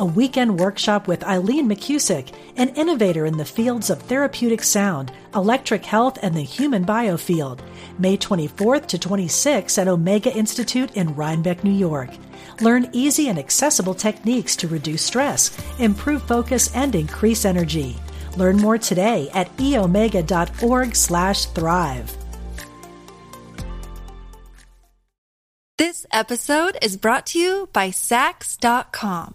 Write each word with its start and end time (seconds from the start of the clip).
a 0.00 0.04
weekend 0.04 0.58
workshop 0.58 1.06
with 1.06 1.22
Eileen 1.24 1.68
McCusick, 1.68 2.32
an 2.56 2.70
innovator 2.70 3.26
in 3.26 3.36
the 3.36 3.44
fields 3.44 3.90
of 3.90 4.00
therapeutic 4.00 4.62
sound, 4.62 5.12
electric 5.34 5.84
health, 5.84 6.18
and 6.22 6.34
the 6.34 6.40
human 6.40 6.86
biofield. 6.86 7.60
May 7.98 8.16
24th 8.16 8.86
to 8.86 8.98
26th 8.98 9.76
at 9.76 9.88
Omega 9.88 10.34
Institute 10.34 10.90
in 10.92 11.14
Rhinebeck, 11.14 11.62
New 11.62 11.70
York. 11.70 12.08
Learn 12.62 12.88
easy 12.94 13.28
and 13.28 13.38
accessible 13.38 13.92
techniques 13.92 14.56
to 14.56 14.68
reduce 14.68 15.02
stress, 15.02 15.54
improve 15.78 16.22
focus, 16.22 16.74
and 16.74 16.94
increase 16.94 17.44
energy. 17.44 17.94
Learn 18.38 18.56
more 18.56 18.78
today 18.78 19.28
at 19.34 19.54
eomega.org/thrive. 19.58 22.16
This 25.76 26.06
episode 26.10 26.78
is 26.80 26.96
brought 26.96 27.26
to 27.26 27.38
you 27.38 27.68
by 27.74 27.90
Saks.com. 27.90 29.34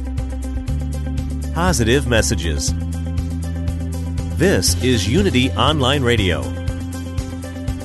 Positive 1.53 2.07
messages. 2.07 2.73
This 4.37 4.81
is 4.81 5.05
Unity 5.05 5.51
Online 5.51 6.01
Radio, 6.01 6.43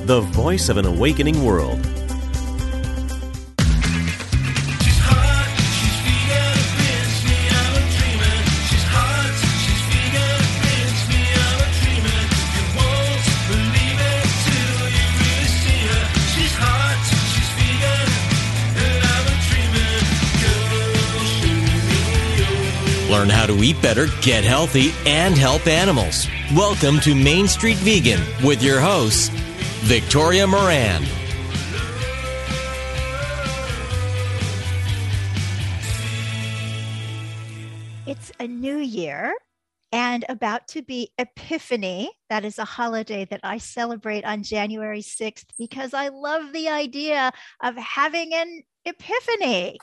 the 0.05 0.21
voice 0.31 0.69
of 0.69 0.77
an 0.77 0.85
awakening 0.85 1.43
world. 1.43 1.85
Learn 23.17 23.29
how 23.29 23.47
to 23.47 23.63
eat 23.63 23.81
better, 23.81 24.05
get 24.21 24.43
healthy, 24.43 24.91
and 25.07 25.35
help 25.35 25.65
animals. 25.65 26.27
Welcome 26.53 26.99
to 26.99 27.15
Main 27.15 27.47
Street 27.47 27.77
Vegan 27.77 28.21
with 28.45 28.61
your 28.61 28.79
host, 28.79 29.31
Victoria 29.81 30.45
Moran. 30.45 31.01
It's 38.05 38.31
a 38.39 38.45
new 38.45 38.77
year 38.77 39.33
and 39.91 40.23
about 40.29 40.67
to 40.67 40.83
be 40.83 41.09
Epiphany. 41.17 42.11
That 42.29 42.45
is 42.45 42.59
a 42.59 42.65
holiday 42.65 43.25
that 43.25 43.39
I 43.41 43.57
celebrate 43.57 44.25
on 44.25 44.43
January 44.43 45.01
6th 45.01 45.45
because 45.57 45.95
I 45.95 46.09
love 46.09 46.53
the 46.53 46.69
idea 46.69 47.31
of 47.63 47.75
having 47.77 48.35
an 48.35 48.61
epiphany 48.85 49.79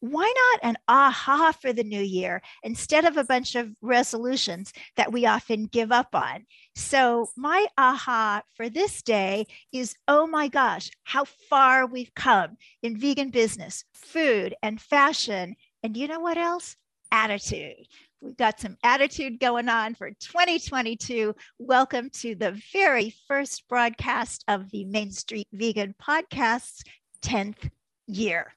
why 0.00 0.32
not 0.52 0.70
an 0.70 0.76
aha 0.88 1.52
for 1.52 1.72
the 1.72 1.84
new 1.84 2.00
year 2.00 2.42
instead 2.62 3.04
of 3.04 3.16
a 3.16 3.24
bunch 3.24 3.54
of 3.54 3.70
resolutions 3.82 4.72
that 4.96 5.12
we 5.12 5.26
often 5.26 5.66
give 5.66 5.92
up 5.92 6.14
on? 6.14 6.46
So, 6.74 7.28
my 7.36 7.66
aha 7.76 8.42
for 8.56 8.68
this 8.68 9.02
day 9.02 9.46
is 9.72 9.94
oh 10.08 10.26
my 10.26 10.48
gosh, 10.48 10.90
how 11.04 11.24
far 11.48 11.86
we've 11.86 12.14
come 12.14 12.56
in 12.82 12.98
vegan 12.98 13.30
business, 13.30 13.84
food, 13.92 14.54
and 14.62 14.80
fashion. 14.80 15.54
And 15.82 15.96
you 15.96 16.08
know 16.08 16.20
what 16.20 16.38
else? 16.38 16.76
Attitude. 17.12 17.86
We've 18.22 18.36
got 18.36 18.60
some 18.60 18.76
attitude 18.82 19.40
going 19.40 19.68
on 19.68 19.94
for 19.94 20.10
2022. 20.10 21.34
Welcome 21.58 22.10
to 22.20 22.34
the 22.34 22.60
very 22.72 23.14
first 23.26 23.66
broadcast 23.68 24.44
of 24.46 24.70
the 24.70 24.84
Main 24.84 25.10
Street 25.10 25.48
Vegan 25.52 25.94
Podcast's 26.00 26.82
10th 27.22 27.70
year. 28.06 28.54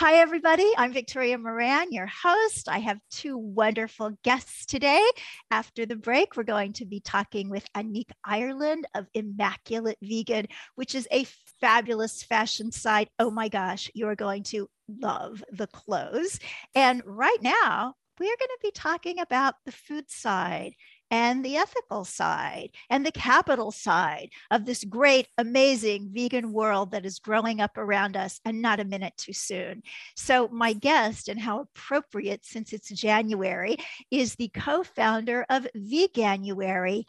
Hi, 0.00 0.14
everybody. 0.14 0.66
I'm 0.78 0.94
Victoria 0.94 1.36
Moran, 1.36 1.92
your 1.92 2.06
host. 2.06 2.70
I 2.70 2.78
have 2.78 2.98
two 3.10 3.36
wonderful 3.36 4.12
guests 4.24 4.64
today. 4.64 5.06
After 5.50 5.84
the 5.84 5.94
break, 5.94 6.36
we're 6.38 6.42
going 6.44 6.72
to 6.72 6.86
be 6.86 7.00
talking 7.00 7.50
with 7.50 7.70
Anique 7.76 8.12
Ireland 8.24 8.86
of 8.94 9.08
Immaculate 9.12 9.98
Vegan, 10.00 10.46
which 10.74 10.94
is 10.94 11.06
a 11.12 11.26
fabulous 11.60 12.22
fashion 12.22 12.72
site. 12.72 13.10
Oh 13.18 13.30
my 13.30 13.50
gosh, 13.50 13.90
you're 13.92 14.16
going 14.16 14.44
to 14.44 14.70
love 14.88 15.44
the 15.52 15.66
clothes. 15.66 16.40
And 16.74 17.02
right 17.04 17.42
now, 17.42 17.92
we're 18.18 18.24
going 18.24 18.38
to 18.38 18.58
be 18.62 18.70
talking 18.70 19.18
about 19.18 19.56
the 19.66 19.72
food 19.72 20.10
side 20.10 20.72
and 21.10 21.44
the 21.44 21.56
ethical 21.56 22.04
side 22.04 22.70
and 22.88 23.04
the 23.04 23.12
capital 23.12 23.70
side 23.70 24.30
of 24.50 24.64
this 24.64 24.84
great, 24.84 25.26
amazing 25.38 26.10
vegan 26.12 26.52
world 26.52 26.92
that 26.92 27.04
is 27.04 27.18
growing 27.18 27.60
up 27.60 27.76
around 27.76 28.16
us 28.16 28.40
and 28.44 28.62
not 28.62 28.80
a 28.80 28.84
minute 28.84 29.14
too 29.16 29.32
soon. 29.32 29.82
So, 30.16 30.48
my 30.48 30.72
guest, 30.72 31.28
and 31.28 31.40
how 31.40 31.60
appropriate 31.60 32.44
since 32.44 32.72
it's 32.72 32.88
January, 32.90 33.76
is 34.10 34.34
the 34.36 34.48
co 34.48 34.82
founder 34.82 35.44
of 35.48 35.66
Veganuary, 35.76 37.04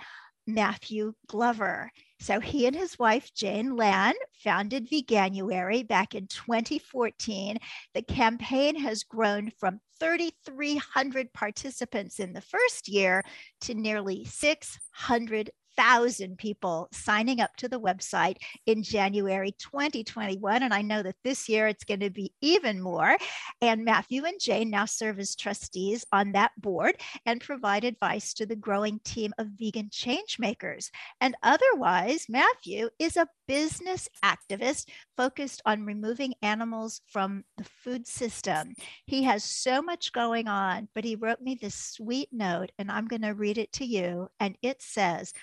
Matthew 0.47 1.13
Glover. 1.27 1.91
So 2.21 2.39
he 2.39 2.67
and 2.67 2.75
his 2.75 2.99
wife, 2.99 3.33
Jane 3.33 3.75
Land, 3.75 4.15
founded 4.43 4.87
Veganuary 4.87 5.87
back 5.87 6.13
in 6.13 6.27
2014. 6.27 7.57
The 7.95 8.03
campaign 8.03 8.75
has 8.75 9.01
grown 9.03 9.49
from 9.59 9.79
3,300 9.99 11.33
participants 11.33 12.19
in 12.19 12.33
the 12.33 12.41
first 12.41 12.87
year 12.87 13.23
to 13.61 13.73
nearly 13.73 14.23
600 14.23 15.49
thousand 15.81 16.37
people 16.37 16.87
signing 16.91 17.41
up 17.41 17.55
to 17.55 17.67
the 17.67 17.79
website 17.79 18.35
in 18.67 18.83
January 18.83 19.51
2021. 19.57 20.61
And 20.61 20.73
I 20.73 20.83
know 20.83 21.01
that 21.01 21.15
this 21.23 21.49
year 21.49 21.67
it's 21.67 21.83
going 21.83 22.01
to 22.01 22.11
be 22.11 22.31
even 22.39 22.79
more. 22.79 23.17
And 23.63 23.83
Matthew 23.83 24.25
and 24.25 24.39
Jane 24.39 24.69
now 24.69 24.85
serve 24.85 25.17
as 25.17 25.35
trustees 25.35 26.05
on 26.11 26.33
that 26.33 26.51
board 26.61 26.97
and 27.25 27.41
provide 27.41 27.83
advice 27.83 28.35
to 28.35 28.45
the 28.45 28.55
growing 28.55 28.99
team 29.03 29.33
of 29.39 29.47
vegan 29.57 29.89
change 29.91 30.37
makers. 30.37 30.91
And 31.19 31.35
otherwise, 31.41 32.27
Matthew 32.29 32.89
is 32.99 33.17
a 33.17 33.27
business 33.47 34.07
activist 34.23 34.87
focused 35.17 35.63
on 35.65 35.85
removing 35.85 36.35
animals 36.43 37.01
from 37.07 37.43
the 37.57 37.63
food 37.63 38.05
system. 38.07 38.73
He 39.07 39.23
has 39.23 39.43
so 39.43 39.81
much 39.81 40.13
going 40.13 40.47
on, 40.47 40.89
but 40.93 41.05
he 41.05 41.15
wrote 41.15 41.41
me 41.41 41.55
this 41.55 41.75
sweet 41.75 42.29
note, 42.31 42.71
and 42.77 42.91
I'm 42.91 43.07
going 43.07 43.23
to 43.23 43.31
read 43.31 43.57
it 43.57 43.73
to 43.73 43.85
you. 43.85 44.29
And 44.39 44.55
it 44.61 44.81
says, 44.81 45.33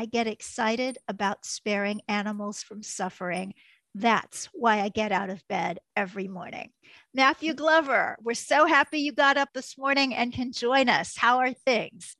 I 0.00 0.06
get 0.06 0.28
excited 0.28 0.96
about 1.08 1.44
sparing 1.44 2.02
animals 2.06 2.62
from 2.62 2.84
suffering. 2.84 3.54
That's 3.96 4.48
why 4.52 4.80
I 4.80 4.90
get 4.90 5.10
out 5.10 5.28
of 5.28 5.46
bed 5.48 5.80
every 5.96 6.28
morning. 6.28 6.70
Matthew 7.12 7.52
Glover, 7.52 8.16
we're 8.22 8.34
so 8.34 8.64
happy 8.66 9.00
you 9.00 9.10
got 9.10 9.36
up 9.36 9.48
this 9.54 9.76
morning 9.76 10.14
and 10.14 10.32
can 10.32 10.52
join 10.52 10.88
us. 10.88 11.16
How 11.16 11.38
are 11.38 11.52
things? 11.52 12.14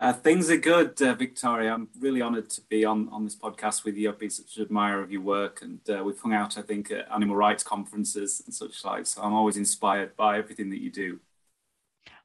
Uh, 0.00 0.12
things 0.12 0.50
are 0.50 0.56
good, 0.56 1.00
uh, 1.00 1.14
Victoria. 1.14 1.72
I'm 1.72 1.88
really 2.00 2.20
honoured 2.20 2.50
to 2.50 2.60
be 2.62 2.84
on, 2.84 3.08
on 3.10 3.22
this 3.22 3.36
podcast 3.36 3.84
with 3.84 3.96
you. 3.96 4.10
I've 4.10 4.18
been 4.18 4.30
such 4.30 4.56
an 4.56 4.64
admirer 4.64 5.00
of 5.00 5.12
your 5.12 5.20
work, 5.22 5.62
and 5.62 5.78
uh, 5.88 6.02
we've 6.02 6.18
hung 6.18 6.34
out, 6.34 6.58
I 6.58 6.62
think, 6.62 6.90
at 6.90 7.06
animal 7.12 7.36
rights 7.36 7.62
conferences 7.62 8.42
and 8.44 8.52
such 8.52 8.84
like. 8.84 9.06
So 9.06 9.22
I'm 9.22 9.32
always 9.32 9.56
inspired 9.56 10.16
by 10.16 10.38
everything 10.38 10.70
that 10.70 10.82
you 10.82 10.90
do. 10.90 11.20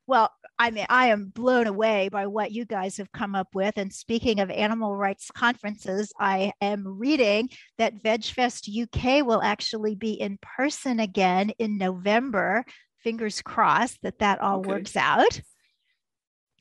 Well, 0.10 0.34
I 0.58 0.72
mean, 0.72 0.88
I 0.90 1.10
am 1.10 1.28
blown 1.28 1.68
away 1.68 2.10
by 2.10 2.26
what 2.26 2.52
you 2.52 2.66
guys 2.66 2.98
have 2.98 3.12
come 3.12 3.36
up 3.36 3.50
with. 3.54 3.78
And 3.78 3.94
speaking 3.94 4.40
of 4.40 4.50
animal 4.50 4.96
rights 4.96 5.30
conferences, 5.30 6.12
I 6.20 6.52
am 6.62 6.84
reading 6.98 7.50
that 7.78 8.02
VegFest 8.02 8.68
UK 8.76 9.24
will 9.24 9.40
actually 9.40 9.94
be 9.94 10.14
in 10.14 10.40
person 10.42 11.00
again 11.00 11.52
in 11.60 11.78
November. 11.78 12.66
Fingers 13.04 13.44
crossed 13.44 14.00
that 14.02 14.18
that 14.18 14.42
all 14.42 14.62
okay. 14.62 14.70
works 14.70 14.96
out. 14.96 15.42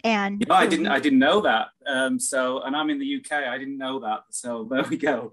And 0.04 0.42
you 0.42 0.46
know, 0.46 0.54
I 0.54 0.66
didn't, 0.66 0.88
I 0.88 1.00
didn't 1.00 1.18
know 1.18 1.40
that. 1.40 1.68
Um, 1.86 2.20
so, 2.20 2.60
and 2.60 2.76
I'm 2.76 2.90
in 2.90 2.98
the 2.98 3.16
UK. 3.16 3.32
I 3.32 3.56
didn't 3.56 3.78
know 3.78 4.00
that. 4.00 4.24
So 4.30 4.64
there 4.70 4.82
we 4.82 4.98
go. 4.98 5.32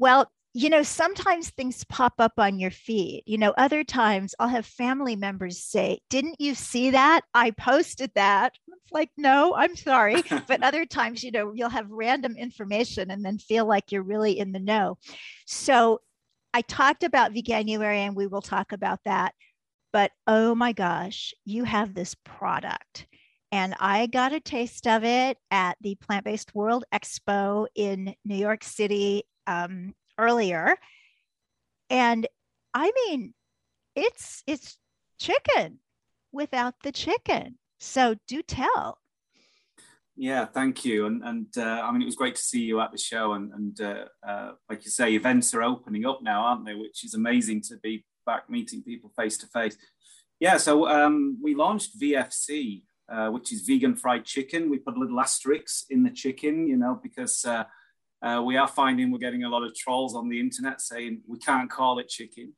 Well, 0.00 0.28
you 0.56 0.70
know, 0.70 0.84
sometimes 0.84 1.50
things 1.50 1.82
pop 1.84 2.14
up 2.20 2.34
on 2.38 2.60
your 2.60 2.70
feed. 2.70 3.24
You 3.26 3.38
know, 3.38 3.52
other 3.58 3.82
times 3.82 4.36
I'll 4.38 4.46
have 4.48 4.64
family 4.64 5.16
members 5.16 5.58
say, 5.58 5.98
Didn't 6.08 6.40
you 6.40 6.54
see 6.54 6.90
that? 6.90 7.22
I 7.34 7.50
posted 7.50 8.12
that. 8.14 8.52
It's 8.68 8.92
like, 8.92 9.10
No, 9.16 9.54
I'm 9.56 9.74
sorry. 9.74 10.22
but 10.46 10.62
other 10.62 10.86
times, 10.86 11.24
you 11.24 11.32
know, 11.32 11.52
you'll 11.54 11.70
have 11.70 11.90
random 11.90 12.36
information 12.36 13.10
and 13.10 13.24
then 13.24 13.38
feel 13.38 13.66
like 13.66 13.90
you're 13.90 14.04
really 14.04 14.38
in 14.38 14.52
the 14.52 14.60
know. 14.60 14.96
So 15.44 16.00
I 16.54 16.62
talked 16.62 17.02
about 17.02 17.34
Veganuary 17.34 17.98
and 17.98 18.14
we 18.14 18.28
will 18.28 18.40
talk 18.40 18.70
about 18.70 19.00
that. 19.06 19.34
But 19.92 20.12
oh 20.28 20.54
my 20.54 20.72
gosh, 20.72 21.34
you 21.44 21.64
have 21.64 21.94
this 21.94 22.14
product. 22.24 23.08
And 23.50 23.74
I 23.80 24.06
got 24.06 24.32
a 24.32 24.40
taste 24.40 24.86
of 24.86 25.02
it 25.02 25.36
at 25.50 25.76
the 25.80 25.96
Plant 25.96 26.24
Based 26.24 26.54
World 26.54 26.84
Expo 26.94 27.66
in 27.74 28.14
New 28.24 28.36
York 28.36 28.62
City 28.62 29.24
um, 29.46 29.94
earlier. 30.18 30.76
And 31.90 32.26
I 32.72 32.92
mean, 32.94 33.34
it's 33.94 34.42
it's 34.46 34.78
chicken 35.18 35.78
without 36.32 36.74
the 36.82 36.92
chicken. 36.92 37.58
So 37.78 38.16
do 38.26 38.42
tell. 38.42 38.98
Yeah, 40.16 40.46
thank 40.46 40.84
you. 40.84 41.06
And 41.06 41.22
and 41.24 41.46
uh, 41.56 41.82
I 41.84 41.90
mean, 41.92 42.02
it 42.02 42.06
was 42.06 42.16
great 42.16 42.36
to 42.36 42.42
see 42.42 42.62
you 42.62 42.80
at 42.80 42.92
the 42.92 42.98
show. 42.98 43.32
And 43.32 43.52
and 43.52 43.80
uh, 43.80 44.04
uh, 44.26 44.52
like 44.68 44.84
you 44.84 44.90
say, 44.90 45.14
events 45.14 45.54
are 45.54 45.62
opening 45.62 46.06
up 46.06 46.22
now, 46.22 46.42
aren't 46.42 46.64
they? 46.64 46.74
Which 46.74 47.04
is 47.04 47.14
amazing 47.14 47.62
to 47.62 47.76
be 47.82 48.04
back 48.26 48.48
meeting 48.48 48.82
people 48.82 49.10
face 49.16 49.36
to 49.38 49.46
face. 49.48 49.76
Yeah, 50.40 50.56
so 50.56 50.88
um, 50.88 51.38
we 51.42 51.54
launched 51.54 51.98
VFC, 52.00 52.82
uh, 53.08 53.28
which 53.28 53.52
is 53.52 53.62
vegan 53.62 53.96
fried 53.96 54.24
chicken. 54.24 54.68
We 54.68 54.78
put 54.78 54.96
a 54.96 55.00
little 55.00 55.20
asterisk 55.20 55.86
in 55.90 56.02
the 56.02 56.10
chicken, 56.10 56.66
you 56.66 56.76
know, 56.76 56.98
because 57.02 57.44
uh, 58.24 58.42
we 58.42 58.56
are 58.56 58.68
finding 58.68 59.10
we're 59.10 59.18
getting 59.18 59.44
a 59.44 59.48
lot 59.48 59.62
of 59.62 59.74
trolls 59.74 60.14
on 60.14 60.28
the 60.28 60.40
internet 60.40 60.80
saying 60.80 61.20
we 61.26 61.38
can't 61.38 61.70
call 61.70 61.98
it 61.98 62.08
chicken. 62.08 62.54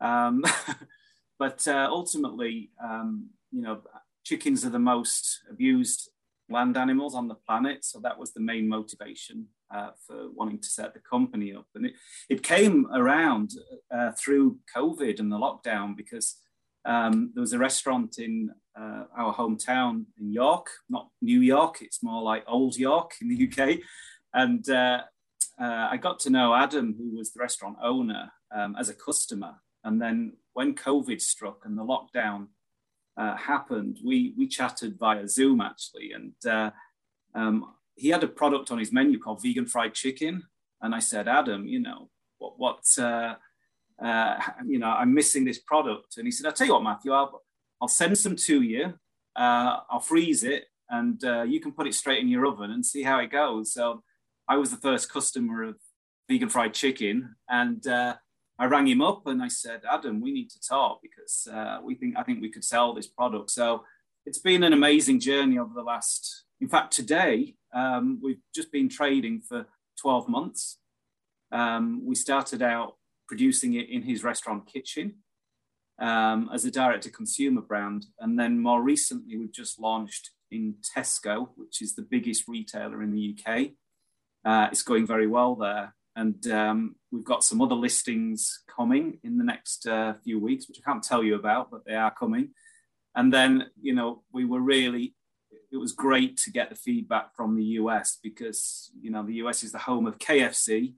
Um, 0.00 0.44
but 1.38 1.66
uh, 1.66 1.88
ultimately, 1.90 2.70
um, 2.82 3.30
you 3.50 3.62
know, 3.62 3.80
chickens 4.24 4.64
are 4.66 4.70
the 4.70 4.78
most 4.78 5.40
abused 5.50 6.10
land 6.50 6.76
animals 6.76 7.14
on 7.14 7.28
the 7.28 7.34
planet. 7.34 7.84
So 7.84 7.98
that 8.00 8.18
was 8.18 8.32
the 8.32 8.40
main 8.40 8.68
motivation 8.68 9.46
uh, 9.74 9.90
for 10.06 10.30
wanting 10.32 10.60
to 10.60 10.68
set 10.68 10.92
the 10.92 11.00
company 11.00 11.54
up. 11.54 11.66
And 11.74 11.86
it, 11.86 11.94
it 12.28 12.42
came 12.42 12.86
around 12.94 13.52
uh, 13.90 14.12
through 14.12 14.58
COVID 14.76 15.18
and 15.18 15.32
the 15.32 15.38
lockdown 15.38 15.96
because 15.96 16.36
um, 16.84 17.32
there 17.34 17.40
was 17.40 17.54
a 17.54 17.58
restaurant 17.58 18.18
in 18.18 18.50
uh, 18.78 19.04
our 19.16 19.34
hometown 19.34 20.04
in 20.20 20.30
York, 20.30 20.68
not 20.88 21.08
New 21.22 21.40
York, 21.40 21.78
it's 21.80 22.02
more 22.02 22.22
like 22.22 22.44
Old 22.46 22.76
York 22.76 23.14
in 23.20 23.28
the 23.28 23.48
UK. 23.50 23.80
And 24.36 24.68
uh, 24.68 25.00
uh, 25.58 25.88
I 25.90 25.96
got 25.96 26.20
to 26.20 26.30
know 26.30 26.54
Adam, 26.54 26.94
who 26.96 27.16
was 27.16 27.32
the 27.32 27.40
restaurant 27.40 27.78
owner, 27.82 28.30
um, 28.54 28.76
as 28.78 28.90
a 28.90 28.94
customer. 28.94 29.54
And 29.82 30.00
then 30.00 30.34
when 30.52 30.74
COVID 30.74 31.20
struck 31.22 31.62
and 31.64 31.76
the 31.76 31.82
lockdown 31.82 32.48
uh, 33.16 33.34
happened, 33.36 33.98
we 34.04 34.34
we 34.36 34.46
chatted 34.46 34.98
via 34.98 35.26
Zoom 35.26 35.62
actually, 35.62 36.12
and 36.12 36.34
uh, 36.46 36.70
um, 37.34 37.72
he 37.94 38.10
had 38.10 38.22
a 38.22 38.28
product 38.28 38.70
on 38.70 38.78
his 38.78 38.92
menu 38.92 39.18
called 39.18 39.42
vegan 39.42 39.64
fried 39.64 39.94
chicken, 39.94 40.42
and 40.82 40.94
I 40.94 40.98
said, 40.98 41.28
Adam, 41.28 41.66
you 41.66 41.80
know 41.80 42.10
what 42.36 42.58
what 42.58 42.84
uh, 42.98 43.36
uh, 44.04 44.38
you 44.66 44.78
know 44.78 44.88
I'm 44.88 45.14
missing 45.14 45.46
this 45.46 45.60
product, 45.60 46.18
and 46.18 46.26
he 46.26 46.30
said, 46.30 46.44
I'll 46.44 46.52
tell 46.52 46.66
you 46.66 46.74
what, 46.74 46.82
Matthew, 46.82 47.12
I'll 47.12 47.42
I'll 47.80 47.88
send 47.88 48.18
some 48.18 48.36
to 48.36 48.60
you, 48.60 48.92
I'll 49.34 50.00
freeze 50.00 50.44
it, 50.44 50.64
and 50.90 51.22
you 51.50 51.58
can 51.58 51.72
put 51.72 51.86
it 51.86 51.94
straight 51.94 52.20
in 52.20 52.28
your 52.28 52.44
oven 52.46 52.72
and 52.72 52.84
see 52.84 53.02
how 53.02 53.18
it 53.20 53.30
goes. 53.30 53.72
So 53.72 54.02
I 54.48 54.56
was 54.56 54.70
the 54.70 54.76
first 54.76 55.10
customer 55.12 55.62
of 55.64 55.76
vegan 56.28 56.48
fried 56.48 56.74
chicken, 56.74 57.36
and 57.48 57.86
uh, 57.86 58.16
I 58.58 58.66
rang 58.66 58.86
him 58.86 59.02
up 59.02 59.26
and 59.26 59.42
I 59.42 59.48
said, 59.48 59.82
Adam, 59.90 60.20
we 60.20 60.32
need 60.32 60.50
to 60.50 60.60
talk 60.60 61.00
because 61.02 61.48
uh, 61.52 61.78
we 61.82 61.94
think 61.94 62.16
I 62.16 62.22
think 62.22 62.40
we 62.40 62.50
could 62.50 62.64
sell 62.64 62.94
this 62.94 63.06
product. 63.06 63.50
So 63.50 63.84
it's 64.24 64.38
been 64.38 64.62
an 64.62 64.72
amazing 64.72 65.20
journey 65.20 65.58
over 65.58 65.74
the 65.74 65.82
last. 65.82 66.44
In 66.60 66.68
fact, 66.68 66.92
today 66.92 67.54
um, 67.74 68.18
we've 68.22 68.40
just 68.54 68.72
been 68.72 68.88
trading 68.88 69.42
for 69.46 69.66
12 70.00 70.28
months. 70.28 70.78
Um, 71.52 72.02
we 72.04 72.14
started 72.14 72.62
out 72.62 72.96
producing 73.28 73.74
it 73.74 73.88
in 73.90 74.02
his 74.02 74.24
restaurant 74.24 74.66
kitchen 74.66 75.16
um, 76.00 76.48
as 76.52 76.64
a 76.64 76.70
direct 76.70 77.02
to 77.04 77.10
consumer 77.10 77.60
brand. 77.60 78.06
And 78.20 78.38
then 78.38 78.60
more 78.60 78.82
recently, 78.82 79.36
we've 79.36 79.52
just 79.52 79.78
launched 79.78 80.30
in 80.50 80.76
Tesco, 80.96 81.48
which 81.56 81.82
is 81.82 81.94
the 81.94 82.06
biggest 82.08 82.44
retailer 82.48 83.02
in 83.02 83.12
the 83.12 83.36
UK. 83.36 83.72
Uh, 84.46 84.68
it's 84.70 84.82
going 84.82 85.06
very 85.06 85.26
well 85.26 85.56
there. 85.56 85.92
And 86.14 86.46
um, 86.46 86.94
we've 87.10 87.24
got 87.24 87.44
some 87.44 87.60
other 87.60 87.74
listings 87.74 88.62
coming 88.74 89.18
in 89.24 89.36
the 89.36 89.44
next 89.44 89.86
uh, 89.86 90.14
few 90.24 90.38
weeks, 90.38 90.68
which 90.68 90.78
I 90.80 90.90
can't 90.90 91.02
tell 91.02 91.22
you 91.22 91.34
about, 91.34 91.70
but 91.70 91.84
they 91.84 91.94
are 91.94 92.14
coming. 92.14 92.50
And 93.16 93.32
then, 93.32 93.66
you 93.82 93.92
know, 93.92 94.22
we 94.32 94.44
were 94.44 94.60
really, 94.60 95.14
it 95.72 95.76
was 95.76 95.92
great 95.92 96.36
to 96.38 96.50
get 96.52 96.70
the 96.70 96.76
feedback 96.76 97.34
from 97.34 97.56
the 97.56 97.64
US 97.80 98.18
because, 98.22 98.92
you 99.00 99.10
know, 99.10 99.24
the 99.24 99.34
US 99.34 99.64
is 99.64 99.72
the 99.72 99.78
home 99.78 100.06
of 100.06 100.18
KFC. 100.18 100.94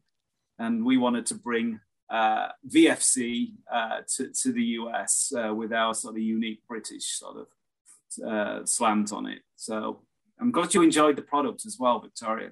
And 0.58 0.84
we 0.84 0.98
wanted 0.98 1.24
to 1.26 1.34
bring 1.34 1.80
uh, 2.10 2.48
VFC 2.68 3.54
uh, 3.72 4.00
to, 4.16 4.30
to 4.42 4.52
the 4.52 4.64
US 4.80 5.32
uh, 5.36 5.54
with 5.54 5.72
our 5.72 5.94
sort 5.94 6.16
of 6.16 6.22
unique 6.22 6.60
British 6.68 7.18
sort 7.18 7.38
of 7.38 8.26
uh, 8.28 8.64
slant 8.66 9.12
on 9.12 9.26
it. 9.26 9.40
So 9.56 10.02
I'm 10.38 10.52
glad 10.52 10.74
you 10.74 10.82
enjoyed 10.82 11.16
the 11.16 11.22
product 11.22 11.64
as 11.66 11.76
well, 11.78 11.98
Victoria. 11.98 12.50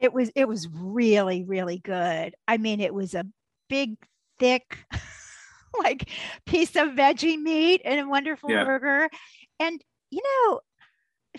It 0.00 0.12
was 0.12 0.30
it 0.34 0.48
was 0.48 0.68
really 0.72 1.44
really 1.44 1.78
good. 1.78 2.34
I 2.48 2.56
mean, 2.56 2.80
it 2.80 2.94
was 2.94 3.14
a 3.14 3.26
big, 3.68 3.96
thick, 4.38 4.78
like 5.78 6.08
piece 6.46 6.76
of 6.76 6.88
veggie 6.88 7.40
meat 7.40 7.82
and 7.84 8.00
a 8.00 8.08
wonderful 8.08 8.50
yeah. 8.50 8.64
burger. 8.64 9.08
And 9.58 9.82
you 10.10 10.20
know, 10.22 10.60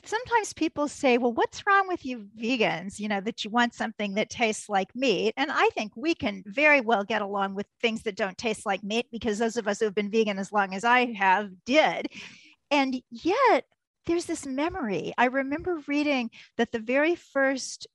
sometimes 0.06 0.54
people 0.54 0.88
say, 0.88 1.18
well, 1.18 1.34
what's 1.34 1.66
wrong 1.68 1.88
with 1.88 2.06
you 2.06 2.28
vegans? 2.40 3.00
You 3.00 3.10
know, 3.10 3.22
that 3.22 3.44
you 3.44 3.50
want 3.50 3.74
something 3.74 4.14
that 4.16 4.30
tastes 4.30 4.70
like 4.70 4.96
meat. 4.96 5.34
And 5.38 5.52
I 5.52 5.70
think 5.70 5.92
we 5.96 6.16
can 6.16 6.44
very 6.46 6.82
well 6.82 7.04
get 7.04 7.22
along 7.22 7.56
with 7.56 7.68
things 7.82 8.04
that 8.04 8.16
don't 8.16 8.38
taste 8.38 8.66
like 8.66 8.84
meat 8.84 9.08
because 9.12 9.38
those 9.38 9.58
of 9.58 9.68
us 9.68 9.80
who 9.80 9.86
have 9.86 9.96
been 9.96 10.12
vegan 10.12 10.40
as 10.40 10.52
long 10.52 10.74
as 10.74 10.84
I 10.84 11.14
have 11.14 11.50
did. 11.66 12.08
And 12.70 13.02
yet, 13.10 13.66
there's 14.06 14.26
this 14.26 14.46
memory. 14.46 15.14
I 15.18 15.26
remember 15.26 15.82
reading 15.88 16.32
that 16.58 16.72
the 16.72 16.80
very 16.80 17.16
first 17.16 17.86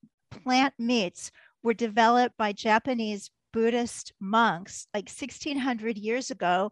plant 0.42 0.74
meats 0.78 1.30
were 1.62 1.74
developed 1.74 2.36
by 2.36 2.52
Japanese 2.52 3.30
Buddhist 3.52 4.12
monks 4.20 4.86
like 4.92 5.08
1600 5.08 5.96
years 5.96 6.30
ago 6.30 6.70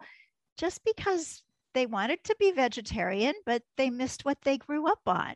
just 0.59 0.81
because 0.85 1.43
they 1.75 1.87
wanted 1.87 2.23
to 2.25 2.37
be 2.39 2.53
vegetarian, 2.53 3.35
but 3.45 3.63
they 3.77 3.91
missed 3.91 4.25
what 4.25 4.39
they 4.45 4.59
grew 4.59 4.87
up 4.87 5.01
on. 5.07 5.35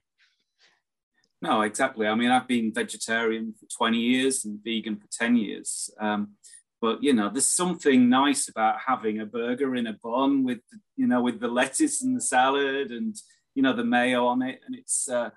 No, 1.41 1.63
exactly. 1.63 2.07
I 2.07 2.15
mean, 2.15 2.31
I've 2.31 2.49
been 2.49 2.73
vegetarian 2.73 3.55
for 3.59 3.67
20 3.77 3.99
years 3.99 4.45
and 4.45 4.59
vegan 4.63 4.97
for 4.97 5.07
10 5.11 5.37
years. 5.37 5.91
Um, 6.01 6.35
but 6.81 7.03
you 7.03 7.13
know, 7.13 7.29
there's 7.29 7.47
something 7.47 8.09
nice 8.09 8.49
about 8.49 8.77
having 8.87 9.21
a 9.21 9.27
burger 9.27 9.75
in 9.75 9.87
a 9.87 9.95
bun 10.03 10.45
with 10.45 10.61
you 10.97 11.07
know 11.07 11.21
with 11.21 11.41
the 11.41 11.49
lettuce 11.49 12.03
and 12.03 12.17
the 12.17 12.21
salad 12.21 12.93
and 12.93 13.17
you 13.55 13.63
know 13.63 13.73
the 13.73 13.85
mayo 13.85 14.27
on 14.27 14.43
it, 14.43 14.61
and 14.65 14.77
it's 14.77 15.09
uh, 15.09 15.31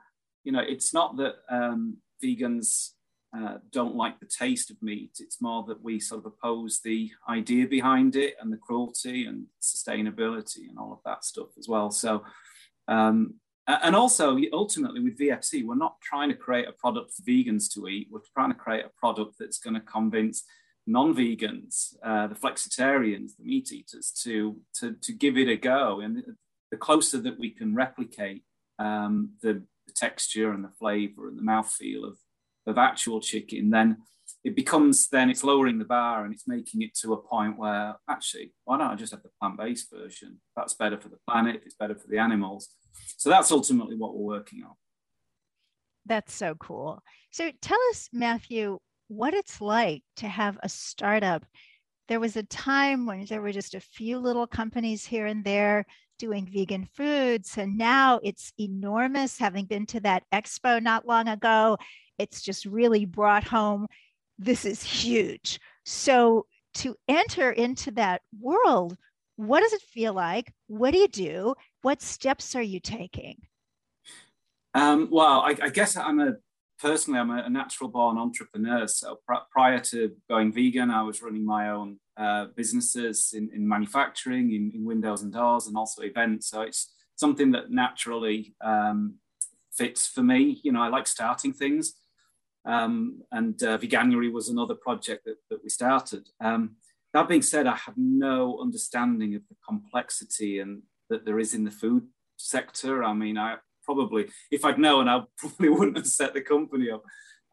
you 0.43 0.51
know 0.51 0.59
it's 0.59 0.93
not 0.93 1.17
that 1.17 1.35
um, 1.49 1.97
vegans 2.23 2.91
uh, 3.35 3.57
don't 3.71 3.95
like 3.95 4.19
the 4.19 4.25
taste 4.25 4.71
of 4.71 4.81
meat. 4.81 5.17
It's 5.19 5.41
more 5.41 5.63
that 5.67 5.81
we 5.81 5.99
sort 5.99 6.25
of 6.25 6.25
oppose 6.25 6.81
the 6.83 7.11
idea 7.29 7.65
behind 7.65 8.15
it 8.15 8.35
and 8.41 8.51
the 8.51 8.57
cruelty 8.57 9.25
and 9.25 9.45
sustainability 9.61 10.67
and 10.69 10.77
all 10.77 10.91
of 10.91 10.99
that 11.05 11.23
stuff 11.23 11.47
as 11.57 11.67
well. 11.67 11.91
So, 11.91 12.23
um, 12.87 13.35
and 13.67 13.95
also 13.95 14.37
ultimately 14.51 14.99
with 14.99 15.17
VFC, 15.17 15.65
we're 15.65 15.75
not 15.75 16.01
trying 16.01 16.29
to 16.29 16.35
create 16.35 16.67
a 16.67 16.73
product 16.73 17.13
for 17.13 17.23
vegans 17.23 17.71
to 17.73 17.87
eat. 17.87 18.09
We're 18.11 18.19
trying 18.33 18.49
to 18.49 18.57
create 18.57 18.85
a 18.85 18.99
product 18.99 19.35
that's 19.39 19.59
going 19.59 19.75
to 19.75 19.81
convince 19.81 20.43
non-vegans, 20.87 21.95
uh, 22.03 22.27
the 22.27 22.35
flexitarians, 22.35 23.37
the 23.37 23.45
meat 23.45 23.71
eaters, 23.71 24.11
to, 24.23 24.57
to 24.79 24.95
to 25.01 25.13
give 25.13 25.37
it 25.37 25.47
a 25.47 25.55
go. 25.55 26.01
And 26.01 26.23
the 26.71 26.77
closer 26.77 27.19
that 27.19 27.39
we 27.39 27.51
can 27.51 27.75
replicate 27.75 28.43
um, 28.79 29.31
the 29.41 29.63
the 29.91 30.07
texture 30.07 30.51
and 30.51 30.63
the 30.63 30.71
flavor 30.79 31.27
and 31.27 31.37
the 31.37 31.43
mouthfeel 31.43 32.07
of, 32.07 32.17
of 32.67 32.77
actual 32.77 33.19
chicken, 33.19 33.69
then 33.69 33.97
it 34.43 34.55
becomes 34.55 35.07
then 35.09 35.29
it's 35.29 35.43
lowering 35.43 35.77
the 35.77 35.85
bar 35.85 36.23
and 36.23 36.33
it's 36.33 36.47
making 36.47 36.81
it 36.81 36.95
to 36.95 37.13
a 37.13 37.17
point 37.17 37.57
where 37.57 37.95
actually 38.09 38.53
why 38.63 38.77
don't 38.77 38.91
I 38.91 38.95
just 38.95 39.11
have 39.11 39.23
the 39.23 39.29
plant-based 39.39 39.91
version? 39.91 40.39
That's 40.55 40.73
better 40.73 40.99
for 40.99 41.09
the 41.09 41.19
planet, 41.27 41.61
it's 41.65 41.75
better 41.75 41.95
for 41.95 42.07
the 42.07 42.17
animals. 42.17 42.69
So 43.17 43.29
that's 43.29 43.51
ultimately 43.51 43.95
what 43.95 44.15
we're 44.15 44.37
working 44.37 44.63
on. 44.63 44.73
That's 46.05 46.33
so 46.33 46.55
cool. 46.55 47.03
So 47.31 47.51
tell 47.61 47.79
us, 47.91 48.09
Matthew, 48.11 48.79
what 49.07 49.33
it's 49.33 49.61
like 49.61 50.03
to 50.17 50.27
have 50.27 50.57
a 50.63 50.69
startup. 50.69 51.45
There 52.07 52.19
was 52.19 52.35
a 52.35 52.43
time 52.43 53.05
when 53.05 53.25
there 53.25 53.41
were 53.41 53.51
just 53.51 53.75
a 53.75 53.79
few 53.79 54.17
little 54.17 54.47
companies 54.47 55.05
here 55.05 55.27
and 55.27 55.43
there 55.43 55.85
doing 56.21 56.45
vegan 56.45 56.85
foods. 56.85 57.57
And 57.57 57.77
now 57.77 58.19
it's 58.23 58.53
enormous. 58.59 59.39
Having 59.39 59.65
been 59.65 59.87
to 59.87 59.99
that 60.01 60.23
expo 60.31 60.81
not 60.81 61.07
long 61.07 61.27
ago, 61.27 61.77
it's 62.19 62.43
just 62.43 62.65
really 62.65 63.05
brought 63.05 63.43
home 63.43 63.87
this 64.37 64.63
is 64.65 64.83
huge. 64.83 65.59
So 65.83 66.45
to 66.75 66.95
enter 67.07 67.51
into 67.51 67.91
that 67.91 68.21
world, 68.39 68.95
what 69.35 69.61
does 69.61 69.73
it 69.73 69.81
feel 69.81 70.13
like? 70.13 70.53
What 70.67 70.91
do 70.91 70.99
you 70.99 71.07
do? 71.07 71.55
What 71.81 72.01
steps 72.01 72.55
are 72.55 72.61
you 72.61 72.79
taking? 72.79 73.37
Um, 74.73 75.09
well, 75.11 75.41
I, 75.41 75.55
I, 75.61 75.69
guess 75.69 75.97
I'm 75.97 76.19
a 76.19 76.35
personally 76.81 77.19
I'm 77.19 77.29
a, 77.29 77.49
natural 77.49 77.89
born 77.89 78.17
entrepreneur. 78.17 78.87
So 78.87 79.19
pr- 79.27 79.45
prior 79.51 79.79
to 79.79 80.11
going 80.29 80.51
vegan, 80.51 80.89
I 80.89 81.03
was 81.03 81.21
running 81.21 81.45
my 81.45 81.69
own 81.69 81.99
uh, 82.17 82.47
businesses 82.55 83.33
in, 83.35 83.49
in 83.53 83.67
manufacturing, 83.67 84.53
in, 84.53 84.71
in, 84.73 84.83
windows 84.83 85.21
and 85.21 85.31
doors, 85.31 85.67
and 85.67 85.77
also 85.77 86.01
events. 86.01 86.49
So 86.49 86.61
it's 86.61 86.93
something 87.15 87.51
that 87.51 87.71
naturally 87.71 88.55
um, 88.61 89.15
fits 89.71 90.07
for 90.07 90.23
me. 90.23 90.59
You 90.63 90.71
know, 90.71 90.81
I 90.81 90.89
like 90.89 91.07
starting 91.07 91.53
things. 91.53 91.93
Um, 92.65 93.21
and 93.31 93.61
uh, 93.63 93.77
Veganuary 93.77 94.31
was 94.31 94.49
another 94.49 94.75
project 94.75 95.25
that, 95.25 95.37
that 95.49 95.63
we 95.63 95.69
started. 95.69 96.29
Um, 96.39 96.75
that 97.13 97.27
being 97.27 97.41
said, 97.41 97.67
I 97.67 97.75
have 97.75 97.95
no 97.97 98.59
understanding 98.61 99.35
of 99.35 99.41
the 99.49 99.55
complexity 99.67 100.59
and 100.59 100.83
that 101.09 101.25
there 101.25 101.39
is 101.39 101.53
in 101.53 101.63
the 101.63 101.71
food 101.71 102.07
sector. 102.37 103.03
I 103.03 103.13
mean, 103.13 103.37
I 103.37 103.57
probably, 103.83 104.27
if 104.51 104.65
I'd 104.65 104.79
known, 104.79 105.07
I 105.07 105.23
probably 105.37 105.69
wouldn't 105.77 105.97
have 105.97 106.07
set 106.07 106.33
the 106.33 106.41
company 106.41 106.89
up. 106.89 107.03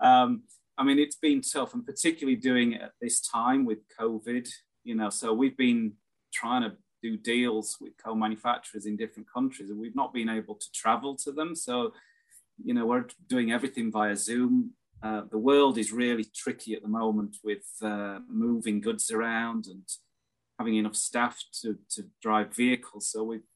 Um, 0.01 0.43
I 0.77 0.85
mean, 0.85 0.99
it's 0.99 1.17
been 1.17 1.41
tough, 1.43 1.75
and 1.75 1.85
particularly 1.85 2.37
doing 2.37 2.73
it 2.73 2.83
at 2.83 2.93
this 3.01 3.21
time 3.21 3.65
with 3.65 3.79
COVID. 3.99 4.49
You 4.85 4.95
know, 4.95 5.11
so 5.11 5.33
we've 5.33 5.57
been 5.57 5.95
trying 6.33 6.63
to 6.63 6.77
do 7.03 7.17
deals 7.17 7.77
with 7.81 7.93
co-manufacturers 8.03 8.87
in 8.87 8.97
different 8.97 9.29
countries, 9.33 9.71
and 9.71 9.79
we've 9.79 9.97
not 9.97 10.13
been 10.13 10.29
able 10.29 10.55
to 10.55 10.67
travel 10.73 11.17
to 11.17 11.33
them. 11.33 11.55
So, 11.55 11.93
you 12.63 12.75
know, 12.75 12.87
we're 12.87 13.07
doing 13.29 13.53
everything 13.53 13.91
via 13.91 14.17
Zoom. 14.17 14.73
Uh, 15.03 15.23
the 15.31 15.39
world 15.39 15.79
is 15.79 15.93
really 15.93 16.25
tricky 16.25 16.75
at 16.75 16.83
the 16.83 16.89
moment 16.89 17.37
with 17.45 17.67
uh, 17.83 18.19
moving 18.29 18.81
goods 18.81 19.11
around 19.11 19.67
and 19.67 19.83
having 20.59 20.75
enough 20.75 20.97
staff 20.97 21.41
to, 21.63 21.79
to 21.91 22.05
drive 22.21 22.55
vehicles. 22.55 23.11
So 23.11 23.23
we've, 23.23 23.47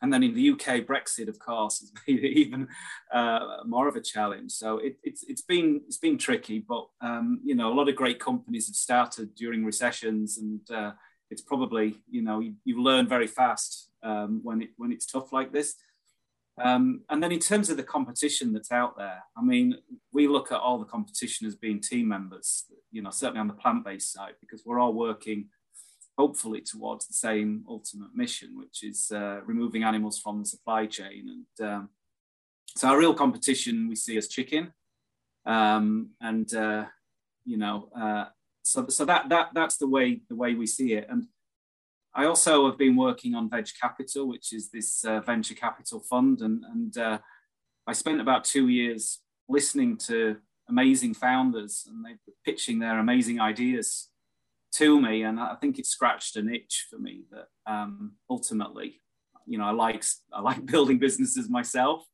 and 0.00 0.12
then 0.12 0.22
in 0.22 0.34
the 0.34 0.50
UK, 0.50 0.86
Brexit, 0.86 1.28
of 1.28 1.38
course, 1.38 1.80
has 1.80 1.92
made 2.06 2.24
it 2.24 2.38
even 2.38 2.68
uh, 3.12 3.58
more 3.66 3.88
of 3.88 3.96
a 3.96 4.00
challenge. 4.00 4.52
So 4.52 4.78
it, 4.78 4.96
it's 5.02 5.24
it's 5.24 5.42
been 5.42 5.82
it's 5.86 5.98
been 5.98 6.18
tricky, 6.18 6.58
but 6.58 6.86
um, 7.00 7.40
you 7.44 7.54
know 7.54 7.72
a 7.72 7.74
lot 7.74 7.88
of 7.88 7.96
great 7.96 8.20
companies 8.20 8.68
have 8.68 8.76
started 8.76 9.34
during 9.34 9.64
recessions, 9.64 10.38
and 10.38 10.60
uh, 10.70 10.92
it's 11.30 11.42
probably 11.42 11.96
you 12.10 12.22
know 12.22 12.40
you, 12.40 12.54
you 12.64 12.82
learn 12.82 13.08
very 13.08 13.26
fast 13.26 13.90
um, 14.02 14.40
when 14.42 14.62
it 14.62 14.70
when 14.76 14.92
it's 14.92 15.06
tough 15.06 15.32
like 15.32 15.52
this. 15.52 15.74
Um, 16.60 17.00
and 17.08 17.22
then 17.22 17.32
in 17.32 17.38
terms 17.38 17.70
of 17.70 17.78
the 17.78 17.82
competition 17.82 18.52
that's 18.52 18.70
out 18.70 18.96
there, 18.98 19.22
I 19.36 19.42
mean, 19.42 19.76
we 20.12 20.28
look 20.28 20.52
at 20.52 20.60
all 20.60 20.78
the 20.78 20.84
competition 20.84 21.46
as 21.46 21.54
being 21.54 21.80
team 21.80 22.08
members, 22.08 22.66
you 22.90 23.00
know, 23.00 23.10
certainly 23.10 23.40
on 23.40 23.48
the 23.48 23.54
plant-based 23.54 24.12
side, 24.12 24.34
because 24.38 24.62
we're 24.66 24.78
all 24.78 24.92
working 24.92 25.48
hopefully 26.22 26.60
towards 26.72 27.04
the 27.06 27.18
same 27.26 27.50
ultimate 27.68 28.12
mission, 28.22 28.50
which 28.62 28.78
is 28.90 29.10
uh, 29.20 29.38
removing 29.52 29.82
animals 29.90 30.16
from 30.22 30.36
the 30.38 30.48
supply 30.54 30.82
chain. 30.96 31.22
And 31.34 31.68
um, 31.68 31.82
so 32.78 32.88
our 32.88 32.98
real 32.98 33.16
competition 33.24 33.88
we 33.90 33.96
see 34.04 34.16
as 34.16 34.28
chicken. 34.36 34.64
Um, 35.44 36.10
and, 36.20 36.48
uh, 36.54 36.84
you 37.44 37.58
know, 37.62 37.76
uh, 38.02 38.26
so, 38.62 38.78
so 38.96 39.02
that, 39.10 39.22
that, 39.32 39.46
that's 39.56 39.78
the 39.82 39.90
way, 39.96 40.20
the 40.30 40.36
way 40.42 40.54
we 40.54 40.66
see 40.66 40.90
it. 40.98 41.06
And 41.10 41.26
I 42.14 42.26
also 42.26 42.54
have 42.66 42.78
been 42.78 42.96
working 43.08 43.34
on 43.34 43.50
Veg 43.50 43.68
Capital, 43.80 44.28
which 44.28 44.52
is 44.52 44.70
this 44.70 45.04
uh, 45.04 45.20
venture 45.20 45.54
capital 45.54 46.00
fund, 46.10 46.40
and, 46.40 46.62
and 46.72 46.92
uh, 46.98 47.18
I 47.90 47.92
spent 47.94 48.20
about 48.20 48.44
two 48.44 48.68
years 48.68 49.18
listening 49.48 49.96
to 50.08 50.36
amazing 50.68 51.14
founders 51.14 51.88
and 51.88 52.04
they 52.04 52.14
pitching 52.44 52.78
their 52.78 52.98
amazing 53.00 53.40
ideas 53.40 54.11
to 54.72 55.00
me, 55.00 55.22
and 55.22 55.38
I 55.38 55.54
think 55.60 55.78
it 55.78 55.86
scratched 55.86 56.36
an 56.36 56.52
itch 56.52 56.86
for 56.90 56.98
me 56.98 57.24
that 57.30 57.48
um, 57.72 58.12
ultimately, 58.28 59.00
you 59.46 59.58
know, 59.58 59.64
I 59.64 59.72
like 59.72 60.04
I 60.32 60.40
like 60.40 60.64
building 60.72 60.98
businesses 60.98 61.48
myself. 61.48 62.04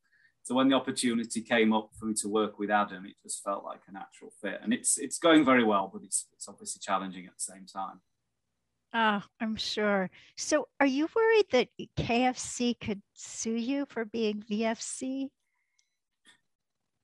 So 0.43 0.55
when 0.55 0.69
the 0.69 0.77
opportunity 0.77 1.43
came 1.43 1.75
up 1.75 1.91
for 1.99 2.07
me 2.07 2.15
to 2.23 2.29
work 2.29 2.59
with 2.59 2.71
Adam, 2.71 3.05
it 3.05 3.17
just 3.23 3.43
felt 3.45 3.65
like 3.65 3.81
a 3.89 3.93
natural 3.93 4.33
fit, 4.41 4.61
and 4.63 4.73
it's 4.73 4.99
it's 4.99 5.19
going 5.19 5.45
very 5.45 5.65
well, 5.65 5.91
but 5.93 6.03
it's 6.03 6.27
it's 6.33 6.49
obviously 6.49 6.81
challenging 6.83 7.27
at 7.27 7.33
the 7.33 7.53
same 7.53 7.67
time. 7.67 8.01
Ah, 8.95 9.23
oh, 9.23 9.29
I'm 9.41 9.57
sure. 9.57 10.09
So, 10.37 10.69
are 10.81 10.87
you 10.87 11.09
worried 11.15 11.47
that 11.53 11.69
KFC 11.99 12.79
could 12.81 13.03
sue 13.13 13.53
you 13.53 13.87
for 13.91 14.07
being 14.07 14.43
VFC? 14.51 15.29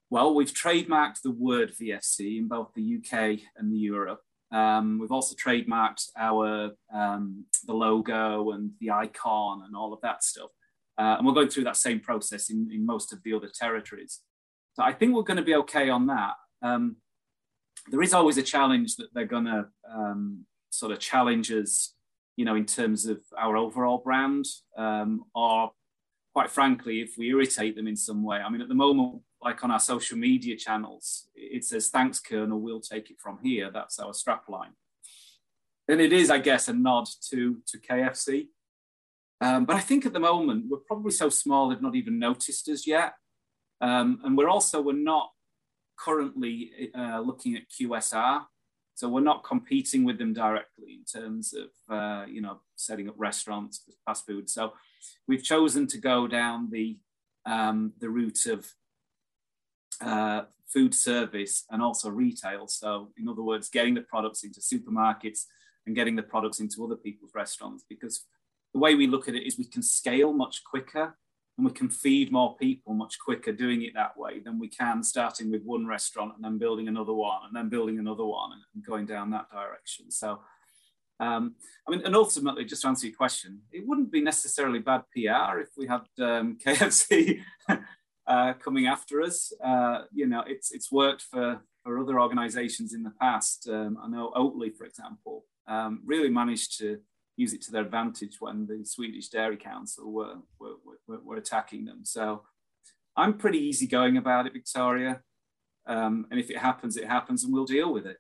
Well, 0.09 0.35
we've 0.35 0.53
trademarked 0.53 1.21
the 1.23 1.31
word 1.31 1.73
VFC 1.79 2.39
in 2.39 2.49
both 2.49 2.73
the 2.75 2.97
UK 2.97 3.41
and 3.57 3.71
the 3.73 3.77
Europe. 3.77 4.23
Um, 4.55 4.99
we've 5.01 5.11
also 5.11 5.35
trademarked 5.35 6.11
our 6.17 6.71
um, 6.95 7.45
the 7.67 7.75
logo 7.75 8.53
and 8.53 8.71
the 8.81 8.91
icon 8.91 9.63
and 9.67 9.75
all 9.75 9.93
of 9.93 10.01
that 10.03 10.23
stuff. 10.23 10.51
Uh, 10.97 11.17
and 11.17 11.27
we're 11.27 11.33
going 11.33 11.49
through 11.49 11.65
that 11.65 11.77
same 11.77 11.99
process 11.99 12.51
in, 12.51 12.71
in 12.73 12.87
most 12.87 13.13
of 13.13 13.19
the 13.25 13.33
other 13.33 13.51
territories. 13.53 14.21
So 14.75 14.85
I 14.85 14.93
think 14.93 15.15
we're 15.15 15.23
going 15.23 15.39
to 15.39 15.43
be 15.43 15.57
okay 15.57 15.89
on 15.89 16.07
that. 16.07 16.35
Um, 16.63 16.97
there 17.91 18.03
is 18.03 18.15
always 18.15 18.39
a 18.39 18.43
challenge 18.43 18.95
that 18.97 19.09
they're 19.13 19.27
going 19.27 19.47
to 19.47 19.67
um, 19.93 20.47
sort 20.71 20.93
of 20.93 21.01
challenges, 21.01 21.95
you 22.37 22.45
know, 22.45 22.55
in 22.55 22.65
terms 22.65 23.07
of 23.07 23.19
our 23.37 23.57
overall 23.57 23.99
brand, 23.99 24.45
um, 24.79 25.25
or 25.35 25.73
quite 26.35 26.51
frankly, 26.51 27.01
if 27.01 27.17
we 27.17 27.29
irritate 27.29 27.77
them 27.77 27.87
in 27.87 27.97
some 27.97 28.25
way. 28.25 28.39
I 28.39 28.51
mean, 28.51 28.61
at 28.61 28.69
the 28.69 28.75
moment, 28.75 29.23
like 29.41 29.63
on 29.63 29.71
our 29.71 29.79
social 29.79 30.19
media 30.19 30.57
channels, 30.57 31.29
it 31.35 31.65
says, 31.65 31.89
thanks, 31.89 32.19
Colonel, 32.19 32.61
we'll 32.61 32.81
take 32.81 33.09
it 33.11 33.21
from 33.21 33.39
here. 33.43 33.71
That's 33.73 34.01
our 34.01 34.13
strapline. 34.13 34.73
And 35.87 36.01
it 36.01 36.13
is, 36.13 36.31
I 36.31 36.39
guess, 36.39 36.67
a 36.67 36.73
nod 36.73 37.07
to, 37.31 37.59
to 37.69 37.79
KFC. 37.79 38.49
Um, 39.41 39.65
but 39.65 39.77
I 39.77 39.81
think 39.81 40.07
at 40.07 40.13
the 40.13 40.21
moment, 40.21 40.65
we're 40.69 40.79
probably 40.79 41.13
so 41.13 41.29
small 41.29 41.69
they've 41.69 41.81
not 41.81 41.95
even 41.95 42.19
noticed 42.19 42.69
us 42.69 42.85
yet. 42.87 43.13
Um, 43.81 44.19
and 44.25 44.37
we're 44.37 44.49
also, 44.49 44.81
we're 44.81 44.95
not 44.95 45.31
currently 45.97 46.91
uh, 46.99 47.21
looking 47.21 47.55
at 47.55 47.63
QSR. 47.71 48.43
So 48.95 49.09
we're 49.09 49.21
not 49.21 49.45
competing 49.45 50.05
with 50.05 50.19
them 50.19 50.33
directly 50.33 50.99
in 50.99 51.05
terms 51.05 51.55
of 51.55 51.95
uh, 51.95 52.27
you 52.27 52.41
know 52.41 52.61
setting 52.77 53.09
up 53.09 53.15
restaurants, 53.17 53.83
for 53.85 53.93
fast 54.07 54.27
food. 54.27 54.49
So 54.49 54.73
we've 55.27 55.43
chosen 55.43 55.87
to 55.89 55.99
go 55.99 56.27
down 56.27 56.71
the 56.71 56.99
um, 57.47 57.93
the 57.99 58.09
route 58.09 58.47
of 58.47 58.67
uh, 60.01 60.43
food 60.67 60.95
service 60.95 61.65
and 61.71 61.83
also 61.83 62.09
retail. 62.11 62.67
So 62.67 63.11
in 63.17 63.29
other 63.29 63.43
words, 63.43 63.69
getting 63.69 63.95
the 63.95 64.01
products 64.03 64.45
into 64.45 64.61
supermarkets 64.61 65.45
and 65.87 65.95
getting 65.95 66.17
the 66.17 66.23
products 66.23 66.61
into 66.61 66.85
other 66.85 66.97
people's 66.97 67.33
restaurants 67.35 67.85
because 67.89 68.25
the 68.73 68.81
way 68.81 68.95
we 68.95 69.07
look 69.07 69.29
at 69.29 69.35
it 69.35 69.47
is 69.47 69.59
we 69.59 69.67
can 69.67 69.83
scale 69.83 70.33
much 70.33 70.65
quicker 70.65 71.17
and 71.57 71.67
we 71.67 71.73
can 71.73 71.89
feed 71.89 72.33
more 72.33 72.57
people 72.57 72.95
much 72.95 73.19
quicker 73.19 73.53
doing 73.53 73.83
it 73.83 73.95
that 73.95 74.17
way 74.17 74.41
than 74.41 74.59
we 74.59 74.69
can 74.69 75.03
starting 75.03 75.51
with 75.51 75.63
one 75.63 75.87
restaurant 75.87 76.33
and 76.35 76.45
then 76.45 76.59
building 76.59 76.89
another 76.89 77.13
one 77.13 77.41
and 77.47 77.55
then 77.55 77.69
building 77.69 77.99
another 77.99 78.25
one 78.25 78.51
and 78.75 78.85
going 78.85 79.07
down 79.07 79.31
that 79.31 79.51
direction. 79.51 80.11
So, 80.11 80.41
um, 81.21 81.55
I 81.87 81.93
mean, 81.93 82.03
and 82.05 82.17
ultimately, 82.17 82.65
just 82.65 82.83
to 82.83 82.89
answer 82.89 83.07
your 83.07 83.17
question, 83.17 83.61
it 83.71 83.87
wouldn't 83.87 84.11
be 84.11 84.21
necessarily 84.21 84.81
bad 84.81 85.03
PR 85.13 85.61
if 85.61 85.69
we 85.77 85.87
had 85.87 86.03
um, 86.21 86.59
KFC 86.65 87.41
uh, 88.27 88.53
coming 88.55 88.87
after 88.87 89.23
us. 89.23 89.53
Uh, 89.63 90.03
you 90.13 90.27
know, 90.27 90.43
it's 90.47 90.73
it's 90.73 90.91
worked 90.91 91.23
for 91.23 91.61
for 91.85 92.01
other 92.01 92.21
organisations 92.21 92.95
in 92.95 93.05
the 93.05 93.13
past. 93.21 93.69
Um, 93.69 93.97
I 94.03 94.09
know 94.09 94.33
Oatly, 94.35 94.75
for 94.75 94.87
example, 94.87 95.45
um, 95.69 96.01
really 96.05 96.31
managed 96.31 96.79
to 96.79 96.99
use 97.37 97.53
it 97.53 97.63
to 97.63 97.73
their 97.73 97.83
advantage 97.83 98.37
when 98.41 98.67
the 98.67 98.85
Swedish 98.85 99.29
Dairy 99.29 99.57
Council 99.57 100.13
were, 100.13 100.37
were, 100.59 100.75
were, 101.07 101.21
were 101.25 101.37
attacking 101.37 101.85
them. 101.85 102.01
So 102.05 102.43
I'm 103.17 103.39
pretty 103.39 103.59
easygoing 103.59 104.17
about 104.17 104.47
it, 104.47 104.53
Victoria. 104.53 105.21
Um, 105.87 106.27
and 106.31 106.41
if 106.41 106.51
it 106.51 106.59
happens, 106.59 106.97
it 106.97 107.07
happens, 107.07 107.45
and 107.45 107.53
we'll 107.53 107.65
deal 107.65 107.93
with 107.93 108.07
it. 108.07 108.17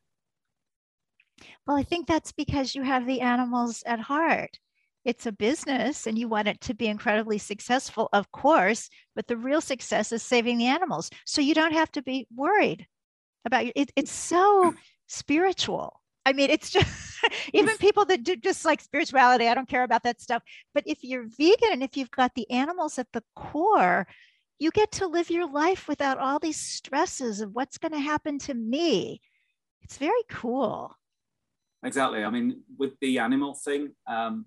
Well, 1.66 1.76
I 1.76 1.82
think 1.82 2.06
that's 2.06 2.32
because 2.32 2.74
you 2.74 2.82
have 2.82 3.06
the 3.06 3.20
animals 3.20 3.82
at 3.86 4.00
heart. 4.00 4.58
It's 5.04 5.26
a 5.26 5.32
business 5.32 6.06
and 6.06 6.18
you 6.18 6.28
want 6.28 6.48
it 6.48 6.60
to 6.62 6.74
be 6.74 6.86
incredibly 6.86 7.38
successful, 7.38 8.08
of 8.12 8.30
course, 8.32 8.88
but 9.14 9.26
the 9.26 9.36
real 9.36 9.60
success 9.60 10.12
is 10.12 10.22
saving 10.22 10.58
the 10.58 10.66
animals. 10.66 11.10
So 11.26 11.40
you 11.40 11.54
don't 11.54 11.74
have 11.74 11.92
to 11.92 12.02
be 12.02 12.26
worried 12.34 12.86
about 13.44 13.66
it. 13.74 13.92
It's 13.96 14.12
so 14.12 14.74
spiritual. 15.06 16.00
I 16.24 16.32
mean, 16.32 16.48
it's 16.48 16.70
just 16.70 16.88
even 17.52 17.76
people 17.78 18.04
that 18.06 18.22
do 18.22 18.36
just 18.36 18.64
like 18.64 18.80
spirituality, 18.80 19.48
I 19.48 19.54
don't 19.54 19.68
care 19.68 19.84
about 19.84 20.02
that 20.04 20.20
stuff. 20.20 20.42
But 20.72 20.84
if 20.86 21.02
you're 21.02 21.26
vegan 21.26 21.72
and 21.72 21.82
if 21.82 21.96
you've 21.96 22.10
got 22.10 22.34
the 22.34 22.50
animals 22.50 22.98
at 22.98 23.12
the 23.12 23.22
core, 23.34 24.06
you 24.58 24.70
get 24.70 24.92
to 24.92 25.06
live 25.06 25.30
your 25.30 25.48
life 25.50 25.88
without 25.88 26.18
all 26.18 26.38
these 26.38 26.60
stresses 26.60 27.40
of 27.40 27.54
what's 27.54 27.78
going 27.78 27.92
to 27.92 27.98
happen 27.98 28.38
to 28.40 28.54
me. 28.54 29.20
It's 29.82 29.96
very 29.96 30.22
cool. 30.28 30.96
Exactly. 31.82 32.24
I 32.24 32.30
mean, 32.30 32.62
with 32.78 32.98
the 33.00 33.18
animal 33.18 33.54
thing, 33.54 33.90
um, 34.06 34.46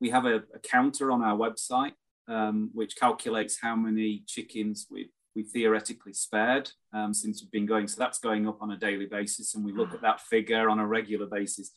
we 0.00 0.10
have 0.10 0.26
a, 0.26 0.42
a, 0.54 0.58
counter 0.62 1.10
on 1.10 1.22
our 1.22 1.36
website 1.36 1.92
um, 2.28 2.70
which 2.74 2.96
calculates 2.96 3.58
how 3.60 3.76
many 3.76 4.22
chickens 4.26 4.86
we've 4.90 5.10
we 5.34 5.42
theoretically 5.42 6.12
spared 6.12 6.70
um, 6.92 7.12
since 7.12 7.42
we've 7.42 7.50
been 7.50 7.66
going. 7.66 7.88
So 7.88 7.96
that's 7.98 8.18
going 8.18 8.46
up 8.46 8.62
on 8.62 8.70
a 8.70 8.76
daily 8.76 9.06
basis, 9.06 9.54
and 9.54 9.64
we 9.64 9.72
look 9.72 9.92
at 9.92 10.02
that 10.02 10.20
figure 10.20 10.70
on 10.70 10.78
a 10.78 10.86
regular 10.86 11.26
basis. 11.26 11.72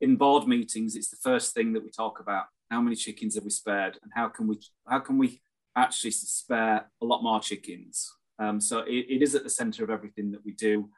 In 0.00 0.16
board 0.16 0.46
meetings, 0.46 0.94
it's 0.94 1.10
the 1.10 1.16
first 1.16 1.54
thing 1.54 1.72
that 1.72 1.82
we 1.82 1.90
talk 1.90 2.20
about: 2.20 2.46
how 2.70 2.80
many 2.80 2.96
chickens 2.96 3.34
have 3.34 3.44
we 3.44 3.50
spared, 3.50 3.98
and 4.02 4.12
how 4.14 4.28
can 4.28 4.46
we 4.46 4.58
how 4.86 5.00
can 5.00 5.18
we 5.18 5.40
actually 5.76 6.10
spare 6.10 6.90
a 7.00 7.04
lot 7.04 7.22
more 7.22 7.40
chickens? 7.40 8.12
Um, 8.38 8.60
so 8.60 8.80
it, 8.80 9.06
it 9.08 9.22
is 9.22 9.34
at 9.34 9.42
the 9.42 9.50
centre 9.50 9.82
of 9.82 9.90
everything 9.90 10.30
that 10.32 10.44
we 10.44 10.52
do. 10.52 10.90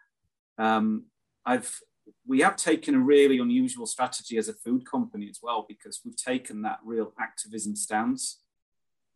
Um, 0.59 1.07
I've 1.47 1.80
we 2.26 2.40
have 2.40 2.57
taken 2.57 2.95
a 2.95 2.99
really 2.99 3.38
unusual 3.38 3.87
strategy 3.87 4.37
as 4.37 4.49
a 4.49 4.52
food 4.52 4.85
company 4.88 5.28
as 5.28 5.40
well 5.42 5.64
because 5.69 6.00
we've 6.04 6.16
taken 6.16 6.62
that 6.62 6.78
real 6.85 7.12
activism 7.21 7.76
stance. 7.76 8.40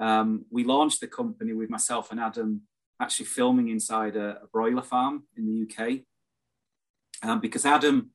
Um, 0.00 0.44
we 0.50 0.64
launched 0.64 1.00
the 1.00 1.06
company 1.06 1.52
with 1.52 1.70
myself 1.70 2.10
and 2.10 2.20
Adam 2.20 2.62
actually 3.00 3.26
filming 3.26 3.68
inside 3.68 4.16
a, 4.16 4.42
a 4.42 4.46
broiler 4.52 4.82
farm 4.82 5.24
in 5.36 5.46
the 5.46 5.62
UK 5.62 6.00
um, 7.28 7.40
because 7.40 7.64
Adam 7.64 8.10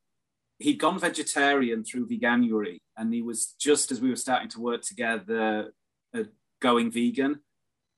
he'd 0.60 0.80
gone 0.80 1.00
vegetarian 1.00 1.84
through 1.84 2.08
veganuary 2.08 2.78
and 2.98 3.14
he 3.14 3.22
was 3.22 3.56
just 3.60 3.92
as 3.92 4.02
we 4.02 4.10
were 4.10 4.16
starting 4.16 4.50
to 4.50 4.60
work 4.60 4.82
together 4.82 5.74
uh, 6.16 6.24
going 6.62 6.92
vegan 6.92 7.40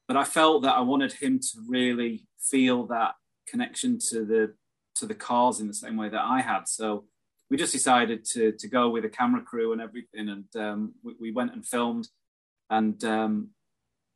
but 0.08 0.16
i 0.16 0.24
felt 0.24 0.62
that 0.64 0.76
i 0.76 0.82
wanted 0.82 1.12
him 1.14 1.40
to 1.40 1.60
really 1.68 2.28
feel 2.40 2.86
that 2.86 3.14
connection 3.48 4.00
to 4.00 4.26
the 4.26 4.54
to 4.96 5.06
the 5.06 5.16
cars 5.16 5.60
in 5.60 5.68
the 5.68 5.74
same 5.74 5.98
way 5.98 6.10
that 6.10 6.22
I 6.22 6.42
had. 6.42 6.68
So 6.68 7.06
we 7.50 7.58
just 7.58 7.74
decided 7.74 8.24
to 8.34 8.54
to 8.54 8.68
go 8.68 8.90
with 8.90 9.06
a 9.06 9.10
camera 9.10 9.42
crew 9.42 9.74
and 9.74 9.82
everything, 9.82 10.30
and 10.30 10.56
um, 10.56 10.94
we, 11.04 11.14
we, 11.20 11.32
went 11.32 11.54
and 11.54 11.66
filmed. 11.66 12.08
And 12.70 13.04
um, 13.04 13.50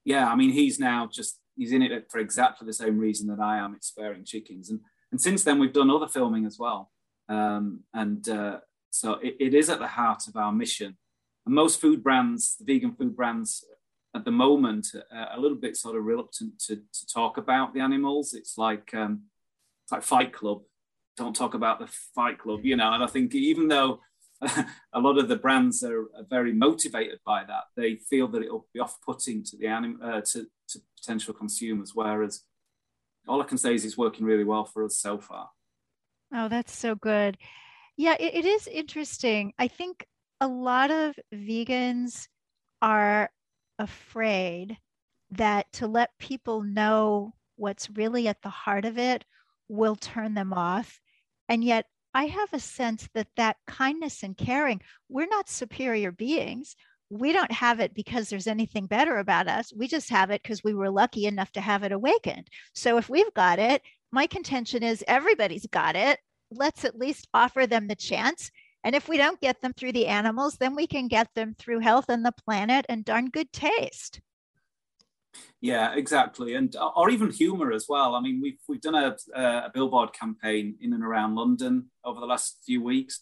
yeah, 0.06 0.30
I 0.30 0.36
mean, 0.36 0.52
he's 0.52 0.80
now 0.80 1.10
just 1.12 1.40
he's 1.58 1.72
in 1.72 1.82
it 1.82 2.08
for 2.10 2.20
exactly 2.20 2.66
the 2.66 2.74
same 2.74 2.98
reason 2.98 3.28
that 3.28 3.40
I 3.40 3.58
am. 3.58 3.75
It's 3.75 3.88
sparing 3.88 4.24
chickens, 4.24 4.70
and 4.70 4.80
and 5.12 5.20
since 5.20 5.44
then 5.44 5.60
we've 5.60 5.74
done 5.74 5.90
other 5.90 6.08
filming 6.08 6.46
as 6.46 6.58
well. 6.58 6.92
Um, 7.27 7.82
and 7.94 8.27
uh, 8.29 8.60
so 8.89 9.13
it, 9.15 9.36
it 9.39 9.53
is 9.53 9.70
at 9.70 9.79
the 9.79 9.88
heart 9.88 10.27
of 10.27 10.36
our 10.36 10.51
mission. 10.51 10.98
And 11.46 11.55
most 11.55 11.79
food 11.79 12.03
brands, 12.03 12.58
vegan 12.62 12.96
food 12.96 13.15
brands, 13.15 13.63
at 14.15 14.25
the 14.25 14.32
moment, 14.32 14.88
are 15.12 15.29
a 15.34 15.39
little 15.39 15.58
bit 15.58 15.75
sort 15.75 15.98
of 15.98 16.05
reluctant 16.05 16.60
to, 16.67 16.77
to 16.77 17.08
talk 17.13 17.38
about 17.38 17.74
the 17.74 17.82
animals. 17.82 18.34
It's 18.34 18.58
like 18.58 18.94
um, 18.94 19.24
it's 19.84 19.91
like 19.91 20.03
Fight 20.03 20.34
Club. 20.34 20.62
Don't 21.17 21.36
talk 21.36 21.53
about 21.53 21.79
the 21.79 21.88
Fight 22.15 22.39
Club, 22.39 22.62
you 22.63 22.75
know. 22.75 22.94
And 22.94 23.03
I 23.03 23.08
think 23.08 23.36
even 23.36 23.67
though 23.67 24.00
a 24.94 25.00
lot 25.00 25.17
of 25.17 25.27
the 25.27 25.36
brands 25.36 25.84
are, 25.84 26.03
are, 26.17 26.25
very 26.29 26.53
motivated 26.53 27.20
by 27.25 27.44
that, 27.44 27.65
they 27.75 27.96
feel 27.96 28.27
that 28.29 28.41
it'll 28.41 28.67
be 28.74 28.79
off-putting 28.79 29.44
to 29.44 29.58
the 29.58 29.67
anim- 29.67 30.00
uh, 30.03 30.22
to, 30.22 30.48
to 30.70 30.79
potential 30.98 31.34
consumers. 31.34 31.91
Whereas 31.94 32.44
all 33.27 33.41
I 33.41 33.46
can 33.46 33.58
say 33.58 33.74
is 33.75 33.86
it's 33.86 33.98
working 33.98 34.25
really 34.25 34.44
well 34.44 34.65
for 34.65 34.84
us 34.84 34.98
so 34.98 35.20
far. 35.20 35.50
Oh, 36.38 36.50
that's 36.50 36.75
so 36.75 36.96
good. 36.96 37.38
Yeah, 37.96 38.15
it, 38.20 38.36
it 38.36 38.46
is 38.46 38.68
interesting. 38.68 39.54
I 39.58 39.70
think 39.70 40.06
a 40.42 40.48
lot 40.50 40.92
of 40.92 41.15
vegans 41.34 42.27
are 42.82 43.30
afraid 43.80 44.77
that 45.32 45.72
to 45.74 45.88
let 45.88 46.18
people 46.20 46.62
know 46.62 47.34
what's 47.56 47.89
really 47.89 48.27
at 48.27 48.42
the 48.42 48.50
heart 48.50 48.84
of 48.84 48.98
it 48.98 49.24
will 49.70 49.96
turn 49.96 50.34
them 50.34 50.51
off. 50.51 51.00
And 51.48 51.63
yet, 51.63 51.86
I 52.13 52.25
have 52.25 52.50
a 52.51 52.60
sense 52.60 53.08
that 53.13 53.27
that 53.38 53.58
kindness 53.65 54.22
and 54.22 54.36
caring, 54.38 54.82
we're 55.08 55.27
not 55.27 55.50
superior 55.50 56.12
beings. 56.12 56.75
We 57.10 57.32
don't 57.32 57.51
have 57.51 57.80
it 57.80 57.94
because 57.94 58.30
there's 58.30 58.48
anything 58.48 58.88
better 58.88 59.18
about 59.18 59.48
us. 59.48 59.72
We 59.74 59.88
just 59.88 60.10
have 60.10 60.32
it 60.32 60.44
because 60.44 60.63
we 60.63 60.74
were 60.74 60.89
lucky 60.89 61.27
enough 61.27 61.51
to 61.54 61.62
have 61.62 61.84
it 61.84 61.94
awakened. 61.94 62.50
So 62.74 62.98
if 62.98 63.10
we've 63.10 63.34
got 63.34 63.60
it, 63.60 63.82
my 64.16 64.28
contention 64.28 64.82
is 64.82 65.04
everybody's 65.08 65.68
got 65.68 65.96
it. 65.98 66.20
Let's 66.50 66.86
at 66.86 66.98
least 66.98 67.28
offer 67.34 67.68
them 67.68 67.88
the 67.88 67.96
chance. 67.96 68.50
And 68.86 68.96
if 68.96 69.10
we 69.10 69.18
don't 69.18 69.42
get 69.42 69.62
them 69.62 69.74
through 69.74 69.92
the 69.92 70.08
animals, 70.08 70.56
then 70.56 70.74
we 70.74 70.88
can 70.88 71.10
get 71.10 71.28
them 71.36 71.54
through 71.60 71.80
health 71.80 72.06
and 72.08 72.26
the 72.26 72.32
planet 72.32 72.86
and 72.88 73.04
darn 73.04 73.30
good 73.30 73.52
taste. 73.52 74.22
Yeah, 75.60 75.94
exactly, 75.96 76.56
and 76.56 76.74
uh, 76.78 76.92
or 76.96 77.10
even 77.10 77.30
humour 77.30 77.74
as 77.74 77.88
well. 77.90 78.16
I 78.16 78.22
mean, 78.22 78.40
we've 78.42 78.58
we've 78.70 78.80
done 78.80 78.96
a, 78.96 79.18
a 79.38 79.70
billboard 79.74 80.14
campaign 80.14 80.75
in 80.80 80.94
and 80.94 81.04
around 81.04 81.36
London 81.36 81.92
over 82.06 82.22
the 82.22 82.25
last 82.25 82.60
few 82.66 82.82
weeks, 82.82 83.20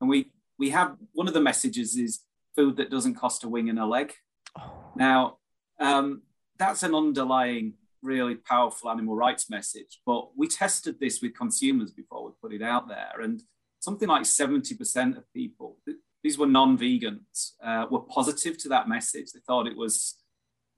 and 0.00 0.10
we 0.10 0.32
we 0.58 0.70
have 0.70 0.96
one 1.12 1.28
of 1.28 1.34
the 1.34 1.40
messages 1.40 1.96
is 1.96 2.20
food 2.56 2.78
that 2.78 2.90
doesn't 2.90 3.14
cost 3.14 3.44
a 3.44 3.48
wing 3.48 3.68
and 3.68 3.78
a 3.78 3.86
leg. 3.86 4.12
Oh. 4.58 4.72
Now, 4.96 5.38
um, 5.78 6.22
that's 6.58 6.82
an 6.82 6.96
underlying, 6.96 7.74
really 8.02 8.34
powerful 8.34 8.90
animal 8.90 9.14
rights 9.14 9.48
message. 9.48 10.00
But 10.04 10.36
we 10.36 10.48
tested 10.48 10.98
this 11.00 11.22
with 11.22 11.34
consumers 11.36 11.92
before 11.92 12.24
we 12.24 12.32
put 12.40 12.52
it 12.52 12.62
out 12.62 12.88
there, 12.88 13.20
and 13.22 13.42
something 13.80 14.08
like 14.08 14.26
seventy 14.26 14.74
percent 14.74 15.16
of 15.16 15.24
people, 15.32 15.78
these 16.22 16.38
were 16.38 16.46
non-vegans, 16.46 17.52
uh, 17.64 17.86
were 17.90 18.00
positive 18.00 18.58
to 18.58 18.68
that 18.68 18.88
message. 18.88 19.32
They 19.32 19.40
thought 19.46 19.66
it 19.66 19.76
was 19.76 20.18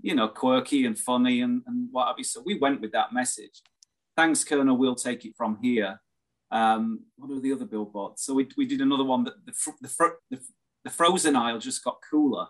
you 0.03 0.15
know, 0.15 0.29
quirky 0.29 0.85
and 0.87 0.99
funny 0.99 1.41
and, 1.41 1.63
and 1.67 1.89
what 1.91 2.09
have 2.09 2.19
you. 2.19 2.25
So 2.25 2.43
we 2.45 2.59
went 2.59 2.81
with 2.81 2.93
that 2.93 3.13
message. 3.13 3.63
Thanks, 4.17 4.45
Colonel. 4.45 4.77
We'll 4.77 4.95
take 4.95 5.25
it 5.25 5.35
from 5.37 5.59
here. 5.63 6.01
Um, 6.51 7.05
what 7.17 7.31
are 7.31 7.41
the 7.41 7.53
other 7.53 7.65
billboards? 7.65 8.23
So 8.23 8.35
we, 8.35 8.49
we 8.57 8.67
did 8.67 8.81
another 8.81 9.05
one 9.05 9.25
that 9.25 9.35
the, 9.47 9.53
the, 9.81 10.13
the, 10.31 10.41
the 10.85 10.91
frozen 10.91 11.37
aisle 11.37 11.59
just 11.59 11.83
got 11.83 12.03
cooler. 12.11 12.49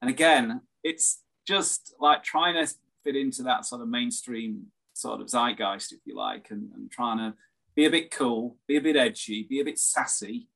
And 0.00 0.10
again, 0.10 0.60
it's 0.84 1.22
just 1.48 1.94
like 1.98 2.22
trying 2.22 2.54
to 2.54 2.72
fit 3.04 3.16
into 3.16 3.42
that 3.42 3.64
sort 3.66 3.82
of 3.82 3.88
mainstream 3.88 4.66
sort 4.94 5.20
of 5.20 5.28
zeitgeist, 5.28 5.92
if 5.92 6.00
you 6.04 6.16
like, 6.16 6.48
and, 6.50 6.70
and 6.74 6.90
trying 6.90 7.18
to 7.18 7.34
be 7.76 7.84
a 7.84 7.90
bit 7.90 8.10
cool, 8.10 8.56
be 8.66 8.76
a 8.76 8.80
bit 8.80 8.96
edgy, 8.96 9.46
be 9.48 9.60
a 9.60 9.64
bit 9.64 9.78
sassy. 9.78 10.48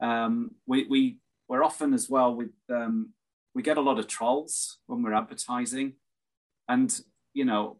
Um, 0.00 0.52
we, 0.66 0.86
we, 0.88 1.18
we're 1.48 1.62
often 1.62 1.94
as 1.94 2.10
well 2.10 2.34
with 2.34 2.52
um, 2.70 3.10
we 3.54 3.62
get 3.62 3.76
a 3.76 3.82
lot 3.82 3.98
of 3.98 4.08
trolls 4.08 4.78
when 4.86 5.02
we're 5.02 5.14
advertising. 5.14 5.94
And, 6.68 6.98
you 7.32 7.44
know, 7.44 7.78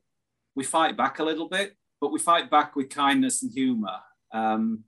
we 0.54 0.64
fight 0.64 0.96
back 0.96 1.18
a 1.18 1.24
little 1.24 1.48
bit, 1.48 1.74
but 2.00 2.12
we 2.12 2.18
fight 2.18 2.50
back 2.50 2.76
with 2.76 2.90
kindness 2.90 3.42
and 3.42 3.52
humor. 3.52 3.98
Um, 4.32 4.84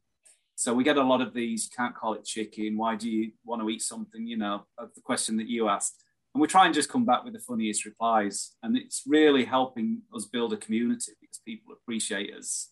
so 0.55 0.73
we 0.73 0.85
get 0.85 0.97
a 0.97 1.03
lot 1.03 1.21
of 1.21 1.35
these, 1.35 1.65
you 1.65 1.71
can't 1.77 1.95
call 1.95 2.15
it 2.15 2.25
chicken. 2.25 2.77
Why 2.77 2.95
do 2.97 3.11
you 3.11 3.33
want 3.45 3.62
to 3.62 3.71
eat 3.71 3.83
something? 3.83 4.27
You 4.27 4.39
know, 4.39 4.67
the 4.79 5.01
question 5.03 5.37
that 5.39 5.49
you 5.49 5.69
asked. 5.69 6.03
And 6.37 6.40
we 6.42 6.49
try 6.49 6.66
and 6.66 6.75
just 6.75 6.90
come 6.90 7.07
back 7.07 7.25
with 7.25 7.33
the 7.33 7.40
funniest 7.40 7.87
replies. 7.87 8.57
And 8.62 8.77
it's 8.77 9.05
really 9.07 9.46
helping 9.46 10.03
us 10.14 10.27
build 10.27 10.53
a 10.53 10.59
community 10.59 11.12
because 11.18 11.40
people 11.46 11.72
appreciate 11.72 12.31
us 12.35 12.68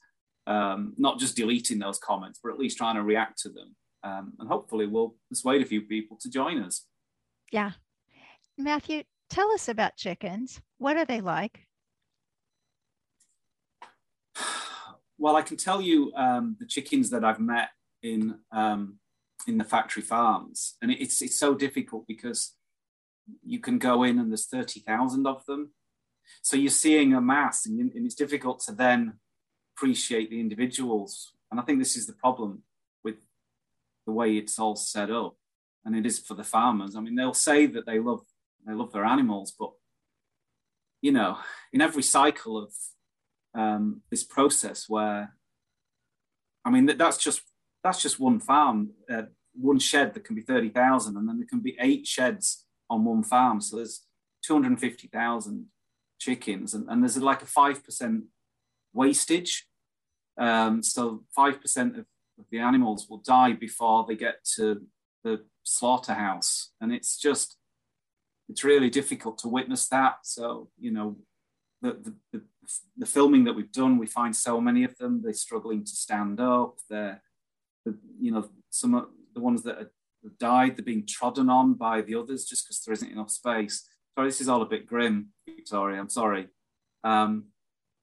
um, 0.46 0.92
not 0.98 1.18
just 1.18 1.34
deleting 1.34 1.78
those 1.78 1.98
comments, 1.98 2.38
but 2.44 2.52
at 2.52 2.58
least 2.58 2.76
trying 2.76 2.96
to 2.96 3.02
react 3.02 3.38
to 3.38 3.48
them. 3.48 3.74
Um, 4.02 4.34
and 4.38 4.50
hopefully 4.50 4.84
we'll 4.84 5.14
persuade 5.30 5.62
a 5.62 5.64
few 5.64 5.80
people 5.80 6.18
to 6.20 6.28
join 6.28 6.62
us. 6.62 6.84
Yeah, 7.52 7.70
Matthew, 8.58 9.04
tell 9.30 9.50
us 9.52 9.66
about 9.66 9.96
chickens. 9.96 10.60
What 10.76 10.98
are 10.98 11.06
they 11.06 11.22
like? 11.22 11.60
Well, 15.16 15.36
I 15.36 15.42
can 15.42 15.56
tell 15.56 15.80
you 15.80 16.12
um, 16.16 16.56
the 16.58 16.66
chickens 16.66 17.08
that 17.10 17.24
I've 17.24 17.38
met 17.38 17.68
in 18.02 18.40
um, 18.50 18.98
in 19.46 19.58
the 19.58 19.64
factory 19.64 20.02
farms, 20.02 20.74
and 20.82 20.90
it's 20.90 21.22
it's 21.22 21.38
so 21.38 21.54
difficult 21.54 22.04
because 22.08 22.52
you 23.42 23.58
can 23.58 23.78
go 23.78 24.02
in 24.02 24.18
and 24.18 24.30
there's 24.30 24.46
thirty 24.46 24.80
thousand 24.80 25.26
of 25.26 25.44
them, 25.46 25.72
so 26.42 26.56
you're 26.56 26.70
seeing 26.70 27.14
a 27.14 27.20
mass, 27.20 27.66
and, 27.66 27.78
and 27.78 28.06
it's 28.06 28.14
difficult 28.14 28.60
to 28.60 28.72
then 28.72 29.14
appreciate 29.76 30.30
the 30.30 30.40
individuals. 30.40 31.32
And 31.50 31.60
I 31.60 31.62
think 31.62 31.78
this 31.78 31.96
is 31.96 32.06
the 32.06 32.14
problem 32.14 32.62
with 33.02 33.16
the 34.06 34.12
way 34.12 34.36
it's 34.36 34.58
all 34.58 34.76
set 34.76 35.10
up, 35.10 35.36
and 35.84 35.96
it 35.96 36.06
is 36.06 36.18
for 36.18 36.34
the 36.34 36.44
farmers. 36.44 36.96
I 36.96 37.00
mean, 37.00 37.14
they'll 37.14 37.34
say 37.34 37.66
that 37.66 37.86
they 37.86 37.98
love 37.98 38.22
they 38.66 38.74
love 38.74 38.92
their 38.92 39.04
animals, 39.04 39.54
but 39.58 39.72
you 41.02 41.12
know, 41.12 41.38
in 41.72 41.80
every 41.80 42.02
cycle 42.02 42.56
of 42.56 42.72
um, 43.54 44.02
this 44.10 44.24
process, 44.24 44.88
where 44.88 45.34
I 46.64 46.70
mean, 46.70 46.86
that, 46.86 46.98
that's 46.98 47.18
just 47.18 47.42
that's 47.82 48.00
just 48.02 48.18
one 48.18 48.40
farm, 48.40 48.90
uh, 49.10 49.22
one 49.54 49.78
shed 49.78 50.14
that 50.14 50.24
can 50.24 50.34
be 50.34 50.42
thirty 50.42 50.70
thousand, 50.70 51.16
and 51.16 51.28
then 51.28 51.38
there 51.38 51.46
can 51.46 51.60
be 51.60 51.76
eight 51.78 52.06
sheds 52.06 52.63
on 52.90 53.04
one 53.04 53.22
farm. 53.22 53.60
So 53.60 53.76
there's 53.76 54.06
two 54.42 54.54
hundred 54.54 54.78
fifty 54.80 55.08
thousand 55.08 55.66
chickens, 56.18 56.74
and, 56.74 56.88
and 56.88 57.02
there's 57.02 57.16
like 57.18 57.42
a 57.42 57.46
five 57.46 57.84
percent 57.84 58.24
wastage. 58.92 59.66
Um, 60.38 60.82
so 60.82 61.24
five 61.34 61.60
percent 61.60 61.94
of, 61.98 62.06
of 62.38 62.44
the 62.50 62.58
animals 62.58 63.06
will 63.08 63.22
die 63.24 63.52
before 63.52 64.04
they 64.06 64.16
get 64.16 64.44
to 64.56 64.82
the 65.22 65.44
slaughterhouse, 65.62 66.72
and 66.80 66.92
it's 66.92 67.18
just 67.18 67.56
it's 68.48 68.64
really 68.64 68.90
difficult 68.90 69.38
to 69.38 69.48
witness 69.48 69.88
that. 69.88 70.18
So, 70.22 70.68
you 70.78 70.90
know, 70.90 71.16
the, 71.80 72.14
the, 72.32 72.42
the, 72.96 73.06
filming 73.06 73.44
that 73.44 73.54
we've 73.54 73.72
done, 73.72 73.98
we 73.98 74.06
find 74.06 74.34
so 74.34 74.60
many 74.60 74.84
of 74.84 74.96
them, 74.98 75.22
they're 75.22 75.32
struggling 75.32 75.84
to 75.84 75.90
stand 75.90 76.40
up. 76.40 76.78
They're, 76.88 77.22
the, 77.84 77.96
you 78.20 78.32
know, 78.32 78.48
some 78.70 78.94
of 78.94 79.06
the 79.34 79.40
ones 79.40 79.62
that 79.62 79.90
died, 80.38 80.76
they're 80.76 80.84
being 80.84 81.06
trodden 81.06 81.48
on 81.48 81.74
by 81.74 82.00
the 82.00 82.14
others 82.14 82.44
just 82.44 82.64
because 82.64 82.80
there 82.80 82.92
isn't 82.92 83.12
enough 83.12 83.30
space. 83.30 83.88
Sorry, 84.14 84.28
this 84.28 84.40
is 84.40 84.48
all 84.48 84.62
a 84.62 84.66
bit 84.66 84.86
grim, 84.86 85.30
Victoria, 85.46 86.00
I'm 86.00 86.08
sorry. 86.08 86.48
Um, 87.02 87.46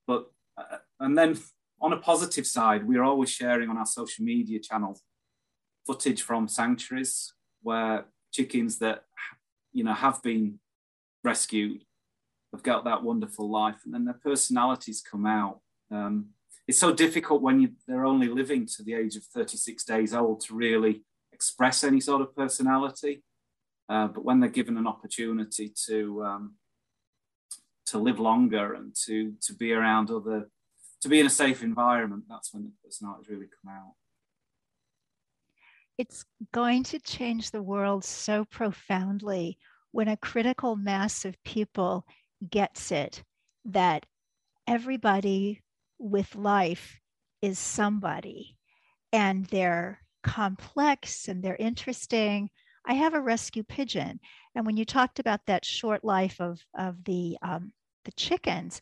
but 0.07 0.31
uh, 0.57 0.77
and 0.99 1.17
then 1.17 1.39
on 1.81 1.93
a 1.93 1.97
positive 1.97 2.45
side, 2.45 2.87
we're 2.87 3.03
always 3.03 3.29
sharing 3.29 3.69
on 3.69 3.77
our 3.77 3.85
social 3.85 4.23
media 4.23 4.59
channels 4.59 5.01
footage 5.85 6.21
from 6.21 6.47
sanctuaries 6.47 7.33
where 7.63 8.05
chickens 8.31 8.79
that 8.79 9.03
you 9.73 9.83
know 9.83 9.93
have 9.93 10.21
been 10.21 10.59
rescued 11.23 11.83
have 12.53 12.63
got 12.63 12.83
that 12.83 13.03
wonderful 13.03 13.49
life, 13.49 13.77
and 13.85 13.93
then 13.93 14.05
their 14.05 14.19
personalities 14.23 15.01
come 15.01 15.25
out. 15.25 15.59
Um, 15.89 16.29
it's 16.67 16.79
so 16.79 16.93
difficult 16.93 17.41
when 17.41 17.59
you, 17.59 17.71
they're 17.87 18.05
only 18.05 18.27
living 18.27 18.65
to 18.65 18.83
the 18.83 18.93
age 18.93 19.15
of 19.15 19.23
36 19.23 19.83
days 19.83 20.13
old 20.13 20.41
to 20.41 20.55
really 20.55 21.03
express 21.41 21.83
any 21.83 21.99
sort 21.99 22.21
of 22.21 22.35
personality. 22.35 23.23
Uh, 23.89 24.07
but 24.07 24.23
when 24.23 24.39
they're 24.39 24.57
given 24.59 24.77
an 24.77 24.85
opportunity 24.85 25.73
to 25.87 26.23
um, 26.23 26.53
to 27.87 27.97
live 27.97 28.19
longer 28.19 28.75
and 28.75 28.95
to 29.05 29.33
to 29.41 29.53
be 29.55 29.73
around 29.73 30.11
other 30.11 30.49
to 31.01 31.09
be 31.09 31.19
in 31.19 31.25
a 31.25 31.37
safe 31.43 31.63
environment, 31.63 32.23
that's 32.29 32.53
when 32.53 32.63
the 32.63 32.71
personalities 32.83 33.27
really 33.27 33.49
come 33.57 33.73
out. 33.73 33.93
It's 35.97 36.23
going 36.53 36.83
to 36.83 36.99
change 36.99 37.49
the 37.49 37.63
world 37.63 38.03
so 38.05 38.45
profoundly 38.45 39.57
when 39.91 40.07
a 40.07 40.17
critical 40.17 40.75
mass 40.75 41.25
of 41.25 41.43
people 41.43 42.05
gets 42.49 42.91
it 42.91 43.23
that 43.65 44.05
everybody 44.67 45.61
with 45.97 46.35
life 46.35 46.99
is 47.41 47.57
somebody 47.57 48.55
and 49.11 49.45
they're 49.47 50.01
complex 50.23 51.27
and 51.27 51.43
they're 51.43 51.55
interesting. 51.55 52.49
I 52.85 52.93
have 52.93 53.13
a 53.13 53.21
rescue 53.21 53.63
pigeon. 53.63 54.19
And 54.55 54.65
when 54.65 54.77
you 54.77 54.85
talked 54.85 55.19
about 55.19 55.45
that 55.45 55.65
short 55.65 56.03
life 56.03 56.39
of, 56.39 56.59
of 56.77 57.03
the, 57.03 57.37
um, 57.41 57.71
the 58.05 58.11
chickens, 58.13 58.81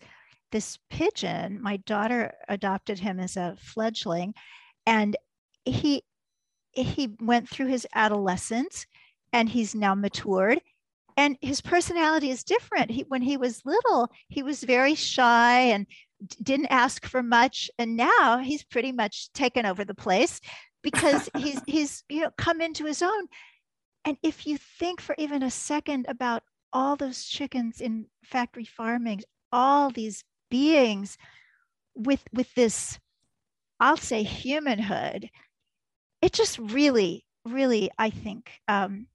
this 0.52 0.80
pigeon, 0.89 1.62
my 1.62 1.78
daughter 1.78 2.34
adopted 2.47 2.99
him 2.99 3.19
as 3.19 3.38
a 3.38 3.56
fledgling, 3.60 4.34
and 4.86 5.15
he 5.65 6.04
he 6.71 7.15
went 7.19 7.49
through 7.49 7.65
his 7.67 7.86
adolescence 7.93 8.86
and 9.34 9.49
he's 9.49 9.75
now 9.75 9.95
matured 9.95 10.62
and 11.19 11.38
his 11.41 11.60
personality 11.60 12.30
is 12.30 12.45
different. 12.45 12.89
He, 12.89 13.02
when 13.10 13.21
he 13.21 13.36
was 13.36 13.65
little, 13.65 14.10
he 14.30 14.41
was 14.41 14.63
very 14.63 14.95
shy 14.95 15.63
and 15.63 15.86
didn't 16.41 16.67
ask 16.67 17.06
for 17.06 17.21
much, 17.21 17.69
and 17.78 17.97
now 17.97 18.38
he's 18.38 18.63
pretty 18.63 18.93
much 18.93 19.30
taken 19.34 19.65
over 19.65 19.84
the 19.84 19.93
place 19.93 20.39
because 20.81 21.29
he's 21.37 21.61
he's 21.67 22.03
you 22.09 22.21
know 22.21 22.31
come 22.37 22.61
into 22.61 22.85
his 22.85 23.01
own. 23.01 23.27
And 24.05 24.17
if 24.23 24.47
you 24.47 24.57
think 24.57 25.01
for 25.01 25.15
even 25.17 25.43
a 25.43 25.51
second 25.51 26.05
about 26.07 26.43
all 26.71 26.95
those 26.95 27.25
chickens 27.25 27.81
in 27.81 28.07
factory 28.23 28.65
farming, 28.65 29.21
all 29.51 29.89
these 29.89 30.23
beings 30.49 31.17
with 31.95 32.23
with 32.33 32.53
this, 32.55 32.99
I'll 33.79 33.97
say 33.97 34.23
humanhood, 34.23 35.29
it 36.21 36.33
just 36.33 36.59
really, 36.59 37.25
really, 37.45 37.89
I 37.97 38.09
think, 38.09 38.51
um, 38.67 39.07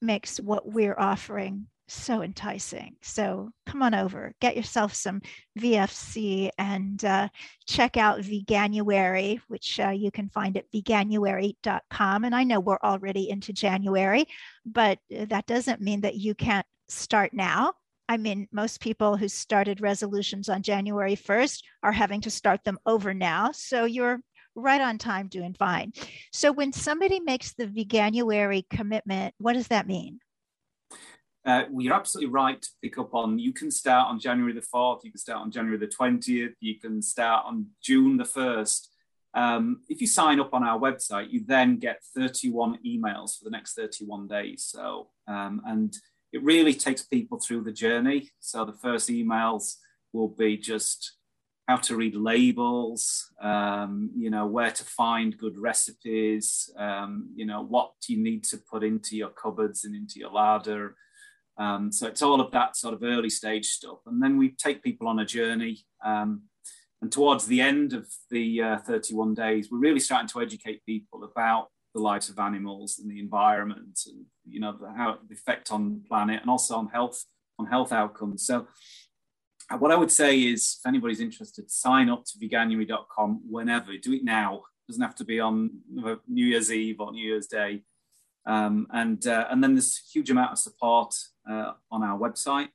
makes 0.00 0.38
what 0.38 0.70
we're 0.70 0.98
offering 0.98 1.66
so 1.88 2.22
enticing. 2.22 2.96
So 3.02 3.50
come 3.66 3.82
on 3.82 3.94
over, 3.94 4.34
get 4.40 4.56
yourself 4.56 4.94
some 4.94 5.20
VFC 5.58 6.50
and 6.58 7.02
uh, 7.04 7.28
check 7.66 7.96
out 7.96 8.20
Veganuary, 8.20 9.40
which 9.48 9.80
uh, 9.80 9.90
you 9.90 10.10
can 10.10 10.28
find 10.28 10.56
at 10.56 10.70
veganuary.com. 10.70 12.24
And 12.24 12.34
I 12.34 12.44
know 12.44 12.60
we're 12.60 12.78
already 12.82 13.30
into 13.30 13.52
January, 13.52 14.26
but 14.64 14.98
that 15.10 15.46
doesn't 15.46 15.80
mean 15.80 16.02
that 16.02 16.16
you 16.16 16.34
can't 16.34 16.66
start 16.88 17.32
now. 17.32 17.72
I 18.08 18.16
mean, 18.16 18.48
most 18.52 18.80
people 18.80 19.16
who 19.16 19.28
started 19.28 19.80
resolutions 19.80 20.48
on 20.48 20.62
January 20.62 21.14
1st 21.16 21.62
are 21.82 21.92
having 21.92 22.22
to 22.22 22.30
start 22.30 22.64
them 22.64 22.78
over 22.86 23.12
now. 23.12 23.52
So 23.52 23.84
you're 23.84 24.20
right 24.54 24.80
on 24.80 24.98
time, 24.98 25.28
doing 25.28 25.54
fine. 25.54 25.92
So 26.32 26.50
when 26.52 26.72
somebody 26.72 27.20
makes 27.20 27.52
the 27.52 27.66
veganuary 27.66 28.64
commitment, 28.70 29.34
what 29.38 29.52
does 29.52 29.68
that 29.68 29.86
mean? 29.86 30.20
Uh, 31.48 31.64
you're 31.78 31.94
absolutely 31.94 32.30
right 32.30 32.60
to 32.60 32.68
pick 32.82 32.98
up 32.98 33.14
on. 33.14 33.38
You 33.38 33.54
can 33.54 33.70
start 33.70 34.08
on 34.08 34.20
January 34.20 34.52
the 34.52 34.60
4th, 34.60 35.02
you 35.02 35.10
can 35.10 35.18
start 35.18 35.40
on 35.40 35.50
January 35.50 35.78
the 35.78 35.86
20th, 35.86 36.52
you 36.60 36.78
can 36.78 37.00
start 37.00 37.46
on 37.46 37.68
June 37.82 38.18
the 38.18 38.24
1st. 38.24 38.88
Um, 39.32 39.80
if 39.88 40.02
you 40.02 40.06
sign 40.06 40.40
up 40.40 40.52
on 40.52 40.62
our 40.62 40.78
website, 40.78 41.30
you 41.30 41.42
then 41.46 41.78
get 41.78 42.02
31 42.14 42.80
emails 42.86 43.38
for 43.38 43.44
the 43.44 43.50
next 43.50 43.72
31 43.72 44.28
days. 44.28 44.64
So, 44.64 45.08
um, 45.26 45.62
and 45.64 45.96
it 46.34 46.42
really 46.42 46.74
takes 46.74 47.02
people 47.02 47.40
through 47.40 47.62
the 47.62 47.72
journey. 47.72 48.28
So 48.40 48.66
the 48.66 48.74
first 48.74 49.08
emails 49.08 49.76
will 50.12 50.28
be 50.28 50.58
just 50.58 51.14
how 51.66 51.76
to 51.76 51.96
read 51.96 52.14
labels, 52.14 53.32
um, 53.40 54.10
you 54.14 54.28
know, 54.28 54.46
where 54.46 54.70
to 54.70 54.84
find 54.84 55.38
good 55.38 55.58
recipes, 55.58 56.68
um, 56.76 57.30
you 57.34 57.46
know, 57.46 57.62
what 57.62 57.92
you 58.06 58.18
need 58.18 58.44
to 58.44 58.58
put 58.70 58.84
into 58.84 59.16
your 59.16 59.30
cupboards 59.30 59.84
and 59.84 59.96
into 59.96 60.18
your 60.18 60.30
larder. 60.30 60.94
Um, 61.58 61.90
so 61.90 62.06
it's 62.06 62.22
all 62.22 62.40
of 62.40 62.52
that 62.52 62.76
sort 62.76 62.94
of 62.94 63.02
early 63.02 63.30
stage 63.30 63.66
stuff. 63.66 63.98
And 64.06 64.22
then 64.22 64.38
we 64.38 64.50
take 64.50 64.82
people 64.82 65.08
on 65.08 65.18
a 65.18 65.24
journey. 65.24 65.84
Um, 66.04 66.42
and 67.02 67.10
towards 67.12 67.46
the 67.46 67.60
end 67.60 67.92
of 67.92 68.08
the 68.30 68.62
uh, 68.62 68.78
31 68.78 69.34
days, 69.34 69.68
we're 69.70 69.78
really 69.78 70.00
starting 70.00 70.28
to 70.28 70.40
educate 70.40 70.84
people 70.86 71.24
about 71.24 71.68
the 71.94 72.00
lives 72.00 72.28
of 72.28 72.38
animals 72.38 72.98
and 72.98 73.10
the 73.10 73.20
environment 73.20 73.98
and, 74.06 74.24
you 74.46 74.60
know, 74.60 74.76
the, 74.78 74.88
how 74.96 75.18
the 75.28 75.34
effect 75.34 75.72
on 75.72 75.94
the 75.94 76.08
planet 76.08 76.40
and 76.40 76.50
also 76.50 76.76
on 76.76 76.88
health, 76.88 77.24
on 77.58 77.66
health 77.66 77.92
outcomes. 77.92 78.46
So 78.46 78.66
what 79.78 79.92
I 79.92 79.96
would 79.96 80.10
say 80.10 80.40
is, 80.40 80.78
if 80.80 80.88
anybody's 80.88 81.20
interested, 81.20 81.70
sign 81.70 82.08
up 82.08 82.24
to 82.24 82.38
veganuary.com 82.38 83.42
whenever. 83.48 83.96
Do 83.96 84.14
it 84.14 84.24
now. 84.24 84.56
It 84.56 84.92
doesn't 84.92 85.02
have 85.02 85.16
to 85.16 85.24
be 85.24 85.40
on 85.40 85.70
New 86.26 86.46
Year's 86.46 86.72
Eve 86.72 87.00
or 87.00 87.12
New 87.12 87.26
Year's 87.26 87.46
Day. 87.46 87.82
Um, 88.48 88.86
and 88.92 89.24
uh, 89.26 89.46
and 89.50 89.62
then 89.62 89.74
there's 89.74 90.00
a 90.02 90.10
huge 90.10 90.30
amount 90.30 90.52
of 90.52 90.58
support 90.58 91.14
uh, 91.48 91.72
on 91.90 92.02
our 92.02 92.18
website 92.18 92.70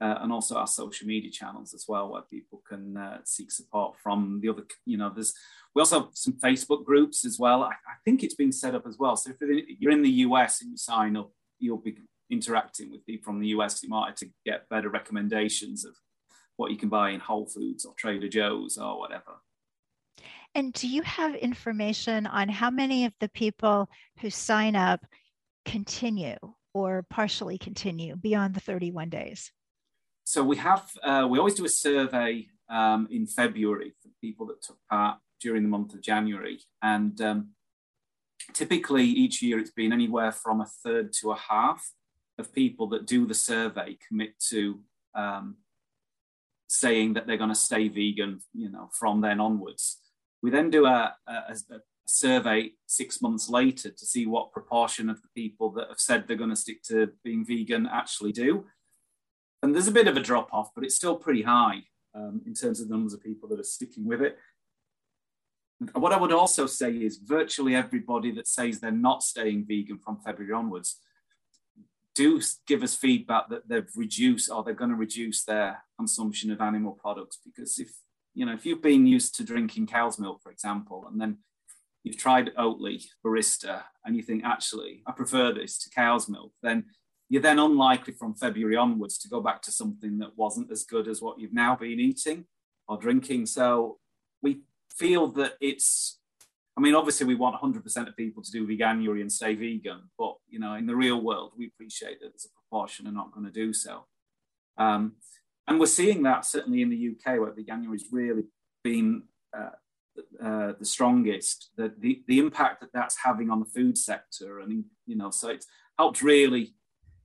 uh, 0.00 0.18
and 0.20 0.32
also 0.32 0.54
our 0.56 0.66
social 0.68 1.08
media 1.08 1.30
channels 1.30 1.74
as 1.74 1.86
well, 1.88 2.08
where 2.08 2.22
people 2.22 2.62
can 2.68 2.96
uh, 2.96 3.18
seek 3.24 3.50
support 3.50 3.96
from 4.00 4.38
the 4.40 4.48
other. 4.48 4.62
You 4.86 4.96
know, 4.96 5.10
there's 5.12 5.34
we 5.74 5.80
also 5.80 6.00
have 6.00 6.08
some 6.14 6.34
Facebook 6.34 6.84
groups 6.84 7.24
as 7.24 7.36
well. 7.36 7.64
I, 7.64 7.70
I 7.70 7.96
think 8.04 8.22
it's 8.22 8.36
been 8.36 8.52
set 8.52 8.76
up 8.76 8.86
as 8.86 8.96
well. 8.96 9.16
So 9.16 9.30
if 9.30 9.36
you're 9.80 9.92
in 9.92 10.02
the 10.02 10.22
US 10.26 10.62
and 10.62 10.70
you 10.70 10.76
sign 10.76 11.16
up, 11.16 11.32
you'll 11.58 11.78
be 11.78 11.98
interacting 12.30 12.90
with 12.92 13.04
people 13.04 13.24
from 13.24 13.40
the 13.40 13.48
US. 13.48 13.82
You 13.82 13.88
might 13.88 14.16
to 14.18 14.30
get 14.46 14.68
better 14.68 14.88
recommendations 14.88 15.84
of 15.84 15.96
what 16.56 16.70
you 16.70 16.76
can 16.76 16.88
buy 16.88 17.10
in 17.10 17.20
Whole 17.20 17.46
Foods 17.46 17.84
or 17.84 17.94
Trader 17.94 18.28
Joe's 18.28 18.78
or 18.78 19.00
whatever. 19.00 19.40
And 20.54 20.72
do 20.72 20.88
you 20.88 21.02
have 21.02 21.34
information 21.34 22.26
on 22.26 22.48
how 22.48 22.70
many 22.70 23.04
of 23.04 23.12
the 23.20 23.28
people 23.28 23.88
who 24.20 24.30
sign 24.30 24.74
up 24.74 25.04
continue 25.64 26.36
or 26.74 27.04
partially 27.10 27.58
continue 27.58 28.16
beyond 28.16 28.54
the 28.54 28.60
31 28.60 29.10
days? 29.10 29.52
So 30.24 30.42
we 30.42 30.56
have, 30.56 30.90
uh, 31.02 31.26
we 31.30 31.38
always 31.38 31.54
do 31.54 31.64
a 31.64 31.70
survey 31.70 32.48
um, 32.68 33.08
in 33.10 33.26
February 33.26 33.94
for 34.02 34.08
people 34.20 34.46
that 34.46 34.62
took 34.62 34.78
part 34.90 35.18
during 35.40 35.62
the 35.62 35.68
month 35.68 35.94
of 35.94 36.02
January. 36.02 36.58
And 36.82 37.20
um, 37.20 37.48
typically 38.52 39.04
each 39.04 39.42
year 39.42 39.58
it's 39.58 39.70
been 39.70 39.92
anywhere 39.92 40.32
from 40.32 40.60
a 40.60 40.66
third 40.66 41.12
to 41.20 41.30
a 41.30 41.36
half 41.36 41.92
of 42.38 42.52
people 42.52 42.88
that 42.88 43.06
do 43.06 43.26
the 43.26 43.34
survey 43.34 43.96
commit 44.06 44.38
to 44.48 44.80
um, 45.14 45.56
saying 46.68 47.14
that 47.14 47.26
they're 47.26 47.36
going 47.36 47.48
to 47.48 47.54
stay 47.54 47.88
vegan, 47.88 48.40
you 48.54 48.70
know, 48.70 48.90
from 48.92 49.20
then 49.20 49.40
onwards. 49.40 49.98
We 50.42 50.50
then 50.50 50.70
do 50.70 50.86
a, 50.86 51.14
a, 51.26 51.32
a, 51.32 51.80
survey 52.06 52.70
six 52.86 53.20
months 53.20 53.50
later 53.50 53.90
to 53.90 54.06
see 54.06 54.24
what 54.26 54.50
proportion 54.50 55.10
of 55.10 55.20
the 55.20 55.28
people 55.34 55.70
that 55.70 55.88
have 55.88 56.00
said 56.00 56.26
they're 56.26 56.38
going 56.38 56.48
to 56.48 56.56
stick 56.56 56.82
to 56.82 57.10
being 57.22 57.44
vegan 57.44 57.86
actually 57.86 58.32
do. 58.32 58.64
And 59.62 59.74
there's 59.74 59.88
a 59.88 59.92
bit 59.92 60.08
of 60.08 60.16
a 60.16 60.22
drop 60.22 60.48
off, 60.52 60.70
but 60.74 60.84
it's 60.84 60.94
still 60.94 61.16
pretty 61.16 61.42
high 61.42 61.82
um, 62.14 62.40
in 62.46 62.54
terms 62.54 62.80
of 62.80 62.88
the 62.88 62.94
numbers 62.94 63.12
of 63.12 63.22
people 63.22 63.48
that 63.50 63.60
are 63.60 63.64
sticking 63.64 64.06
with 64.06 64.22
it. 64.22 64.38
What 65.92 66.12
I 66.12 66.16
would 66.18 66.32
also 66.32 66.66
say 66.66 66.92
is 66.92 67.18
virtually 67.18 67.74
everybody 67.74 68.30
that 68.32 68.48
says 68.48 68.80
they're 68.80 68.90
not 68.90 69.22
staying 69.22 69.66
vegan 69.68 69.98
from 69.98 70.18
February 70.24 70.54
onwards 70.54 70.98
do 72.18 72.40
give 72.66 72.82
us 72.82 72.96
feedback 72.96 73.48
that 73.48 73.68
they've 73.68 73.90
reduced 73.94 74.50
or 74.50 74.64
they're 74.64 74.74
going 74.74 74.90
to 74.90 74.96
reduce 74.96 75.44
their 75.44 75.84
consumption 75.96 76.50
of 76.50 76.60
animal 76.60 76.98
products 77.00 77.38
because 77.44 77.78
if 77.78 77.92
you 78.38 78.46
know 78.46 78.54
if 78.54 78.64
you've 78.64 78.80
been 78.80 79.04
used 79.04 79.34
to 79.34 79.42
drinking 79.42 79.84
cow's 79.86 80.18
milk 80.18 80.40
for 80.40 80.52
example 80.52 81.04
and 81.10 81.20
then 81.20 81.38
you've 82.04 82.16
tried 82.16 82.54
oatly 82.54 83.04
barista 83.26 83.82
and 84.04 84.14
you 84.14 84.22
think 84.22 84.44
actually 84.44 85.02
i 85.06 85.12
prefer 85.12 85.52
this 85.52 85.76
to 85.76 85.90
cow's 85.90 86.28
milk 86.28 86.52
then 86.62 86.84
you're 87.28 87.42
then 87.42 87.58
unlikely 87.58 88.14
from 88.14 88.36
february 88.36 88.76
onwards 88.76 89.18
to 89.18 89.28
go 89.28 89.40
back 89.40 89.60
to 89.60 89.72
something 89.72 90.18
that 90.18 90.36
wasn't 90.36 90.70
as 90.70 90.84
good 90.84 91.08
as 91.08 91.20
what 91.20 91.38
you've 91.40 91.52
now 91.52 91.74
been 91.74 91.98
eating 91.98 92.44
or 92.86 92.96
drinking 92.96 93.44
so 93.44 93.98
we 94.40 94.60
feel 94.96 95.26
that 95.26 95.54
it's 95.60 96.14
I 96.76 96.80
mean, 96.80 96.94
obviously, 96.94 97.26
we 97.26 97.34
want 97.34 97.60
100% 97.60 98.06
of 98.06 98.16
people 98.16 98.40
to 98.40 98.52
do 98.52 98.64
veganuary 98.64 99.20
and 99.20 99.32
stay 99.32 99.56
vegan, 99.56 100.02
but 100.16 100.36
you 100.48 100.60
know, 100.60 100.74
in 100.74 100.86
the 100.86 100.94
real 100.94 101.20
world, 101.20 101.54
we 101.58 101.66
appreciate 101.66 102.20
that 102.20 102.28
there's 102.28 102.46
a 102.46 102.54
proportion 102.54 103.08
are 103.08 103.12
not 103.12 103.32
going 103.32 103.46
to 103.46 103.50
do 103.50 103.72
so. 103.72 104.04
Um, 104.76 105.14
and 105.68 105.78
we're 105.78 105.86
seeing 105.86 106.22
that 106.24 106.44
certainly 106.44 106.82
in 106.82 106.90
the 106.90 107.10
UK, 107.10 107.38
where 107.38 107.52
the 107.52 107.62
veganuary 107.62 107.92
has 107.92 108.06
really 108.10 108.44
been 108.82 109.22
uh, 109.56 109.70
uh, 110.42 110.72
the 110.78 110.84
strongest, 110.84 111.70
the, 111.76 111.92
the, 111.98 112.22
the 112.26 112.38
impact 112.40 112.80
that 112.80 112.92
that's 112.92 113.16
having 113.22 113.50
on 113.50 113.60
the 113.60 113.66
food 113.66 113.96
sector. 113.96 114.60
And, 114.60 114.84
you 115.06 115.16
know, 115.16 115.30
so 115.30 115.48
it's 115.48 115.66
helped 115.96 116.22
really 116.22 116.74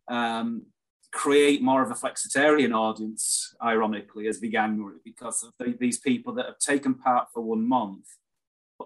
um, 0.10 0.68
create 1.12 1.62
more 1.62 1.82
of 1.82 1.90
a 1.90 1.96
flexitarian 1.96 2.76
audience, 2.76 3.56
ironically, 3.64 4.28
as 4.28 4.40
Veganuary, 4.40 4.98
because 5.04 5.44
of 5.44 5.54
the, 5.58 5.76
these 5.80 6.00
people 6.00 6.34
that 6.34 6.46
have 6.46 6.60
taken 6.60 6.94
part 6.94 7.30
for 7.34 7.42
one 7.42 7.68
month 7.68 8.06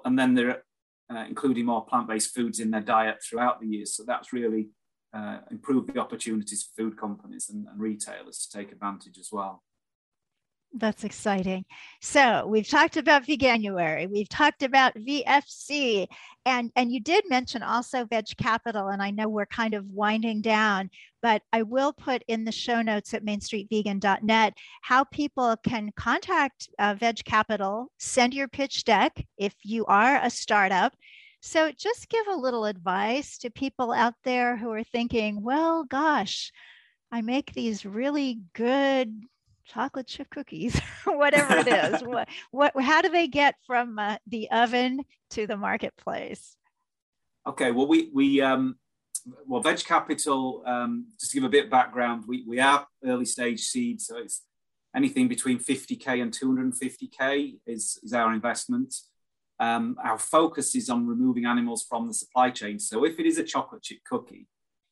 and 0.05 0.17
then 0.17 0.33
they're 0.33 0.63
uh, 1.09 1.25
including 1.27 1.65
more 1.65 1.85
plant-based 1.85 2.33
foods 2.33 2.59
in 2.59 2.71
their 2.71 2.81
diet 2.81 3.17
throughout 3.23 3.61
the 3.61 3.67
year. 3.67 3.85
So 3.85 4.03
that's 4.05 4.33
really 4.33 4.69
uh, 5.17 5.39
improved 5.49 5.93
the 5.93 5.99
opportunities 5.99 6.63
for 6.63 6.83
food 6.83 6.97
companies 6.97 7.49
and, 7.49 7.67
and 7.67 7.79
retailers 7.79 8.45
to 8.45 8.57
take 8.57 8.71
advantage 8.71 9.17
as 9.17 9.29
well. 9.31 9.63
That's 10.73 11.05
exciting. 11.05 11.65
So 12.01 12.45
we've 12.45 12.67
talked 12.67 12.97
about 12.97 13.25
Veganuary, 13.25 14.09
we've 14.11 14.29
talked 14.29 14.63
about 14.63 14.93
VFC, 14.95 16.07
and 16.45 16.71
and 16.75 16.91
you 16.91 16.99
did 16.99 17.23
mention 17.29 17.63
also 17.63 18.05
Veg 18.05 18.25
Capital, 18.37 18.89
and 18.89 19.01
I 19.01 19.11
know 19.11 19.29
we're 19.29 19.45
kind 19.45 19.73
of 19.73 19.85
winding 19.87 20.41
down, 20.41 20.89
but 21.21 21.41
I 21.53 21.63
will 21.63 21.93
put 21.93 22.21
in 22.27 22.43
the 22.43 22.51
show 22.51 22.81
notes 22.81 23.13
at 23.13 23.25
mainstreetvegan.net 23.25 24.53
how 24.81 25.05
people 25.05 25.55
can 25.63 25.91
contact 25.95 26.69
uh, 26.77 26.95
Veg 26.99 27.23
Capital, 27.23 27.89
send 27.97 28.33
your 28.33 28.49
pitch 28.49 28.83
deck 28.83 29.25
if 29.37 29.55
you 29.63 29.85
are 29.85 30.19
a 30.21 30.29
startup. 30.29 30.93
So 31.47 31.71
just 31.71 32.09
give 32.09 32.27
a 32.27 32.35
little 32.35 32.65
advice 32.65 33.37
to 33.37 33.49
people 33.49 33.93
out 33.93 34.15
there 34.25 34.57
who 34.57 34.69
are 34.71 34.83
thinking, 34.83 35.41
well, 35.41 35.85
gosh, 35.85 36.51
I 37.09 37.21
make 37.21 37.53
these 37.53 37.85
really 37.85 38.41
good 38.51 39.23
chocolate 39.63 40.07
chip 40.07 40.29
cookies, 40.29 40.77
whatever 41.05 41.55
it 41.55 41.67
is. 41.69 42.01
what, 42.03 42.27
what, 42.51 42.81
how 42.81 43.01
do 43.01 43.07
they 43.07 43.29
get 43.29 43.55
from 43.65 43.97
uh, 43.97 44.17
the 44.27 44.51
oven 44.51 45.05
to 45.29 45.47
the 45.47 45.55
marketplace? 45.55 46.57
Okay, 47.47 47.71
well, 47.71 47.87
we, 47.87 48.09
we 48.13 48.41
um, 48.41 48.75
well, 49.45 49.61
Veg 49.61 49.79
Capital, 49.85 50.63
um, 50.65 51.05
just 51.17 51.31
to 51.31 51.37
give 51.37 51.45
a 51.45 51.49
bit 51.49 51.65
of 51.65 51.71
background, 51.71 52.25
we, 52.27 52.43
we 52.45 52.59
are 52.59 52.85
early 53.05 53.23
stage 53.23 53.61
seed, 53.61 54.01
so 54.01 54.17
it's 54.17 54.43
anything 54.93 55.29
between 55.29 55.59
50K 55.59 56.21
and 56.21 56.33
250K 56.33 57.59
is, 57.65 57.99
is 58.03 58.11
our 58.11 58.33
investment. 58.33 58.93
Um, 59.59 59.97
our 60.03 60.17
focus 60.17 60.75
is 60.75 60.89
on 60.89 61.07
removing 61.07 61.45
animals 61.45 61.85
from 61.87 62.07
the 62.07 62.13
supply 62.13 62.51
chain. 62.51 62.79
So 62.79 63.05
if 63.05 63.19
it 63.19 63.25
is 63.25 63.37
a 63.37 63.43
chocolate 63.43 63.83
chip 63.83 63.99
cookie, 64.05 64.47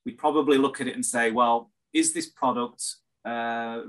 we'd 0.06 0.18
probably 0.18 0.58
look 0.58 0.82
at 0.82 0.88
it 0.88 0.96
and 0.96 1.06
say, 1.06 1.32
well, 1.32 1.72
is 1.94 2.14
this 2.14 2.30
product 2.30 2.84
uh, 3.24 3.82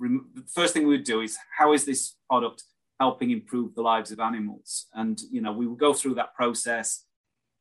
the 0.00 0.44
first 0.52 0.74
thing 0.74 0.86
we 0.86 0.96
would 0.96 1.04
do 1.04 1.20
is 1.20 1.38
how 1.56 1.72
is 1.72 1.84
this 1.84 2.16
product 2.28 2.64
helping 3.00 3.30
improve 3.30 3.74
the 3.74 3.82
lives 3.82 4.10
of 4.10 4.20
animals? 4.20 4.86
And 4.94 5.20
you 5.30 5.40
know, 5.40 5.52
we 5.52 5.66
will 5.66 5.76
go 5.76 5.94
through 5.94 6.14
that 6.14 6.34
process. 6.34 7.04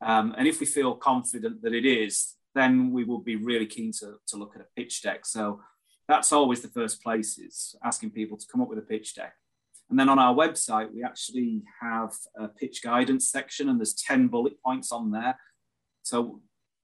Um, 0.02 0.34
and 0.38 0.48
if 0.48 0.60
we 0.60 0.66
feel 0.66 0.96
confident 0.96 1.62
that 1.62 1.74
it 1.74 1.86
is, 1.86 2.36
then 2.56 2.92
we 2.92 3.04
will 3.04 3.20
be 3.20 3.36
really 3.36 3.66
keen 3.66 3.92
to, 4.00 4.16
to 4.28 4.38
look 4.38 4.56
at 4.56 4.62
a 4.62 4.68
pitch 4.76 5.02
deck. 5.02 5.26
So 5.26 5.62
that's 6.08 6.32
always 6.32 6.62
the 6.62 6.68
first 6.68 7.02
place 7.02 7.38
is 7.38 7.76
asking 7.84 8.12
people 8.12 8.38
to 8.38 8.46
come 8.52 8.62
up 8.62 8.70
with 8.70 8.80
a 8.80 8.84
pitch 8.84 9.16
deck. 9.16 9.34
And 9.90 10.00
then 10.00 10.10
on 10.10 10.20
our 10.20 10.34
website, 10.34 10.94
we 10.94 11.04
actually 11.04 11.62
have 11.82 12.14
a 12.38 12.48
pitch 12.48 12.82
guidance 12.82 13.30
section, 13.30 13.70
and 13.70 13.80
there's 13.80 13.94
10 13.94 14.28
bullet 14.28 14.54
points 14.64 14.92
on 14.92 15.12
there. 15.12 15.38
So 16.04 16.42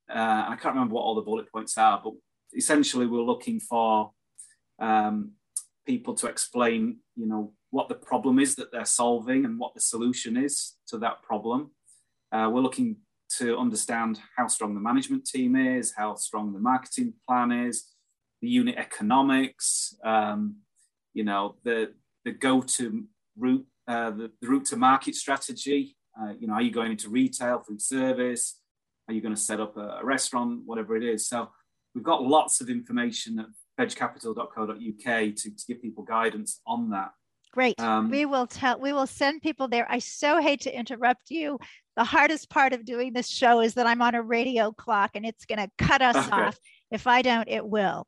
uh, 0.10 0.46
I 0.50 0.58
can't 0.62 0.76
remember 0.76 0.96
what 0.96 1.02
all 1.02 1.16
the 1.16 1.22
bullet 1.22 1.52
points 1.52 1.78
are, 1.78 2.02
but 2.04 2.14
essentially 2.56 3.06
we're 3.06 3.22
looking 3.22 3.60
for 3.60 4.12
um, 4.80 5.32
people 5.86 6.14
to 6.16 6.28
explain, 6.28 6.98
you 7.16 7.28
know, 7.28 7.54
what 7.72 7.90
the 7.90 7.96
problem 7.96 8.40
is 8.40 8.56
that 8.56 8.72
they're 8.72 8.86
solving 8.86 9.46
and 9.46 9.60
what 9.60 9.74
the 9.74 9.82
solution 9.82 10.38
is 10.38 10.76
to 10.88 10.98
that 11.00 11.22
problem. 11.22 11.72
Uh, 12.32 12.50
we're 12.52 12.62
looking 12.62 12.98
to 13.38 13.58
understand 13.58 14.20
how 14.36 14.48
strong 14.48 14.74
the 14.74 14.80
management 14.80 15.26
team 15.26 15.56
is, 15.56 15.94
how 15.96 16.16
strong 16.16 16.54
the 16.54 16.60
marketing 16.60 17.14
plan 17.28 17.52
is, 17.52 17.86
the 18.42 18.48
unit 18.48 18.76
economics, 18.78 19.96
um, 20.04 20.56
you 21.14 21.24
know, 21.24 21.56
the 21.64 21.94
the 22.30 22.38
go-to 22.38 23.06
route, 23.38 23.66
uh, 23.88 24.12
the, 24.12 24.32
the, 24.42 24.48
route 24.48 24.66
to 24.66 24.76
market 24.76 25.16
strategy. 25.16 25.96
Uh, 26.20 26.34
you 26.40 26.48
know, 26.48 26.54
are 26.54 26.62
you 26.62 26.72
going 26.72 26.92
into 26.92 27.10
retail, 27.10 27.60
food 27.60 27.82
service? 27.82 28.60
Are 29.08 29.14
you 29.14 29.22
going 29.22 29.34
to 29.34 29.42
set 29.42 29.60
up 29.60 29.78
a, 29.78 30.00
a 30.02 30.06
restaurant, 30.06 30.62
whatever 30.66 30.96
it 30.96 31.04
is? 31.04 31.28
So 31.28 31.50
we've 31.96 32.04
got 32.04 32.24
lots 32.24 32.62
of 32.62 32.70
information 32.70 33.40
at 33.40 33.48
vegcapital.co.uk 33.80 34.76
to, 34.76 35.34
to 35.34 35.66
give 35.68 35.82
people 35.82 36.04
guidance 36.04 36.62
on 36.68 36.92
that. 36.92 37.12
Great. 37.52 37.80
Um, 37.80 38.12
we 38.12 38.28
will 38.28 38.46
tell 38.46 38.80
we 38.80 38.94
will 38.94 39.08
send 39.08 39.42
people 39.42 39.68
there. 39.68 39.88
I 39.90 39.98
so 39.98 40.40
hate 40.40 40.62
to 40.62 40.78
interrupt 40.78 41.32
you. 41.32 41.58
The 41.96 42.04
hardest 42.04 42.52
part 42.52 42.74
of 42.74 42.86
doing 42.86 43.12
this 43.12 43.28
show 43.28 43.62
is 43.62 43.74
that 43.74 43.88
I'm 43.88 44.04
on 44.04 44.14
a 44.14 44.22
radio 44.22 44.72
clock 44.72 45.12
and 45.16 45.26
it's 45.26 45.46
going 45.46 45.58
to 45.58 45.72
cut 45.80 46.04
us 46.04 46.16
okay. 46.16 46.30
off. 46.30 46.60
If 46.92 47.08
I 47.08 47.24
don't, 47.24 47.50
it 47.50 47.68
will. 47.68 48.06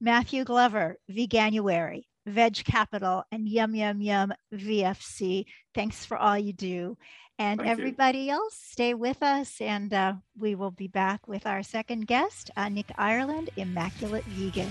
Matthew 0.00 0.42
Glover, 0.42 0.96
Veganuary, 1.08 2.02
Veg 2.26 2.64
Capital, 2.64 3.24
and 3.32 3.48
Yum 3.48 3.74
Yum 3.74 4.00
Yum 4.00 4.32
VFC. 4.54 5.44
Thanks 5.74 6.04
for 6.04 6.16
all 6.16 6.38
you 6.38 6.52
do. 6.52 6.96
And 7.38 7.58
Thank 7.60 7.70
everybody 7.70 8.18
you. 8.18 8.32
else, 8.32 8.54
stay 8.54 8.92
with 8.92 9.22
us, 9.22 9.60
and 9.60 9.92
uh, 9.94 10.14
we 10.38 10.54
will 10.54 10.70
be 10.70 10.88
back 10.88 11.26
with 11.26 11.46
our 11.46 11.62
second 11.62 12.06
guest, 12.06 12.50
uh, 12.56 12.68
Nick 12.68 12.92
Ireland, 12.98 13.48
Immaculate 13.56 14.24
Vegan. 14.24 14.70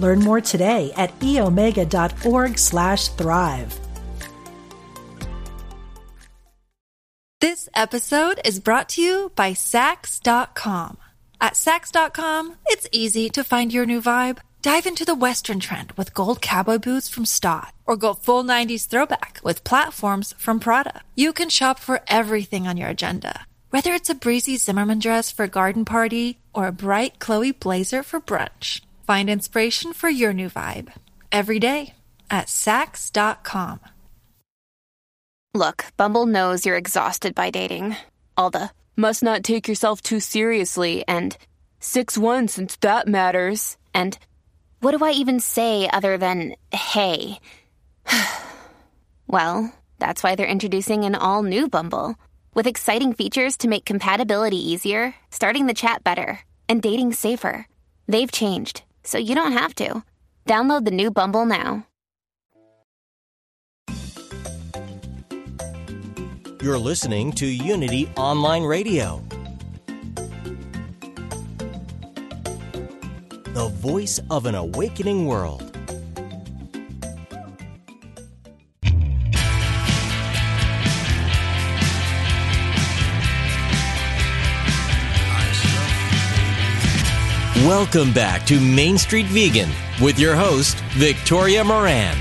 Learn 0.00 0.20
more 0.20 0.40
today 0.40 0.92
at 0.96 1.18
eomega.org 1.20 2.58
slash 2.58 3.08
thrive. 3.08 3.78
This 7.40 7.68
episode 7.74 8.40
is 8.44 8.60
brought 8.60 8.88
to 8.90 9.02
you 9.02 9.32
by 9.34 9.50
Saks.com. 9.52 10.96
At 11.40 11.54
Saks.com, 11.54 12.54
it's 12.66 12.86
easy 12.92 13.28
to 13.30 13.42
find 13.42 13.72
your 13.72 13.84
new 13.84 14.00
vibe. 14.00 14.38
Dive 14.62 14.86
into 14.86 15.04
the 15.04 15.16
Western 15.16 15.58
trend 15.58 15.90
with 15.96 16.14
gold 16.14 16.40
cowboy 16.40 16.78
boots 16.78 17.08
from 17.08 17.26
Staud, 17.26 17.72
or 17.84 17.96
go 17.96 18.14
full 18.14 18.44
90s 18.44 18.86
throwback 18.86 19.40
with 19.42 19.64
platforms 19.64 20.36
from 20.38 20.60
Prada. 20.60 21.00
You 21.16 21.32
can 21.32 21.48
shop 21.48 21.80
for 21.80 22.00
everything 22.06 22.68
on 22.68 22.76
your 22.76 22.88
agenda, 22.88 23.44
whether 23.70 23.92
it's 23.92 24.08
a 24.08 24.14
breezy 24.14 24.56
Zimmerman 24.56 25.00
dress 25.00 25.32
for 25.32 25.42
a 25.42 25.48
garden 25.48 25.84
party 25.84 26.38
or 26.54 26.68
a 26.68 26.72
bright 26.72 27.18
Chloe 27.18 27.50
blazer 27.50 28.04
for 28.04 28.20
brunch. 28.20 28.82
Find 29.12 29.28
inspiration 29.28 29.92
for 29.92 30.08
your 30.08 30.32
new 30.32 30.48
vibe 30.48 30.90
every 31.30 31.58
day 31.58 31.92
at 32.30 32.46
Saks.com. 32.46 33.80
Look, 35.52 35.84
Bumble 35.98 36.24
knows 36.24 36.64
you're 36.64 36.78
exhausted 36.78 37.34
by 37.34 37.50
dating. 37.50 37.96
All 38.38 38.48
the 38.48 38.70
must 38.96 39.22
not 39.22 39.44
take 39.44 39.68
yourself 39.68 40.00
too 40.00 40.18
seriously, 40.18 41.04
and 41.06 41.36
6 41.78 42.16
1 42.16 42.48
since 42.48 42.76
that 42.76 43.06
matters, 43.06 43.76
and 43.92 44.16
what 44.80 44.96
do 44.96 45.04
I 45.04 45.10
even 45.10 45.40
say 45.40 45.90
other 45.90 46.16
than 46.16 46.54
hey? 46.72 47.38
well, 49.26 49.76
that's 49.98 50.22
why 50.22 50.36
they're 50.36 50.56
introducing 50.56 51.04
an 51.04 51.16
all 51.16 51.42
new 51.42 51.68
Bumble 51.68 52.16
with 52.54 52.66
exciting 52.66 53.12
features 53.12 53.58
to 53.58 53.68
make 53.68 53.84
compatibility 53.84 54.72
easier, 54.72 55.14
starting 55.30 55.66
the 55.66 55.74
chat 55.74 56.02
better, 56.02 56.40
and 56.66 56.80
dating 56.80 57.12
safer. 57.12 57.66
They've 58.08 58.32
changed, 58.32 58.84
so 59.04 59.18
you 59.18 59.34
don't 59.34 59.52
have 59.52 59.74
to. 59.76 60.02
Download 60.46 60.84
the 60.84 60.90
new 60.90 61.10
Bumble 61.10 61.46
now. 61.46 61.86
You're 66.62 66.78
listening 66.78 67.32
to 67.32 67.46
Unity 67.46 68.08
Online 68.16 68.62
Radio, 68.62 69.20
the 73.52 73.68
voice 73.74 74.20
of 74.30 74.46
an 74.46 74.54
awakening 74.54 75.26
world. 75.26 75.71
Welcome 87.66 88.12
back 88.12 88.44
to 88.46 88.58
Main 88.58 88.98
Street 88.98 89.26
Vegan 89.26 89.70
with 90.00 90.18
your 90.18 90.34
host, 90.34 90.78
Victoria 90.94 91.62
Moran. 91.62 92.16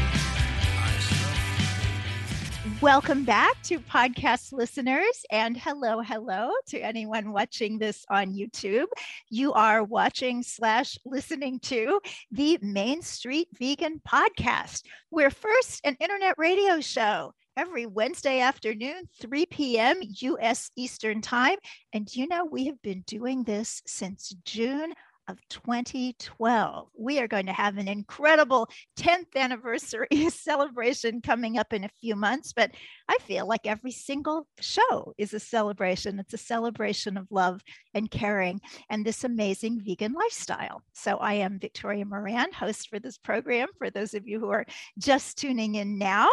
Welcome 2.80 3.24
back 3.24 3.60
to 3.64 3.80
podcast 3.80 4.54
listeners, 4.54 5.26
and 5.32 5.58
hello, 5.58 6.02
hello 6.02 6.52
to 6.68 6.80
anyone 6.80 7.32
watching 7.32 7.80
this 7.80 8.06
on 8.08 8.36
YouTube. 8.36 8.86
You 9.32 9.52
are 9.54 9.84
watching 9.84 10.44
slash 10.44 11.00
listening 11.08 11.60
to 11.62 12.00
the 12.32 12.60
Main 12.62 13.02
Street 13.02 13.48
Vegan 13.58 14.00
Podcast. 14.08 14.84
We're 15.10 15.32
first 15.32 15.82
an 15.84 15.98
internet 16.00 16.36
radio 16.38 16.82
show 16.82 17.34
every 17.58 17.88
Wednesday 17.88 18.42
afternoon, 18.42 19.10
3 19.20 19.48
p.m. 19.48 20.02
US 20.02 20.70
Eastern 20.76 21.20
Time. 21.20 21.58
And 21.94 22.08
you 22.16 22.28
know, 22.28 22.46
we 22.46 22.68
have 22.68 22.80
been 22.84 23.04
doing 23.08 23.44
this 23.44 23.82
since 23.88 24.36
June 24.46 24.94
of 25.28 25.38
2012. 25.50 26.90
We 26.98 27.20
are 27.20 27.28
going 27.28 27.46
to 27.46 27.54
have 27.54 27.78
an 27.78 27.88
incredible 27.88 28.70
10th 28.98 29.36
anniversary 29.36 30.08
celebration 30.30 31.22
coming 31.22 31.58
up 31.58 31.74
in 31.74 31.84
a 31.84 31.90
few 32.00 32.16
months, 32.16 32.54
but 32.54 32.72
I 33.08 33.18
feel 33.22 33.48
like 33.48 33.66
every 33.66 33.92
single 33.92 34.48
show 34.60 35.14
is 35.18 35.34
a 35.34 35.40
celebration. 35.40 36.20
It's 36.20 36.34
a 36.34 36.38
celebration 36.38 37.18
of 37.18 37.28
love 37.32 37.62
and 37.94 38.10
caring 38.10 38.60
and 38.90 39.06
this 39.06 39.24
amazing 39.24 39.82
vegan 39.84 40.14
lifestyle. 40.14 40.82
So 40.94 41.18
I 41.18 41.34
am 41.34 41.60
Victoria 41.60 42.06
Moran, 42.06 42.52
host 42.52 42.90
for 42.90 43.00
this 43.00 43.18
program, 43.18 43.68
for 43.78 43.90
those 43.90 44.14
of 44.14 44.28
you 44.28 44.40
who 44.40 44.50
are 44.50 44.66
just 44.98 45.38
tuning 45.38 45.76
in 45.76 45.98
now. 45.98 46.30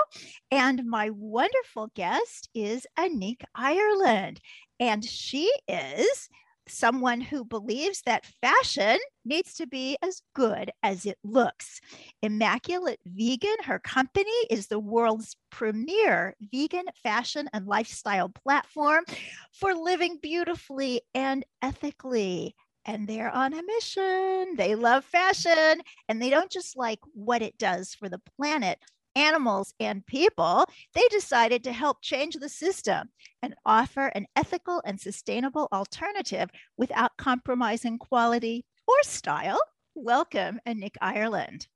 And 0.50 0.84
my 0.86 1.10
wonderful 1.10 1.90
guest 1.94 2.48
is 2.54 2.86
Anique 2.98 3.44
Ireland. 3.54 4.40
And 4.80 5.04
she 5.04 5.50
is 5.66 6.28
someone 6.70 7.20
who 7.20 7.44
believes 7.44 8.02
that 8.02 8.26
fashion 8.40 8.98
needs 9.24 9.54
to 9.54 9.66
be 9.66 9.96
as 10.02 10.22
good 10.34 10.70
as 10.82 11.06
it 11.06 11.18
looks. 11.22 11.80
Immaculate 12.22 13.00
Vegan, 13.04 13.56
her 13.64 13.78
company, 13.78 14.30
is 14.50 14.66
the 14.66 14.78
world's 14.78 15.36
premier 15.50 16.34
vegan 16.40 16.86
fashion 17.02 17.48
and 17.52 17.66
lifestyle 17.66 18.28
platform 18.28 19.04
for 19.52 19.74
living 19.74 20.18
beautifully 20.20 21.02
and 21.14 21.44
ethically. 21.62 22.54
And 22.84 23.06
they're 23.06 23.30
on 23.30 23.52
a 23.52 23.62
mission. 23.62 24.56
They 24.56 24.74
love 24.74 25.04
fashion 25.04 25.82
and 26.08 26.22
they 26.22 26.30
don't 26.30 26.50
just 26.50 26.76
like 26.76 27.00
what 27.12 27.42
it 27.42 27.58
does 27.58 27.94
for 27.94 28.08
the 28.08 28.20
planet, 28.36 28.78
animals, 29.16 29.74
and 29.80 30.06
people, 30.06 30.64
they 30.94 31.06
decided 31.10 31.64
to 31.64 31.72
help 31.72 32.02
change 32.02 32.34
the 32.34 32.48
system 32.48 33.10
and 33.42 33.54
offer 33.64 34.06
an 34.08 34.26
ethical 34.36 34.82
and 34.84 35.00
sustainable 35.00 35.68
alternative 35.72 36.50
without 36.76 37.16
compromising 37.18 37.98
quality 37.98 38.64
or 38.86 39.02
style. 39.02 39.60
Welcome, 39.94 40.60
Anique 40.66 40.96
Ireland. 41.00 41.66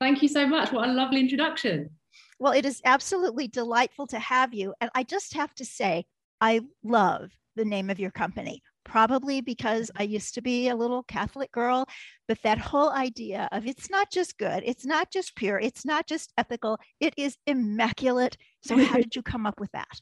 Thank 0.00 0.22
you 0.22 0.28
so 0.28 0.46
much. 0.46 0.72
What 0.72 0.88
a 0.88 0.92
lovely 0.92 1.20
introduction. 1.20 1.90
Well, 2.38 2.52
it 2.52 2.64
is 2.64 2.80
absolutely 2.84 3.48
delightful 3.48 4.06
to 4.08 4.18
have 4.18 4.54
you. 4.54 4.74
And 4.80 4.90
I 4.94 5.02
just 5.02 5.34
have 5.34 5.54
to 5.56 5.64
say, 5.64 6.04
I 6.40 6.60
love 6.82 7.30
the 7.56 7.64
name 7.64 7.90
of 7.90 7.98
your 7.98 8.10
company 8.10 8.62
probably 8.84 9.40
because 9.40 9.90
I 9.96 10.04
used 10.04 10.34
to 10.34 10.42
be 10.42 10.68
a 10.68 10.76
little 10.76 11.02
Catholic 11.02 11.50
girl. 11.52 11.86
But 12.28 12.38
that 12.42 12.58
whole 12.58 12.90
idea 12.90 13.48
of 13.52 13.66
it's 13.66 13.90
not 13.90 14.10
just 14.10 14.38
good, 14.38 14.62
it's 14.64 14.86
not 14.86 15.10
just 15.10 15.36
pure, 15.36 15.58
it's 15.58 15.84
not 15.84 16.06
just 16.06 16.32
ethical, 16.38 16.78
it 17.00 17.14
is 17.16 17.36
immaculate. 17.46 18.36
So, 18.62 18.76
how 18.76 18.96
did 19.02 19.14
you 19.14 19.22
come 19.22 19.46
up 19.46 19.60
with 19.60 19.72
that? 19.72 20.00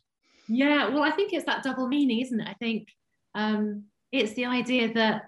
Yeah, 0.49 0.88
well, 0.88 1.03
I 1.03 1.11
think 1.11 1.33
it's 1.33 1.47
that 1.47 1.62
double 1.62 1.88
meaning, 1.88 2.21
isn't 2.21 2.40
it? 2.40 2.49
I 2.49 2.55
think 2.55 2.88
um, 3.35 3.85
it's 4.12 4.35
the 4.35 4.47
idea 4.47 4.92
that 4.95 5.23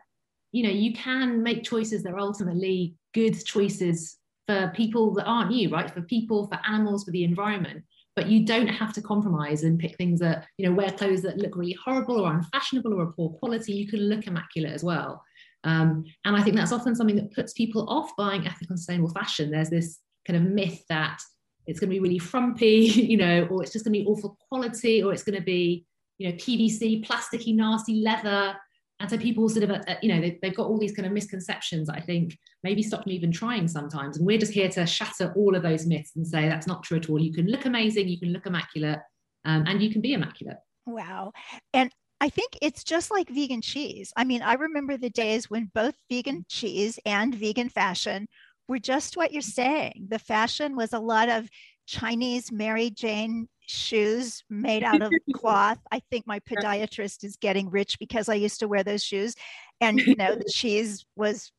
you 0.53 0.63
know 0.63 0.71
you 0.71 0.93
can 0.93 1.43
make 1.43 1.65
choices 1.65 2.03
that 2.03 2.13
are 2.13 2.21
ultimately 2.21 2.95
good 3.13 3.45
choices 3.45 4.19
for 4.47 4.73
people 4.75 5.15
that 5.15 5.25
aren't 5.25 5.53
you, 5.53 5.71
right? 5.71 5.91
For 5.91 6.03
people, 6.03 6.47
for 6.47 6.59
animals, 6.69 7.05
for 7.05 7.11
the 7.11 7.25
environment 7.25 7.83
but 8.17 8.29
you 8.29 8.45
don't 8.45 8.69
have 8.69 8.93
to 8.95 9.03
compromise 9.03 9.65
and 9.65 9.79
pick 9.79 9.97
things 9.97 10.21
that 10.21 10.47
you 10.59 10.67
know 10.67 10.75
wear 10.75 10.91
clothes 10.91 11.23
that 11.23 11.39
look 11.39 11.57
really 11.57 11.77
horrible 11.85 12.21
or 12.21 12.33
unfashionable 12.33 12.95
or 12.95 13.13
poor 13.13 13.31
quality. 13.31 13.73
You 13.73 13.89
can 13.89 14.01
look 14.01 14.27
immaculate 14.27 14.73
as 14.73 14.85
well. 14.85 15.23
Um, 15.65 16.05
and 16.27 16.37
i 16.37 16.43
think 16.43 16.57
that's 16.57 16.73
often 16.73 16.95
something 16.95 17.17
that 17.17 17.33
puts 17.33 17.55
people 17.55 17.89
off 17.89 18.11
buying 18.19 18.47
ethical 18.47 18.73
and 18.75 18.79
sustainable 18.79 19.11
fashion. 19.11 19.51
There's 19.51 19.71
this 19.71 19.99
kind 20.27 20.37
of 20.37 20.53
myth 20.53 20.85
that 20.89 21.19
it's 21.67 21.81
going 21.81 21.89
to 21.89 21.95
be 21.95 22.01
really 22.01 22.19
frumpy 22.19 22.67
you 23.11 23.17
know 23.17 23.47
or 23.51 23.63
it's 23.63 23.73
just 23.73 23.85
going 23.85 23.95
to 23.95 24.01
be 24.01 24.07
awful 24.07 24.37
quality 24.49 25.03
or 25.03 25.13
it's 25.13 25.23
going 25.23 25.39
to 25.39 25.45
be 25.45 25.87
you 26.19 26.29
know 26.29 26.35
pvc 26.37 27.07
plasticky 27.07 27.55
nasty 27.55 27.97
leather 27.97 28.55
and 29.01 29.11
so 29.11 29.19
people 29.19 29.49
sort 29.49 29.65
of 29.65 29.71
uh, 29.71 29.83
uh, 29.89 29.95
you 30.03 30.09
know 30.09 30.21
they, 30.21 30.39
have 30.43 30.55
got 30.55 30.67
all 30.67 30.79
these 30.79 30.95
kind 30.95 31.07
of 31.07 31.13
misconceptions 31.13 31.89
i 31.89 32.01
think 32.01 32.37
maybe 32.65 32.83
stop 32.83 33.05
them 33.05 33.13
even 33.13 33.31
trying 33.31 33.69
sometimes. 33.69 34.17
And 34.17 34.27
we're 34.27 34.39
just 34.39 34.53
here 34.53 34.71
to 34.71 34.87
shatter 34.87 35.33
all 35.37 35.55
of 35.55 35.63
those 35.63 35.87
myths 35.87 36.17
and 36.17 36.27
say 36.27 36.49
that's 36.49 36.67
not 36.67 36.83
true 36.83 36.97
at 36.97 37.09
all. 37.09 37.21
You 37.21 37.33
can 37.33 37.47
look 37.47 37.67
amazing 37.67 38.09
you 38.09 38.19
can 38.19 38.33
look 38.33 38.47
immaculate 38.47 38.99
um, 39.45 39.65
and 39.69 39.81
you 39.81 39.93
can 39.93 40.01
be 40.01 40.15
immaculate. 40.15 40.57
Wow. 40.87 41.33
And 41.73 41.93
I 42.21 42.31
think 42.31 42.57
it's 42.63 42.83
just 42.83 43.11
like 43.11 43.29
vegan 43.29 43.61
cheese. 43.61 44.13
I 44.17 44.25
mean, 44.25 44.41
I 44.41 44.55
remember 44.55 44.97
the 44.97 45.11
days 45.11 45.51
when 45.51 45.71
both 45.75 45.95
vegan 46.11 46.47
cheese 46.49 46.99
and 47.05 47.35
vegan 47.35 47.69
fashion 47.69 48.27
were 48.67 48.79
just 48.79 49.17
what 49.17 49.33
you're 49.33 49.43
saying. 49.43 50.07
The 50.09 50.19
fashion 50.19 50.75
was 50.75 50.95
a 50.95 50.99
lot 50.99 51.29
of 51.29 51.51
Chinese 51.87 52.51
Mary 52.51 52.91
Jane 52.91 53.49
shoes 53.67 54.45
made 54.51 54.83
out 54.83 55.03
of 55.03 55.13
cloth. 55.35 55.79
I 55.91 56.01
think 56.11 56.27
my 56.27 56.41
podiatrist 56.41 57.25
is 57.25 57.37
getting 57.37 57.71
rich 57.71 57.99
because 57.99 58.29
I 58.29 58.35
used 58.35 58.61
to 58.61 58.69
wear 58.69 58.83
those 58.83 59.03
shoes. 59.03 59.35
And, 59.81 60.01
you 60.01 60.17
know, 60.17 60.35
the 60.35 60.45
cheese 60.53 61.05
was, 61.17 61.53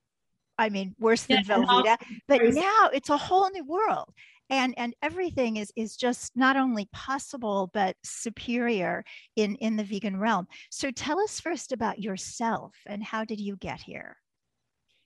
I 0.57 0.69
mean, 0.69 0.95
worse 0.99 1.23
than 1.23 1.43
yeah, 1.47 1.55
Velveeta. 1.57 1.97
But 2.27 2.41
now 2.53 2.89
it's 2.93 3.09
a 3.09 3.17
whole 3.17 3.49
new 3.51 3.65
world. 3.65 4.13
And, 4.49 4.75
and 4.77 4.93
everything 5.01 5.57
is, 5.57 5.71
is 5.75 5.95
just 5.97 6.31
not 6.35 6.55
only 6.55 6.87
possible, 6.93 7.71
but 7.73 7.95
superior 8.03 9.03
in, 9.35 9.55
in 9.55 9.75
the 9.75 9.83
vegan 9.83 10.17
realm. 10.17 10.47
So 10.69 10.91
tell 10.91 11.19
us 11.19 11.39
first 11.39 11.71
about 11.71 11.99
yourself 11.99 12.75
and 12.85 13.03
how 13.03 13.25
did 13.25 13.39
you 13.39 13.55
get 13.57 13.81
here? 13.81 14.17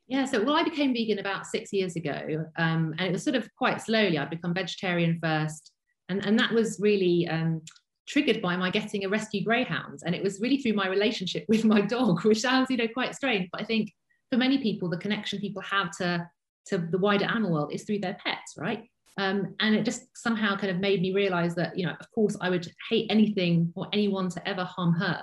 Yeah, 0.09 0.25
so 0.25 0.43
well, 0.43 0.55
I 0.55 0.63
became 0.63 0.91
vegan 0.91 1.19
about 1.19 1.45
six 1.45 1.71
years 1.71 1.95
ago, 1.95 2.43
um, 2.57 2.95
and 2.97 3.01
it 3.01 3.11
was 3.11 3.23
sort 3.23 3.35
of 3.35 3.47
quite 3.55 3.79
slowly. 3.79 4.17
I'd 4.17 4.31
become 4.31 4.55
vegetarian 4.55 5.19
first, 5.21 5.71
and 6.09 6.25
and 6.25 6.37
that 6.39 6.51
was 6.51 6.79
really 6.81 7.27
um, 7.27 7.61
triggered 8.07 8.41
by 8.41 8.57
my 8.57 8.71
getting 8.71 9.05
a 9.05 9.09
rescue 9.09 9.43
greyhound, 9.43 9.99
and 10.03 10.15
it 10.15 10.23
was 10.23 10.41
really 10.41 10.57
through 10.57 10.73
my 10.73 10.87
relationship 10.87 11.45
with 11.47 11.63
my 11.63 11.81
dog, 11.81 12.25
which 12.25 12.41
sounds 12.41 12.71
you 12.71 12.77
know 12.77 12.87
quite 12.87 13.13
strange, 13.13 13.49
but 13.51 13.61
I 13.61 13.65
think 13.65 13.93
for 14.31 14.37
many 14.37 14.57
people 14.57 14.89
the 14.89 14.97
connection 14.97 15.39
people 15.39 15.61
have 15.61 15.91
to 15.97 16.27
to 16.65 16.79
the 16.79 16.97
wider 16.97 17.25
animal 17.25 17.51
world 17.51 17.71
is 17.71 17.83
through 17.83 17.99
their 17.99 18.17
pets, 18.23 18.55
right? 18.57 18.85
Um, 19.19 19.53
and 19.59 19.75
it 19.75 19.85
just 19.85 20.05
somehow 20.15 20.55
kind 20.55 20.71
of 20.71 20.79
made 20.79 21.01
me 21.03 21.13
realize 21.13 21.53
that 21.53 21.77
you 21.77 21.85
know 21.85 21.93
of 21.99 22.09
course 22.15 22.35
I 22.41 22.49
would 22.49 22.67
hate 22.89 23.05
anything 23.11 23.71
or 23.75 23.87
anyone 23.93 24.29
to 24.29 24.49
ever 24.49 24.63
harm 24.63 24.95
her, 24.95 25.21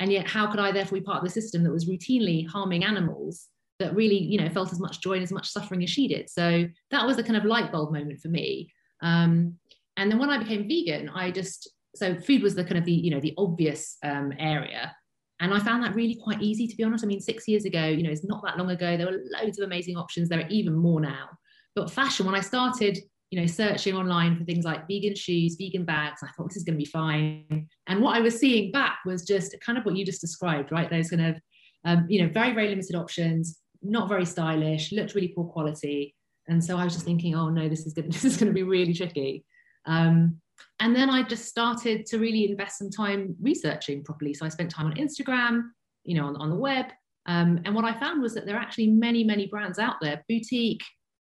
and 0.00 0.10
yet 0.10 0.26
how 0.26 0.50
could 0.50 0.58
I 0.58 0.72
therefore 0.72 0.98
be 0.98 1.04
part 1.04 1.18
of 1.18 1.24
the 1.24 1.40
system 1.40 1.62
that 1.62 1.70
was 1.70 1.88
routinely 1.88 2.48
harming 2.48 2.82
animals? 2.82 3.46
That 3.78 3.94
really 3.94 4.18
you 4.18 4.40
know 4.40 4.48
felt 4.50 4.72
as 4.72 4.80
much 4.80 5.00
joy 5.00 5.14
and 5.14 5.22
as 5.22 5.32
much 5.32 5.48
suffering 5.48 5.82
as 5.82 5.90
she 5.90 6.08
did. 6.08 6.28
So 6.28 6.66
that 6.90 7.06
was 7.06 7.18
a 7.18 7.22
kind 7.22 7.36
of 7.36 7.44
light 7.44 7.72
bulb 7.72 7.92
moment 7.92 8.20
for 8.20 8.28
me. 8.28 8.72
Um, 9.02 9.58
and 9.96 10.10
then 10.10 10.18
when 10.18 10.30
i 10.30 10.38
became 10.38 10.68
vegan 10.68 11.08
i 11.10 11.30
just 11.30 11.70
so 11.94 12.14
food 12.14 12.42
was 12.42 12.54
the 12.54 12.64
kind 12.64 12.78
of 12.78 12.84
the 12.84 12.92
you 12.92 13.10
know 13.10 13.20
the 13.20 13.34
obvious 13.36 13.96
um, 14.02 14.32
area. 14.38 14.94
And 15.40 15.54
i 15.54 15.58
found 15.60 15.84
that 15.84 15.94
really 15.94 16.16
quite 16.22 16.42
easy 16.42 16.66
to 16.66 16.76
be 16.76 16.84
honest. 16.84 17.04
I 17.04 17.06
mean 17.06 17.20
six 17.20 17.46
years 17.46 17.64
ago 17.64 17.84
you 17.86 18.02
know 18.02 18.10
it's 18.10 18.24
not 18.24 18.42
that 18.44 18.58
long 18.58 18.70
ago 18.70 18.96
there 18.96 19.06
were 19.06 19.20
loads 19.40 19.58
of 19.58 19.66
amazing 19.66 19.96
options. 19.96 20.28
There 20.28 20.40
are 20.40 20.48
even 20.48 20.74
more 20.74 21.00
now. 21.00 21.28
But 21.74 21.90
fashion 21.90 22.26
when 22.26 22.34
i 22.34 22.40
started 22.40 22.98
you 23.30 23.40
know 23.40 23.46
searching 23.46 23.94
online 23.94 24.36
for 24.36 24.44
things 24.44 24.64
like 24.64 24.88
vegan 24.88 25.14
shoes 25.14 25.56
vegan 25.60 25.84
bags 25.84 26.22
i 26.22 26.28
thought 26.28 26.48
this 26.48 26.56
is 26.56 26.64
going 26.64 26.78
to 26.78 26.84
be 26.84 26.90
fine. 26.90 27.68
And 27.86 28.00
what 28.00 28.16
i 28.16 28.20
was 28.20 28.38
seeing 28.38 28.72
back 28.72 28.98
was 29.06 29.24
just 29.24 29.54
kind 29.64 29.78
of 29.78 29.84
what 29.84 29.96
you 29.96 30.04
just 30.04 30.20
described 30.20 30.72
right? 30.72 30.90
Those 30.90 31.10
kind 31.10 31.26
of 31.26 31.40
um, 31.84 32.06
you 32.08 32.22
know 32.22 32.32
very 32.32 32.52
very 32.52 32.68
limited 32.68 32.96
options 32.96 33.58
not 33.82 34.08
very 34.08 34.24
stylish, 34.24 34.92
looked 34.92 35.14
really 35.14 35.28
poor 35.28 35.44
quality. 35.44 36.14
And 36.48 36.64
so 36.64 36.76
I 36.76 36.84
was 36.84 36.94
just 36.94 37.04
thinking, 37.04 37.34
oh 37.34 37.48
no, 37.48 37.68
this 37.68 37.86
is 37.86 37.92
going 37.92 38.10
this 38.10 38.24
is 38.24 38.36
going 38.36 38.48
to 38.48 38.54
be 38.54 38.62
really 38.62 38.94
tricky. 38.94 39.44
Um, 39.86 40.40
and 40.80 40.94
then 40.94 41.10
I 41.10 41.22
just 41.22 41.46
started 41.46 42.06
to 42.06 42.18
really 42.18 42.50
invest 42.50 42.78
some 42.78 42.90
time 42.90 43.36
researching 43.40 44.02
properly. 44.04 44.34
So 44.34 44.44
I 44.44 44.48
spent 44.48 44.70
time 44.70 44.86
on 44.86 44.94
Instagram, 44.94 45.70
you 46.04 46.16
know, 46.16 46.26
on, 46.26 46.36
on 46.36 46.50
the 46.50 46.56
web. 46.56 46.86
Um, 47.26 47.60
and 47.64 47.74
what 47.74 47.84
I 47.84 47.98
found 47.98 48.22
was 48.22 48.34
that 48.34 48.46
there 48.46 48.56
are 48.56 48.60
actually 48.60 48.88
many, 48.88 49.22
many 49.22 49.46
brands 49.46 49.78
out 49.78 49.96
there, 50.00 50.24
boutique 50.28 50.82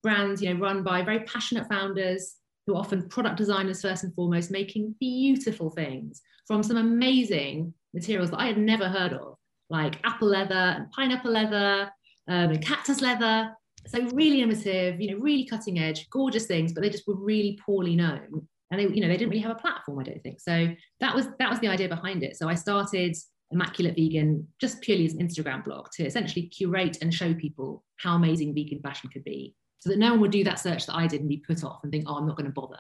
brands, 0.03 0.43
you 0.43 0.53
know, 0.53 0.61
run 0.61 0.83
by 0.83 1.03
very 1.03 1.21
passionate 1.21 1.69
founders 1.69 2.37
who 2.67 2.75
are 2.75 2.81
often 2.81 3.09
product 3.09 3.37
designers 3.37 3.83
first 3.83 4.05
and 4.05 4.15
foremost, 4.15 4.51
making 4.51 4.95
beautiful 4.99 5.71
things 5.71 6.21
from 6.47 6.63
some 6.63 6.77
amazing 6.77 7.73
materials 7.95 8.31
that 8.31 8.41
I 8.41 8.47
had 8.47 8.59
never 8.59 8.89
heard 8.89 9.13
of, 9.13 9.37
like 9.71 9.99
apple 10.05 10.29
leather 10.29 10.55
and 10.55 10.91
pineapple 10.93 11.31
leather 11.31 11.91
um, 12.29 12.51
and 12.51 12.63
cactus 12.65 13.01
leather. 13.01 13.55
So 13.87 14.01
really 14.15 14.43
innovative, 14.43 15.01
you 15.01 15.11
know, 15.11 15.21
really 15.21 15.45
cutting 15.45 15.79
edge, 15.79 16.09
gorgeous 16.11 16.47
things, 16.47 16.73
but 16.73 16.83
they 16.83 16.91
just 16.91 17.07
were 17.07 17.17
really 17.17 17.59
poorly 17.65 17.97
known. 17.97 18.47
And 18.71 18.81
they, 18.81 18.95
you 18.95 19.01
know, 19.01 19.09
they 19.09 19.17
didn't 19.17 19.31
really 19.31 19.43
have 19.43 19.57
a 19.57 19.61
platform, 19.61 19.99
I 19.99 20.05
don't 20.05 20.23
think. 20.23 20.41
So 20.41 20.69
that 21.01 21.15
was 21.15 21.27
that 21.39 21.51
was 21.51 21.61
the 21.61 21.69
idea 21.69 21.89
behind 21.89 22.23
it. 22.23 22.37
So 22.37 22.49
I 22.49 22.55
started 22.55 23.17
Immaculate 23.51 23.97
Vegan 23.97 24.47
just 24.61 24.81
purely 24.81 25.05
as 25.05 25.15
an 25.15 25.27
Instagram 25.27 25.65
blog 25.65 25.89
to 25.95 26.05
essentially 26.05 26.47
curate 26.47 26.99
and 27.03 27.13
show 27.13 27.35
people 27.35 27.85
how 27.97 28.15
amazing 28.15 28.55
vegan 28.55 28.81
fashion 28.81 29.11
could 29.13 29.25
be 29.25 29.55
so 29.79 29.91
that 29.91 29.99
no 29.99 30.13
one 30.13 30.21
would 30.21 30.31
do 30.31 30.45
that 30.45 30.61
search 30.61 30.87
that 30.87 30.95
I 30.95 31.09
did 31.09 31.21
and 31.21 31.29
be 31.29 31.43
put 31.45 31.65
off 31.65 31.81
and 31.83 31.91
think, 31.91 32.05
oh, 32.07 32.15
I'm 32.15 32.27
not 32.27 32.37
going 32.37 32.47
to 32.47 32.53
bother. 32.53 32.79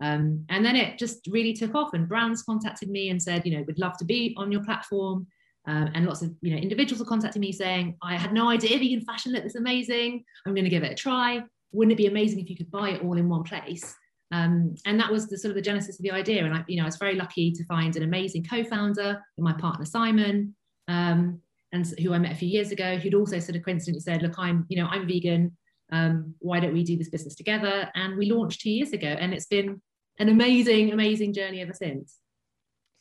Um, 0.00 0.44
and 0.48 0.64
then 0.64 0.76
it 0.76 0.98
just 0.98 1.26
really 1.28 1.52
took 1.52 1.74
off, 1.74 1.92
and 1.92 2.08
brands 2.08 2.42
contacted 2.42 2.88
me 2.88 3.10
and 3.10 3.22
said, 3.22 3.44
you 3.44 3.56
know, 3.56 3.64
we'd 3.66 3.78
love 3.78 3.98
to 3.98 4.04
be 4.04 4.34
on 4.38 4.50
your 4.50 4.64
platform. 4.64 5.26
Um, 5.68 5.90
and 5.94 6.06
lots 6.06 6.22
of 6.22 6.34
you 6.40 6.52
know 6.52 6.56
individuals 6.56 6.98
were 6.98 7.06
contacting 7.06 7.40
me 7.40 7.52
saying, 7.52 7.96
I 8.02 8.16
had 8.16 8.32
no 8.32 8.48
idea 8.48 8.78
vegan 8.78 9.02
fashion 9.02 9.32
looked 9.32 9.44
this 9.44 9.54
amazing. 9.54 10.24
I'm 10.46 10.54
going 10.54 10.64
to 10.64 10.70
give 10.70 10.82
it 10.82 10.92
a 10.92 10.94
try. 10.94 11.42
Wouldn't 11.72 11.92
it 11.92 12.02
be 12.02 12.06
amazing 12.06 12.40
if 12.40 12.48
you 12.48 12.56
could 12.56 12.70
buy 12.70 12.90
it 12.90 13.02
all 13.02 13.18
in 13.18 13.28
one 13.28 13.42
place? 13.42 13.94
Um, 14.32 14.74
and 14.86 14.98
that 14.98 15.12
was 15.12 15.28
the 15.28 15.36
sort 15.36 15.50
of 15.50 15.56
the 15.56 15.62
genesis 15.62 15.98
of 15.98 16.02
the 16.02 16.10
idea. 16.10 16.44
And 16.44 16.54
I, 16.54 16.64
you 16.68 16.78
know, 16.78 16.84
I 16.84 16.86
was 16.86 16.96
very 16.96 17.14
lucky 17.14 17.52
to 17.52 17.64
find 17.64 17.94
an 17.96 18.02
amazing 18.02 18.44
co-founder, 18.44 19.22
my 19.38 19.52
partner 19.52 19.84
Simon, 19.84 20.54
um, 20.88 21.40
and 21.72 21.86
who 22.00 22.14
I 22.14 22.18
met 22.18 22.32
a 22.32 22.36
few 22.36 22.48
years 22.48 22.70
ago, 22.70 22.96
who'd 22.96 23.14
also 23.14 23.38
sort 23.38 23.56
of 23.56 23.62
coincidentally 23.62 24.00
said, 24.00 24.22
"Look, 24.22 24.38
I'm, 24.38 24.64
you 24.70 24.78
know, 24.78 24.88
I'm 24.90 25.06
vegan. 25.06 25.54
Um, 25.92 26.34
why 26.38 26.60
don't 26.60 26.72
we 26.72 26.82
do 26.82 26.96
this 26.96 27.10
business 27.10 27.34
together?" 27.34 27.90
And 27.94 28.16
we 28.16 28.32
launched 28.32 28.62
two 28.62 28.70
years 28.70 28.94
ago, 28.94 29.08
and 29.08 29.34
it's 29.34 29.46
been 29.46 29.82
an 30.18 30.30
amazing, 30.30 30.92
amazing 30.92 31.34
journey 31.34 31.60
ever 31.60 31.74
since. 31.74 32.16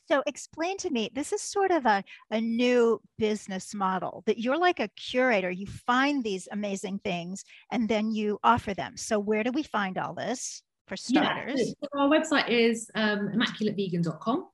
So 0.10 0.24
explain 0.26 0.78
to 0.78 0.89
me, 0.89 1.10
this 1.14 1.34
is 1.34 1.41
sort 1.41 1.72
of 1.72 1.86
a, 1.86 2.03
a 2.32 2.39
new 2.39 3.01
business 3.18 3.74
model 3.74 4.24
that 4.26 4.39
you're 4.39 4.58
like 4.58 4.80
a 4.80 4.88
curator. 4.89 5.51
You 5.51 5.68
find 5.68 6.24
these 6.24 6.47
amazing 6.51 6.99
things 7.03 7.43
and 7.72 7.89
then 7.89 8.12
you 8.12 8.39
offer 8.43 8.74
them. 8.74 8.95
So 8.95 9.20
where 9.20 9.43
do 9.43 9.51
we 9.51 9.64
find 9.64 9.97
all 9.97 10.14
this 10.14 10.64
for 10.88 10.95
starters? 10.95 11.60
Yeah, 11.60 11.74
so 11.82 11.99
our 11.99 12.10
website 12.10 12.49
is 12.49 12.89
um, 12.95 13.30
immaculatevegan.com 13.36 14.47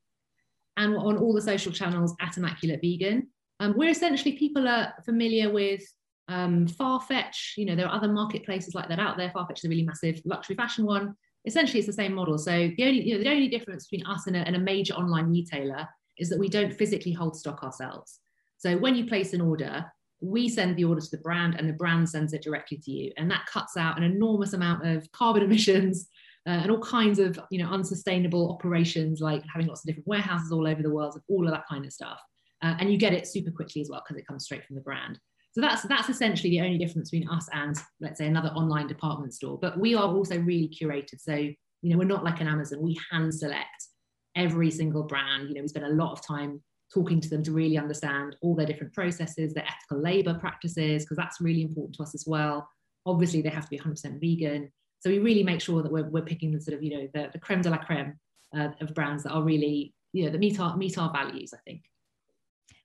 and 0.77 0.95
on 0.95 1.17
all 1.17 1.33
the 1.33 1.41
social 1.41 1.71
channels 1.71 2.15
at 2.19 2.35
Immaculate 2.37 2.79
Vegan. 2.81 3.27
Um, 3.59 3.75
we're 3.77 3.91
essentially, 3.91 4.33
people 4.33 4.67
are 4.67 4.93
familiar 5.05 5.51
with 5.51 5.83
um, 6.29 6.65
Farfetch. 6.65 7.57
You 7.57 7.65
know, 7.65 7.75
there 7.75 7.87
are 7.87 7.95
other 7.95 8.11
marketplaces 8.11 8.73
like 8.73 8.89
that 8.89 8.99
out 8.99 9.17
there. 9.17 9.29
Farfetch 9.29 9.59
is 9.59 9.65
a 9.65 9.69
really 9.69 9.83
massive 9.83 10.19
luxury 10.25 10.55
fashion 10.55 10.85
one 10.87 11.15
essentially 11.45 11.79
it's 11.79 11.87
the 11.87 11.93
same 11.93 12.13
model. 12.13 12.37
So 12.37 12.71
the 12.77 12.83
only, 12.83 13.01
you 13.01 13.17
know, 13.17 13.23
the 13.23 13.29
only 13.29 13.47
difference 13.47 13.87
between 13.87 14.05
us 14.07 14.27
and 14.27 14.35
a, 14.35 14.39
and 14.39 14.55
a 14.55 14.59
major 14.59 14.93
online 14.93 15.29
retailer 15.29 15.87
is 16.17 16.29
that 16.29 16.39
we 16.39 16.49
don't 16.49 16.73
physically 16.73 17.11
hold 17.11 17.35
stock 17.35 17.63
ourselves. 17.63 18.19
So 18.57 18.77
when 18.77 18.95
you 18.95 19.05
place 19.05 19.33
an 19.33 19.41
order, 19.41 19.85
we 20.21 20.47
send 20.47 20.77
the 20.77 20.85
order 20.85 21.01
to 21.01 21.11
the 21.11 21.17
brand 21.17 21.55
and 21.55 21.67
the 21.67 21.73
brand 21.73 22.09
sends 22.09 22.33
it 22.33 22.43
directly 22.43 22.77
to 22.77 22.91
you. 22.91 23.11
And 23.17 23.29
that 23.29 23.45
cuts 23.45 23.75
out 23.75 23.97
an 23.97 24.03
enormous 24.03 24.53
amount 24.53 24.87
of 24.87 25.11
carbon 25.11 25.43
emissions 25.43 26.07
uh, 26.47 26.51
and 26.51 26.71
all 26.71 26.79
kinds 26.79 27.19
of 27.19 27.39
you 27.51 27.63
know 27.63 27.69
unsustainable 27.69 28.51
operations 28.51 29.21
like 29.21 29.43
having 29.51 29.67
lots 29.67 29.81
of 29.81 29.87
different 29.87 30.07
warehouses 30.07 30.51
all 30.51 30.67
over 30.67 30.81
the 30.81 30.89
world 30.89 31.13
and 31.13 31.23
all 31.27 31.45
of 31.45 31.53
that 31.53 31.67
kind 31.69 31.85
of 31.85 31.93
stuff. 31.93 32.19
Uh, 32.61 32.75
and 32.79 32.91
you 32.91 32.97
get 32.97 33.13
it 33.13 33.27
super 33.27 33.51
quickly 33.51 33.81
as 33.81 33.89
well 33.89 34.01
because 34.05 34.19
it 34.19 34.27
comes 34.27 34.45
straight 34.45 34.65
from 34.65 34.75
the 34.75 34.81
brand. 34.81 35.19
So 35.53 35.61
that's 35.61 35.83
that's 35.83 36.09
essentially 36.09 36.49
the 36.49 36.61
only 36.61 36.79
difference 36.79 37.11
between 37.11 37.29
us 37.29 37.47
and 37.53 37.75
let's 38.01 38.17
say 38.17 38.27
another 38.27 38.49
online 38.49 38.87
department 38.87 39.33
store. 39.33 39.57
But 39.59 39.79
we 39.79 39.95
are 39.95 40.07
also 40.07 40.39
really 40.39 40.67
curated. 40.67 41.19
So 41.19 41.35
you 41.35 41.55
know 41.83 41.97
we're 41.97 42.05
not 42.05 42.23
like 42.23 42.41
an 42.41 42.47
Amazon. 42.47 42.81
We 42.81 42.99
hand 43.11 43.33
select 43.33 43.87
every 44.35 44.71
single 44.71 45.03
brand. 45.03 45.49
You 45.49 45.55
know 45.55 45.61
we 45.61 45.67
spend 45.67 45.85
a 45.85 45.89
lot 45.89 46.11
of 46.11 46.25
time 46.25 46.61
talking 46.93 47.19
to 47.19 47.29
them 47.29 47.43
to 47.43 47.51
really 47.51 47.77
understand 47.77 48.35
all 48.41 48.55
their 48.55 48.65
different 48.65 48.93
processes, 48.93 49.53
their 49.53 49.65
ethical 49.65 50.01
labor 50.01 50.35
practices, 50.35 51.03
because 51.03 51.17
that's 51.17 51.41
really 51.41 51.63
important 51.63 51.95
to 51.95 52.03
us 52.03 52.13
as 52.13 52.25
well. 52.27 52.67
Obviously, 53.05 53.41
they 53.41 53.49
have 53.49 53.63
to 53.63 53.69
be 53.69 53.79
100% 53.79 54.19
vegan. 54.19 54.71
So 54.99 55.09
we 55.09 55.19
really 55.19 55.43
make 55.43 55.59
sure 55.59 55.81
that 55.81 55.91
we're, 55.91 56.07
we're 56.09 56.21
picking 56.21 56.51
the 56.51 56.61
sort 56.61 56.77
of, 56.77 56.83
you 56.83 56.91
know, 56.91 57.07
the, 57.13 57.29
the 57.33 57.39
creme 57.39 57.61
de 57.61 57.69
la 57.69 57.77
creme 57.77 58.13
uh, 58.55 58.69
of 58.79 58.93
brands 58.93 59.23
that 59.23 59.31
are 59.31 59.41
really, 59.41 59.93
you 60.13 60.25
know, 60.25 60.31
that 60.31 60.37
meet 60.37 60.59
our, 60.59 60.77
meet 60.77 60.97
our 60.97 61.11
values, 61.11 61.53
I 61.53 61.57
think. 61.65 61.81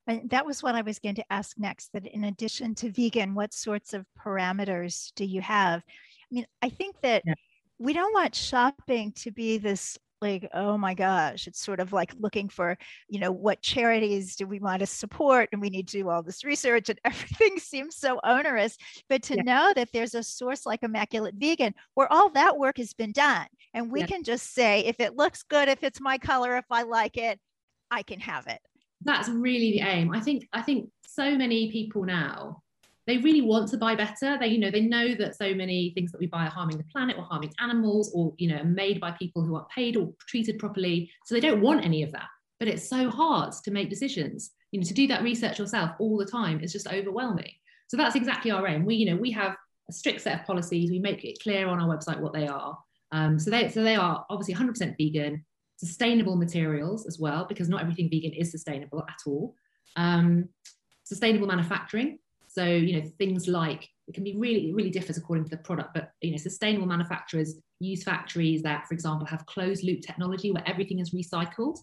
And 0.08 0.30
that 0.30 0.46
was 0.46 0.62
what 0.62 0.74
I 0.74 0.80
was 0.80 0.98
going 0.98 1.16
to 1.16 1.32
ask 1.32 1.56
next 1.58 1.92
that 1.92 2.06
in 2.06 2.24
addition 2.24 2.74
to 2.76 2.90
vegan, 2.90 3.34
what 3.34 3.52
sorts 3.52 3.92
of 3.92 4.06
parameters 4.18 5.12
do 5.14 5.24
you 5.24 5.42
have? 5.42 5.82
I 5.86 6.34
mean, 6.34 6.46
I 6.62 6.70
think 6.70 6.96
that 7.02 7.22
yeah. 7.26 7.34
we 7.78 7.92
don't 7.92 8.14
want 8.14 8.34
shopping 8.34 9.12
to 9.12 9.30
be 9.30 9.58
this 9.58 9.98
like 10.20 10.48
oh 10.52 10.76
my 10.76 10.94
gosh 10.94 11.46
it's 11.46 11.60
sort 11.60 11.78
of 11.78 11.92
like 11.92 12.12
looking 12.18 12.48
for 12.48 12.76
you 13.08 13.20
know 13.20 13.30
what 13.30 13.62
charities 13.62 14.34
do 14.34 14.48
we 14.48 14.58
want 14.58 14.80
to 14.80 14.86
support 14.86 15.48
and 15.52 15.60
we 15.60 15.70
need 15.70 15.86
to 15.86 15.98
do 15.98 16.08
all 16.08 16.24
this 16.24 16.44
research 16.44 16.88
and 16.88 16.98
everything 17.04 17.56
seems 17.58 17.96
so 17.96 18.18
onerous 18.24 18.76
but 19.08 19.22
to 19.22 19.36
yeah. 19.36 19.42
know 19.42 19.72
that 19.76 19.88
there's 19.92 20.14
a 20.14 20.22
source 20.24 20.66
like 20.66 20.82
immaculate 20.82 21.34
vegan 21.36 21.72
where 21.94 22.12
all 22.12 22.30
that 22.30 22.56
work 22.58 22.78
has 22.78 22.92
been 22.92 23.12
done 23.12 23.46
and 23.74 23.92
we 23.92 24.00
yeah. 24.00 24.06
can 24.06 24.24
just 24.24 24.52
say 24.54 24.80
if 24.80 24.98
it 24.98 25.16
looks 25.16 25.44
good 25.44 25.68
if 25.68 25.84
it's 25.84 26.00
my 26.00 26.18
color 26.18 26.56
if 26.56 26.66
i 26.70 26.82
like 26.82 27.16
it 27.16 27.38
i 27.90 28.02
can 28.02 28.18
have 28.18 28.46
it 28.48 28.60
that's 29.02 29.28
really 29.28 29.72
the 29.72 29.80
aim. 29.80 30.12
I 30.12 30.20
think 30.20 30.48
I 30.52 30.62
think 30.62 30.90
so 31.06 31.36
many 31.36 31.70
people 31.70 32.04
now 32.04 32.62
they 33.08 33.16
really 33.16 33.40
want 33.40 33.70
to 33.70 33.78
buy 33.78 33.94
better. 33.94 34.36
They 34.38 34.48
you 34.48 34.58
know 34.58 34.70
they 34.70 34.82
know 34.82 35.14
that 35.14 35.34
so 35.34 35.54
many 35.54 35.92
things 35.94 36.12
that 36.12 36.20
we 36.20 36.26
buy 36.26 36.44
are 36.44 36.50
harming 36.50 36.76
the 36.76 36.84
planet 36.84 37.16
or 37.16 37.24
harming 37.24 37.54
animals 37.58 38.12
or 38.14 38.34
you 38.36 38.48
know 38.48 38.62
made 38.62 39.00
by 39.00 39.12
people 39.12 39.42
who 39.42 39.56
aren't 39.56 39.70
paid 39.70 39.96
or 39.96 40.12
treated 40.28 40.58
properly. 40.58 41.10
So 41.24 41.34
they 41.34 41.40
don't 41.40 41.62
want 41.62 41.86
any 41.86 42.02
of 42.02 42.12
that. 42.12 42.28
But 42.58 42.68
it's 42.68 42.86
so 42.86 43.08
hard 43.08 43.54
to 43.64 43.70
make 43.70 43.88
decisions. 43.88 44.50
You 44.72 44.80
know 44.80 44.86
to 44.86 44.92
do 44.92 45.06
that 45.06 45.22
research 45.22 45.58
yourself 45.58 45.92
all 45.98 46.18
the 46.18 46.26
time 46.26 46.60
is 46.60 46.70
just 46.70 46.86
overwhelming. 46.86 47.52
So 47.88 47.96
that's 47.96 48.14
exactly 48.14 48.50
our 48.50 48.68
aim. 48.68 48.84
We 48.84 48.96
you 48.96 49.10
know 49.10 49.16
we 49.16 49.30
have 49.30 49.56
a 49.88 49.92
strict 49.92 50.20
set 50.20 50.40
of 50.40 50.46
policies. 50.46 50.90
We 50.90 50.98
make 50.98 51.24
it 51.24 51.42
clear 51.42 51.66
on 51.66 51.80
our 51.80 51.88
website 51.88 52.20
what 52.20 52.34
they 52.34 52.46
are. 52.46 52.78
Um, 53.12 53.38
so 53.38 53.50
they 53.50 53.70
so 53.70 53.82
they 53.82 53.96
are 53.96 54.26
obviously 54.28 54.54
100% 54.54 54.96
vegan 54.98 55.46
sustainable 55.78 56.36
materials 56.36 57.06
as 57.06 57.18
well, 57.18 57.46
because 57.48 57.68
not 57.68 57.80
everything 57.80 58.10
vegan 58.10 58.32
is 58.32 58.50
sustainable 58.50 59.04
at 59.08 59.18
all. 59.26 59.54
Um, 59.96 60.48
sustainable 61.04 61.46
manufacturing. 61.46 62.18
So, 62.48 62.64
you 62.64 63.00
know, 63.00 63.08
things 63.18 63.46
like 63.46 63.88
it 64.08 64.14
can 64.14 64.24
be 64.24 64.36
really, 64.36 64.70
it 64.70 64.74
really 64.74 64.90
differs 64.90 65.16
according 65.16 65.44
to 65.44 65.50
the 65.50 65.58
product, 65.58 65.90
but, 65.94 66.10
you 66.20 66.32
know, 66.32 66.36
sustainable 66.36 66.86
manufacturers 66.86 67.54
use 67.78 68.02
factories 68.02 68.62
that, 68.62 68.86
for 68.88 68.94
example, 68.94 69.26
have 69.26 69.46
closed 69.46 69.84
loop 69.84 70.00
technology 70.00 70.50
where 70.50 70.66
everything 70.66 70.98
is 70.98 71.10
recycled. 71.10 71.78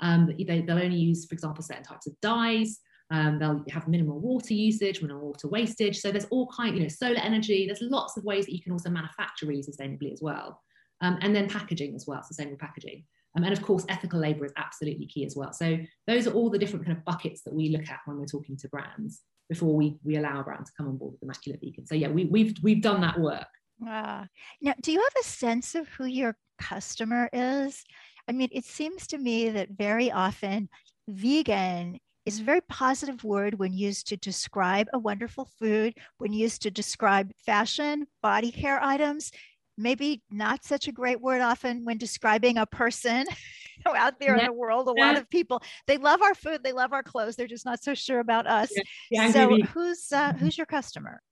Um, 0.00 0.26
they, 0.26 0.60
they'll 0.60 0.78
only 0.78 0.96
use, 0.96 1.24
for 1.26 1.34
example, 1.34 1.62
certain 1.62 1.84
types 1.84 2.06
of 2.06 2.20
dyes. 2.20 2.80
Um, 3.10 3.38
they'll 3.38 3.64
have 3.70 3.88
minimal 3.88 4.20
water 4.20 4.52
usage, 4.52 5.00
minimal 5.00 5.28
water 5.28 5.48
wastage. 5.48 5.98
So 5.98 6.10
there's 6.10 6.26
all 6.26 6.48
kind, 6.54 6.76
you 6.76 6.82
know, 6.82 6.88
solar 6.88 7.20
energy. 7.20 7.64
There's 7.64 7.80
lots 7.80 8.18
of 8.18 8.24
ways 8.24 8.44
that 8.44 8.54
you 8.54 8.62
can 8.62 8.72
also 8.72 8.90
manufacture 8.90 9.46
really 9.46 9.62
sustainably 9.62 10.12
as 10.12 10.20
well. 10.20 10.60
Um, 11.00 11.18
and 11.22 11.34
then 11.34 11.48
packaging 11.48 11.94
as 11.94 12.06
well, 12.06 12.22
sustainable 12.22 12.58
packaging. 12.58 13.04
Um, 13.36 13.44
and 13.44 13.52
of 13.52 13.62
course, 13.62 13.84
ethical 13.88 14.20
labor 14.20 14.44
is 14.44 14.52
absolutely 14.56 15.06
key 15.06 15.24
as 15.24 15.36
well. 15.36 15.52
So 15.52 15.78
those 16.06 16.26
are 16.26 16.32
all 16.32 16.50
the 16.50 16.58
different 16.58 16.86
kind 16.86 16.96
of 16.96 17.04
buckets 17.04 17.42
that 17.42 17.54
we 17.54 17.68
look 17.70 17.88
at 17.88 18.00
when 18.04 18.18
we're 18.18 18.26
talking 18.26 18.56
to 18.56 18.68
brands 18.68 19.20
before 19.48 19.74
we, 19.74 19.96
we 20.04 20.16
allow 20.16 20.40
a 20.40 20.44
brand 20.44 20.66
to 20.66 20.72
come 20.76 20.88
on 20.88 20.96
board 20.96 21.12
with 21.12 21.22
Immaculate 21.22 21.60
Vegan. 21.62 21.86
So 21.86 21.94
yeah, 21.94 22.08
we, 22.08 22.24
we've, 22.26 22.54
we've 22.62 22.82
done 22.82 23.00
that 23.02 23.18
work. 23.18 23.46
Uh, 23.86 24.24
now, 24.60 24.74
do 24.82 24.92
you 24.92 25.00
have 25.00 25.14
a 25.20 25.26
sense 25.26 25.74
of 25.74 25.88
who 25.88 26.06
your 26.06 26.36
customer 26.58 27.28
is? 27.32 27.84
I 28.28 28.32
mean, 28.32 28.48
it 28.52 28.64
seems 28.64 29.06
to 29.08 29.18
me 29.18 29.50
that 29.50 29.70
very 29.70 30.10
often 30.10 30.68
vegan 31.08 31.98
is 32.26 32.40
a 32.40 32.44
very 32.44 32.60
positive 32.68 33.24
word 33.24 33.58
when 33.58 33.72
used 33.72 34.06
to 34.08 34.16
describe 34.18 34.86
a 34.92 34.98
wonderful 34.98 35.48
food, 35.58 35.94
when 36.18 36.32
used 36.32 36.60
to 36.60 36.70
describe 36.70 37.32
fashion, 37.46 38.06
body 38.22 38.52
care 38.52 38.82
items 38.82 39.32
maybe 39.78 40.22
not 40.30 40.64
such 40.64 40.88
a 40.88 40.92
great 40.92 41.20
word 41.20 41.40
often 41.40 41.84
when 41.84 41.96
describing 41.96 42.58
a 42.58 42.66
person 42.66 43.24
out 43.86 44.18
there 44.20 44.34
yeah. 44.34 44.40
in 44.40 44.46
the 44.46 44.52
world. 44.52 44.88
A 44.88 44.92
yeah. 44.96 45.06
lot 45.06 45.16
of 45.16 45.30
people 45.30 45.62
they 45.86 45.96
love 45.96 46.20
our 46.20 46.34
food, 46.34 46.62
they 46.62 46.72
love 46.72 46.92
our 46.92 47.02
clothes, 47.02 47.36
they're 47.36 47.46
just 47.46 47.64
not 47.64 47.82
so 47.82 47.94
sure 47.94 48.20
about 48.20 48.46
us. 48.46 48.70
Yeah. 49.10 49.30
so 49.30 49.48
who's 49.48 50.12
uh, 50.12 50.30
mm-hmm. 50.30 50.38
who's 50.38 50.58
your 50.58 50.66
customer? 50.66 51.22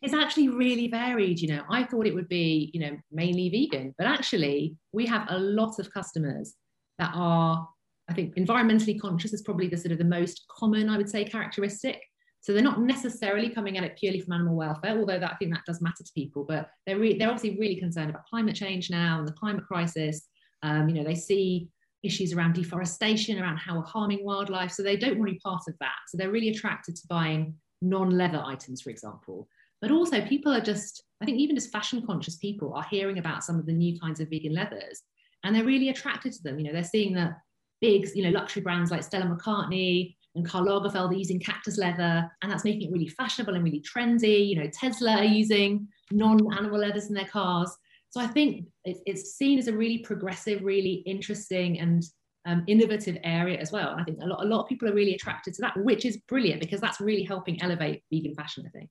It's 0.00 0.14
actually 0.14 0.48
really 0.48 0.88
varied. 0.88 1.38
You 1.40 1.54
know, 1.54 1.62
I 1.70 1.84
thought 1.84 2.06
it 2.06 2.14
would 2.14 2.28
be 2.28 2.70
you 2.74 2.80
know 2.80 2.96
mainly 3.12 3.48
vegan, 3.50 3.94
but 3.98 4.06
actually 4.06 4.74
we 4.92 5.06
have 5.06 5.26
a 5.28 5.38
lot 5.38 5.78
of 5.78 5.92
customers 5.92 6.54
that 6.98 7.12
are 7.14 7.68
I 8.08 8.14
think 8.14 8.34
environmentally 8.34 9.00
conscious 9.00 9.32
is 9.32 9.42
probably 9.42 9.68
the 9.68 9.76
sort 9.76 9.92
of 9.92 9.98
the 9.98 10.04
most 10.04 10.44
common 10.50 10.88
I 10.88 10.96
would 10.96 11.10
say 11.10 11.24
characteristic. 11.24 12.00
So 12.42 12.52
they're 12.52 12.62
not 12.62 12.80
necessarily 12.80 13.48
coming 13.48 13.78
at 13.78 13.84
it 13.84 13.96
purely 13.96 14.20
from 14.20 14.34
animal 14.34 14.56
welfare, 14.56 14.98
although 14.98 15.18
that, 15.18 15.32
I 15.32 15.36
think 15.36 15.54
that 15.54 15.64
does 15.64 15.80
matter 15.80 16.02
to 16.04 16.12
people. 16.12 16.44
But 16.44 16.70
they're 16.86 16.98
re- 16.98 17.16
they're 17.16 17.30
obviously 17.30 17.58
really 17.58 17.76
concerned 17.76 18.10
about 18.10 18.26
climate 18.26 18.56
change 18.56 18.90
now 18.90 19.20
and 19.20 19.28
the 19.28 19.32
climate 19.32 19.64
crisis. 19.64 20.28
Um, 20.64 20.88
you 20.88 20.96
know, 20.96 21.04
they 21.04 21.14
see 21.14 21.68
issues 22.02 22.32
around 22.32 22.54
deforestation, 22.54 23.40
around 23.40 23.58
how 23.58 23.76
we're 23.76 23.84
harming 23.84 24.24
wildlife. 24.24 24.72
So 24.72 24.82
they 24.82 24.96
don't 24.96 25.18
want 25.18 25.28
to 25.28 25.34
be 25.34 25.40
part 25.40 25.62
of 25.68 25.74
that. 25.80 25.94
So 26.08 26.18
they're 26.18 26.32
really 26.32 26.48
attracted 26.48 26.96
to 26.96 27.06
buying 27.08 27.54
non-leather 27.80 28.42
items, 28.44 28.82
for 28.82 28.90
example. 28.90 29.48
But 29.80 29.92
also, 29.92 30.20
people 30.26 30.52
are 30.52 30.60
just, 30.60 31.02
I 31.20 31.24
think, 31.24 31.38
even 31.38 31.56
just 31.56 31.72
fashion 31.72 32.04
conscious 32.04 32.36
people 32.36 32.74
are 32.74 32.86
hearing 32.90 33.18
about 33.18 33.44
some 33.44 33.58
of 33.58 33.66
the 33.66 33.72
new 33.72 33.98
kinds 34.00 34.20
of 34.20 34.30
vegan 34.30 34.54
leathers, 34.54 35.02
and 35.44 35.54
they're 35.54 35.64
really 35.64 35.88
attracted 35.90 36.32
to 36.32 36.42
them. 36.42 36.58
You 36.58 36.66
know, 36.66 36.72
they're 36.72 36.84
seeing 36.84 37.14
that 37.14 37.38
big, 37.80 38.08
you 38.14 38.22
know, 38.22 38.30
luxury 38.30 38.62
brands 38.62 38.90
like 38.90 39.02
Stella 39.02 39.26
McCartney 39.26 40.16
and 40.34 40.48
Karl 40.48 40.64
Lagerfeld 40.64 41.10
are 41.10 41.14
using 41.14 41.38
cactus 41.38 41.78
leather, 41.78 42.30
and 42.42 42.50
that's 42.50 42.64
making 42.64 42.88
it 42.88 42.92
really 42.92 43.08
fashionable 43.08 43.54
and 43.54 43.64
really 43.64 43.82
trendy. 43.82 44.48
You 44.48 44.56
know, 44.56 44.70
Tesla 44.72 45.18
are 45.18 45.24
using 45.24 45.86
non-animal 46.10 46.78
leathers 46.78 47.08
in 47.08 47.14
their 47.14 47.26
cars. 47.26 47.74
So 48.10 48.20
I 48.20 48.26
think 48.26 48.66
it's, 48.84 49.00
it's 49.06 49.34
seen 49.34 49.58
as 49.58 49.68
a 49.68 49.76
really 49.76 49.98
progressive, 49.98 50.62
really 50.62 51.02
interesting, 51.06 51.80
and 51.80 52.02
um, 52.44 52.64
innovative 52.66 53.18
area 53.24 53.58
as 53.58 53.72
well. 53.72 53.94
I 53.98 54.04
think 54.04 54.18
a 54.22 54.26
lot, 54.26 54.42
a 54.42 54.46
lot 54.46 54.62
of 54.62 54.68
people 54.68 54.88
are 54.88 54.94
really 54.94 55.14
attracted 55.14 55.54
to 55.54 55.62
that, 55.62 55.76
which 55.76 56.04
is 56.04 56.16
brilliant 56.28 56.60
because 56.60 56.80
that's 56.80 57.00
really 57.00 57.22
helping 57.22 57.62
elevate 57.62 58.02
vegan 58.10 58.34
fashion, 58.34 58.64
I 58.66 58.70
think. 58.70 58.90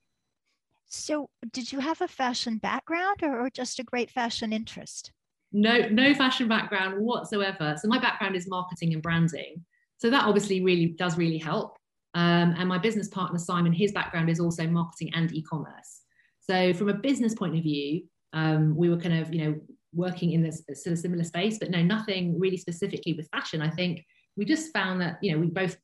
So, 0.87 1.29
did 1.53 1.71
you 1.71 1.79
have 1.79 2.01
a 2.01 2.07
fashion 2.07 2.57
background 2.57 3.23
or, 3.23 3.41
or 3.41 3.49
just 3.49 3.79
a 3.79 3.83
great 3.83 4.11
fashion 4.11 4.51
interest? 4.51 5.11
No, 5.53 5.87
no 5.89 6.13
fashion 6.13 6.47
background 6.47 6.99
whatsoever. 6.99 7.75
So, 7.81 7.87
my 7.87 7.99
background 7.99 8.35
is 8.35 8.47
marketing 8.47 8.93
and 8.93 9.01
branding. 9.01 9.63
So, 10.01 10.09
that 10.09 10.25
obviously 10.25 10.63
really 10.63 10.87
does 10.97 11.15
really 11.15 11.37
help. 11.37 11.77
Um, 12.15 12.55
and 12.57 12.67
my 12.67 12.79
business 12.79 13.07
partner, 13.07 13.37
Simon, 13.37 13.71
his 13.71 13.91
background 13.91 14.29
is 14.29 14.39
also 14.39 14.65
marketing 14.65 15.11
and 15.13 15.31
e 15.31 15.43
commerce. 15.43 16.01
So, 16.39 16.73
from 16.73 16.89
a 16.89 16.93
business 16.95 17.35
point 17.35 17.55
of 17.55 17.61
view, 17.61 18.03
um, 18.33 18.75
we 18.75 18.89
were 18.89 18.97
kind 18.97 19.19
of, 19.19 19.31
you 19.33 19.45
know, 19.45 19.61
working 19.93 20.31
in 20.31 20.41
this 20.41 20.63
sort 20.73 20.93
of 20.93 20.99
similar 20.99 21.23
space, 21.23 21.59
but 21.59 21.69
no, 21.69 21.83
nothing 21.83 22.39
really 22.39 22.57
specifically 22.57 23.13
with 23.13 23.29
fashion. 23.29 23.61
I 23.61 23.69
think 23.69 24.03
we 24.35 24.43
just 24.43 24.73
found 24.73 25.01
that, 25.01 25.17
you 25.21 25.31
know, 25.31 25.39
we 25.39 25.47
both 25.47 25.77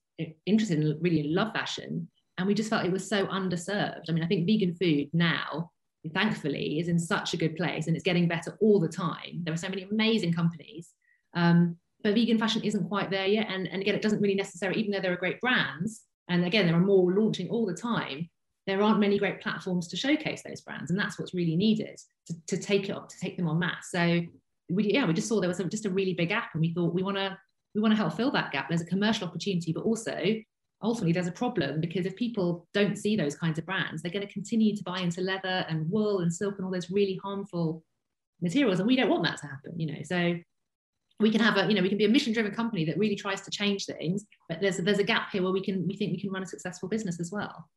interested 0.46 0.80
in 0.80 0.98
really 1.02 1.24
love 1.24 1.54
fashion 1.54 2.10
and 2.38 2.48
we 2.48 2.54
just 2.54 2.70
felt 2.70 2.86
it 2.86 2.92
was 2.92 3.08
so 3.08 3.28
underserved. 3.28 4.04
I 4.10 4.12
mean, 4.14 4.24
I 4.24 4.28
think 4.28 4.48
vegan 4.48 4.76
food 4.76 5.10
now, 5.14 5.72
thankfully, 6.14 6.80
is 6.80 6.88
in 6.88 6.98
such 6.98 7.34
a 7.34 7.38
good 7.38 7.56
place 7.56 7.88
and 7.88 7.96
it's 7.96 8.04
getting 8.04 8.28
better 8.28 8.58
all 8.62 8.80
the 8.80 8.88
time. 8.88 9.42
There 9.44 9.54
are 9.54 9.58
so 9.58 9.70
many 9.70 9.84
amazing 9.84 10.34
companies. 10.34 10.94
Um, 11.36 11.78
but 12.04 12.14
vegan 12.14 12.38
fashion 12.38 12.64
isn't 12.64 12.88
quite 12.88 13.10
there 13.10 13.28
yet. 13.28 13.48
And, 13.50 13.68
and 13.68 13.82
again, 13.82 13.96
it 13.96 14.02
doesn't 14.02 14.22
really 14.22 14.36
necessarily, 14.36 14.80
even 14.80 14.92
though 14.92 15.02
there 15.02 15.14
are 15.14 15.18
great 15.18 15.42
brands, 15.42 16.04
and 16.30 16.46
again, 16.46 16.66
there 16.66 16.76
are 16.76 16.80
more 16.80 17.12
launching 17.14 17.50
all 17.50 17.66
the 17.66 17.74
time, 17.74 18.30
there 18.66 18.82
aren't 18.82 19.00
many 19.00 19.18
great 19.18 19.42
platforms 19.42 19.88
to 19.88 19.98
showcase 19.98 20.44
those 20.44 20.62
brands. 20.62 20.92
And 20.92 21.00
that's 21.00 21.18
what's 21.18 21.34
really 21.34 21.56
needed 21.56 21.98
to, 22.28 22.36
to 22.48 22.58
take 22.58 22.90
it 22.90 22.92
up, 22.92 23.08
to 23.10 23.20
take 23.20 23.38
them 23.38 23.48
on 23.48 23.60
mass. 23.60 23.90
So 23.92 24.22
we, 24.70 24.94
yeah, 24.94 25.06
we 25.06 25.14
just 25.14 25.30
saw 25.30 25.40
there 25.40 25.48
was 25.48 25.58
just 25.70 25.86
a 25.86 25.90
really 25.90 26.14
big 26.14 26.30
gap 26.30 26.50
and 26.54 26.62
we 26.62 26.74
thought 26.74 26.94
we 26.94 27.02
want 27.02 27.16
to, 27.16 27.38
we 27.74 27.82
want 27.82 27.94
to 27.94 27.98
help 27.98 28.14
fill 28.14 28.32
that 28.32 28.52
gap. 28.52 28.68
There's 28.68 28.82
a 28.82 28.86
commercial 28.86 29.28
opportunity, 29.28 29.72
but 29.72 29.84
also 29.84 30.20
ultimately 30.84 31.14
there's 31.14 31.28
a 31.28 31.32
problem 31.32 31.80
because 31.80 32.06
if 32.06 32.16
people 32.18 32.68
don't 32.74 32.98
see 32.98 33.16
those 33.16 33.36
kinds 33.36 33.58
of 33.58 33.66
brands, 33.66 34.02
they're 34.02 34.12
going 34.12 34.28
to 34.28 34.34
continue 34.34 34.76
to 34.76 34.84
buy 34.84 35.00
into 35.00 35.22
leather 35.22 35.66
and 35.70 35.90
wool 35.90 36.20
and 36.20 36.34
silk 36.34 36.56
and 36.58 36.66
all 36.66 36.72
those 36.72 36.92
really 36.92 37.18
harmful 37.24 37.84
materials. 38.42 38.80
And 38.80 38.88
we 38.88 38.98
don't 38.98 39.10
want 39.10 39.24
that 39.24 39.38
to 39.38 39.48
happen, 39.48 39.80
you 39.80 39.94
know. 39.94 40.02
So 40.04 40.36
we 41.20 41.32
can 41.32 41.42
have 41.42 41.58
a, 41.58 41.68
you 41.68 41.74
know, 41.76 41.82
we 41.82 41.90
can 41.90 41.98
be 41.98 42.06
a 42.06 42.10
mission 42.10 42.34
driven 42.34 42.54
company 42.54 42.86
that 42.86 42.98
really 42.98 43.16
tries 43.16 43.42
to 43.42 43.52
change 43.52 43.86
things, 43.86 44.26
but 44.48 44.62
there's 44.62 44.80
a, 44.80 44.82
there's 44.84 45.00
a 45.00 45.04
gap 45.04 45.32
here 45.32 45.42
where 45.42 45.52
we 45.52 45.62
can, 45.62 45.88
we 45.88 45.96
think 45.96 46.12
we 46.12 46.22
can 46.22 46.32
run 46.32 46.44
a 46.44 46.48
successful 46.48 46.88
business 46.88 47.20
as 47.20 47.32
well. 47.32 47.68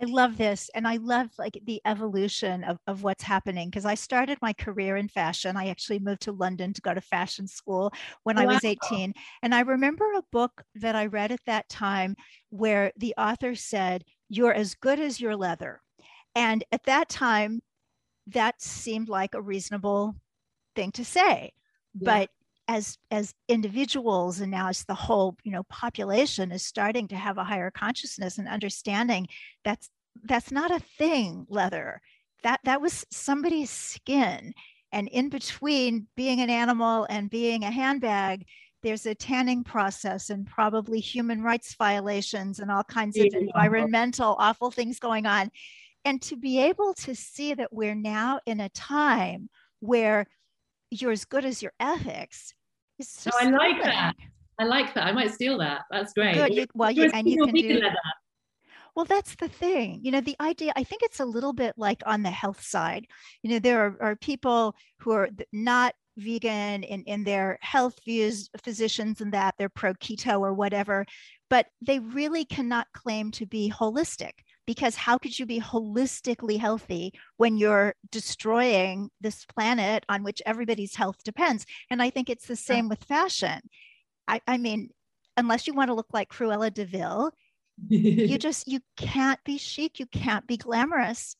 I 0.00 0.06
love 0.06 0.36
this. 0.36 0.68
And 0.74 0.86
I 0.86 0.96
love 0.96 1.28
like 1.38 1.60
the 1.64 1.80
evolution 1.84 2.64
of, 2.64 2.78
of 2.88 3.04
what's 3.04 3.22
happening 3.22 3.70
because 3.70 3.84
I 3.84 3.94
started 3.94 4.36
my 4.42 4.52
career 4.52 4.96
in 4.96 5.06
fashion. 5.06 5.56
I 5.56 5.68
actually 5.68 6.00
moved 6.00 6.22
to 6.22 6.32
London 6.32 6.72
to 6.72 6.80
go 6.80 6.92
to 6.92 7.00
fashion 7.00 7.46
school 7.46 7.92
when 8.24 8.36
wow. 8.36 8.42
I 8.42 8.46
was 8.46 8.64
18. 8.64 9.14
And 9.42 9.54
I 9.54 9.60
remember 9.60 10.04
a 10.12 10.24
book 10.32 10.64
that 10.76 10.96
I 10.96 11.06
read 11.06 11.30
at 11.30 11.44
that 11.46 11.68
time 11.68 12.16
where 12.50 12.90
the 12.96 13.14
author 13.16 13.54
said, 13.54 14.02
You're 14.28 14.52
as 14.52 14.74
good 14.74 14.98
as 14.98 15.20
your 15.20 15.36
leather. 15.36 15.80
And 16.34 16.64
at 16.72 16.84
that 16.84 17.08
time, 17.08 17.60
that 18.26 18.60
seemed 18.60 19.08
like 19.08 19.34
a 19.34 19.42
reasonable 19.42 20.16
thing 20.74 20.90
to 20.92 21.04
say. 21.04 21.52
Yeah. 21.94 22.26
But 22.26 22.30
as 22.68 22.96
as 23.10 23.34
individuals 23.48 24.40
and 24.40 24.50
now 24.50 24.68
as 24.68 24.84
the 24.84 24.94
whole 24.94 25.36
you 25.42 25.50
know 25.50 25.64
population 25.64 26.52
is 26.52 26.64
starting 26.64 27.08
to 27.08 27.16
have 27.16 27.38
a 27.38 27.44
higher 27.44 27.70
consciousness 27.70 28.38
and 28.38 28.48
understanding 28.48 29.26
that's 29.64 29.90
that's 30.24 30.50
not 30.50 30.70
a 30.70 30.80
thing 30.98 31.46
leather. 31.48 32.00
That 32.42 32.60
that 32.64 32.80
was 32.80 33.04
somebody's 33.10 33.70
skin. 33.70 34.52
And 34.92 35.08
in 35.08 35.30
between 35.30 36.06
being 36.16 36.40
an 36.40 36.50
animal 36.50 37.06
and 37.08 37.30
being 37.30 37.64
a 37.64 37.70
handbag 37.70 38.44
there's 38.82 39.06
a 39.06 39.14
tanning 39.14 39.62
process 39.62 40.28
and 40.30 40.44
probably 40.44 40.98
human 40.98 41.40
rights 41.40 41.74
violations 41.76 42.58
and 42.58 42.68
all 42.68 42.82
kinds 42.82 43.16
of 43.16 43.28
environmental 43.32 44.34
awful 44.40 44.72
things 44.72 44.98
going 44.98 45.24
on. 45.24 45.50
And 46.04 46.20
to 46.22 46.36
be 46.36 46.58
able 46.60 46.94
to 46.94 47.14
see 47.14 47.54
that 47.54 47.72
we're 47.72 47.94
now 47.94 48.40
in 48.44 48.58
a 48.58 48.68
time 48.70 49.48
where 49.78 50.26
you're 51.00 51.12
as 51.12 51.24
good 51.24 51.44
as 51.44 51.62
your 51.62 51.72
ethics 51.80 52.52
so 53.00 53.30
I 53.38 53.50
like 53.50 53.82
that. 53.82 54.14
I 54.58 54.64
like 54.64 54.94
that. 54.94 55.06
I 55.06 55.12
might 55.12 55.32
steal 55.32 55.58
that. 55.58 55.82
That's 55.90 56.12
great. 56.12 56.34
Good. 56.34 56.54
You, 56.54 56.66
well, 56.74 56.90
you, 56.90 57.10
and 57.12 57.28
you 57.28 57.44
can 57.44 57.54
do. 57.54 57.80
Well, 58.94 59.06
that's 59.06 59.34
the 59.36 59.48
thing. 59.48 60.00
You 60.02 60.12
know, 60.12 60.20
the 60.20 60.36
idea, 60.38 60.72
I 60.76 60.84
think 60.84 61.02
it's 61.02 61.20
a 61.20 61.24
little 61.24 61.54
bit 61.54 61.74
like 61.78 62.02
on 62.04 62.22
the 62.22 62.30
health 62.30 62.62
side. 62.62 63.06
You 63.42 63.50
know, 63.50 63.58
there 63.58 63.86
are, 63.86 63.96
are 64.00 64.16
people 64.16 64.74
who 64.98 65.12
are 65.12 65.30
not 65.52 65.94
vegan 66.18 66.82
in, 66.82 67.02
in 67.04 67.24
their 67.24 67.58
health 67.62 67.98
views, 68.04 68.50
physicians 68.62 69.22
and 69.22 69.32
that, 69.32 69.54
they're 69.56 69.70
pro 69.70 69.94
keto 69.94 70.40
or 70.40 70.52
whatever, 70.52 71.06
but 71.48 71.66
they 71.80 72.00
really 72.00 72.44
cannot 72.44 72.86
claim 72.92 73.30
to 73.32 73.46
be 73.46 73.72
holistic 73.74 74.32
because 74.66 74.94
how 74.94 75.18
could 75.18 75.38
you 75.38 75.46
be 75.46 75.60
holistically 75.60 76.58
healthy 76.58 77.12
when 77.36 77.56
you're 77.56 77.94
destroying 78.10 79.10
this 79.20 79.44
planet 79.44 80.04
on 80.08 80.22
which 80.22 80.42
everybody's 80.46 80.96
health 80.96 81.22
depends? 81.24 81.66
And 81.90 82.02
i 82.02 82.10
think 82.10 82.28
it's 82.30 82.46
the 82.46 82.56
same 82.56 82.88
with 82.88 83.04
fashion. 83.04 83.60
I, 84.28 84.40
I 84.46 84.58
mean 84.58 84.90
unless 85.36 85.66
you 85.66 85.74
want 85.74 85.88
to 85.88 85.94
look 85.94 86.12
like 86.12 86.28
cruella 86.28 86.72
de 86.72 86.84
vil 86.84 87.32
you 87.88 88.38
just 88.46 88.68
you 88.68 88.80
can't 88.96 89.42
be 89.44 89.58
chic 89.58 89.98
you 89.98 90.06
can't 90.06 90.46
be 90.46 90.56
glamorous 90.56 91.36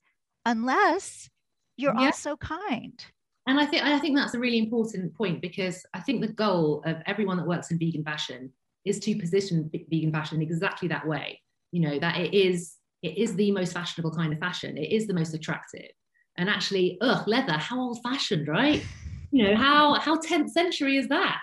unless 0.47 1.29
you're 1.77 1.95
yeah. 1.95 2.07
also 2.07 2.37
kind. 2.37 3.05
And 3.47 3.59
i 3.61 3.67
think 3.67 3.83
i 3.85 3.99
think 3.99 4.17
that's 4.17 4.35
a 4.35 4.39
really 4.39 4.59
important 4.59 5.15
point 5.15 5.41
because 5.41 5.85
i 5.95 6.01
think 6.01 6.21
the 6.21 6.33
goal 6.33 6.83
of 6.87 6.97
everyone 7.07 7.37
that 7.37 7.47
works 7.47 7.71
in 7.71 7.79
vegan 7.79 8.05
fashion 8.05 8.53
is 8.85 8.99
to 9.01 9.15
position 9.17 9.71
vegan 9.91 10.13
fashion 10.13 10.43
exactly 10.43 10.89
that 10.89 11.07
way. 11.07 11.41
You 11.71 11.81
know 11.81 11.99
that 11.99 12.19
it 12.19 12.35
is 12.35 12.75
it 13.03 13.19
is 13.19 13.35
the 13.35 13.51
most 13.53 13.73
fashionable 13.73 14.13
kind 14.13 14.33
of 14.33 14.39
fashion. 14.39 14.79
It 14.79 14.93
is 14.93 15.07
the 15.07 15.15
most 15.15 15.35
attractive. 15.35 15.91
And 16.37 16.49
actually, 16.49 16.99
ugh, 17.01 17.27
leather, 17.27 17.53
how 17.53 17.81
old 17.81 17.99
fashioned, 18.03 18.49
right? 18.49 18.85
You 19.31 19.45
know, 19.45 19.57
how 19.57 19.95
how 19.95 20.17
10th 20.17 20.51
century 20.51 20.97
is 20.97 21.09
that? 21.09 21.41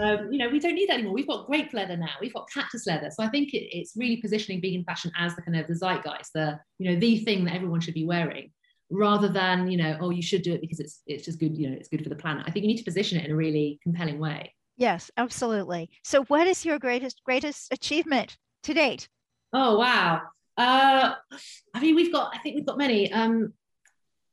Um, 0.00 0.32
you 0.32 0.38
know, 0.38 0.48
we 0.48 0.58
don't 0.58 0.74
need 0.74 0.88
that 0.88 0.94
anymore. 0.94 1.12
We've 1.12 1.26
got 1.26 1.46
grape 1.46 1.72
leather 1.72 1.96
now. 1.96 2.14
We've 2.20 2.32
got 2.32 2.48
cactus 2.52 2.86
leather. 2.86 3.10
So 3.10 3.22
I 3.22 3.28
think 3.28 3.52
it, 3.52 3.76
it's 3.76 3.92
really 3.96 4.16
positioning 4.16 4.60
vegan 4.60 4.84
fashion 4.84 5.12
as 5.16 5.36
the 5.36 5.42
kind 5.42 5.56
of 5.56 5.66
the 5.66 5.74
zeitgeist, 5.74 6.32
the 6.34 6.58
you 6.78 6.90
know, 6.90 6.98
the 6.98 7.18
thing 7.18 7.44
that 7.44 7.54
everyone 7.54 7.80
should 7.80 7.94
be 7.94 8.06
wearing, 8.06 8.50
rather 8.90 9.28
than 9.28 9.70
you 9.70 9.76
know, 9.76 9.98
oh, 10.00 10.10
you 10.10 10.22
should 10.22 10.42
do 10.42 10.52
it 10.52 10.60
because 10.60 10.80
it's 10.80 11.02
it's 11.06 11.24
just 11.24 11.38
good. 11.38 11.56
You 11.56 11.70
know, 11.70 11.76
it's 11.76 11.88
good 11.88 12.02
for 12.02 12.08
the 12.08 12.16
planet. 12.16 12.44
I 12.46 12.50
think 12.50 12.64
you 12.64 12.68
need 12.68 12.78
to 12.78 12.84
position 12.84 13.18
it 13.18 13.26
in 13.26 13.32
a 13.32 13.36
really 13.36 13.78
compelling 13.82 14.18
way. 14.18 14.54
Yes, 14.76 15.10
absolutely. 15.16 15.90
So, 16.02 16.24
what 16.24 16.46
is 16.46 16.64
your 16.64 16.78
greatest 16.78 17.22
greatest 17.24 17.72
achievement 17.72 18.36
to 18.64 18.74
date? 18.74 19.08
Oh 19.52 19.78
wow! 19.78 20.22
Uh, 20.56 21.14
I 21.74 21.80
mean, 21.80 21.94
we've 21.94 22.12
got, 22.12 22.32
I 22.34 22.38
think 22.38 22.56
we've 22.56 22.66
got 22.66 22.78
many. 22.78 23.12
Um, 23.12 23.52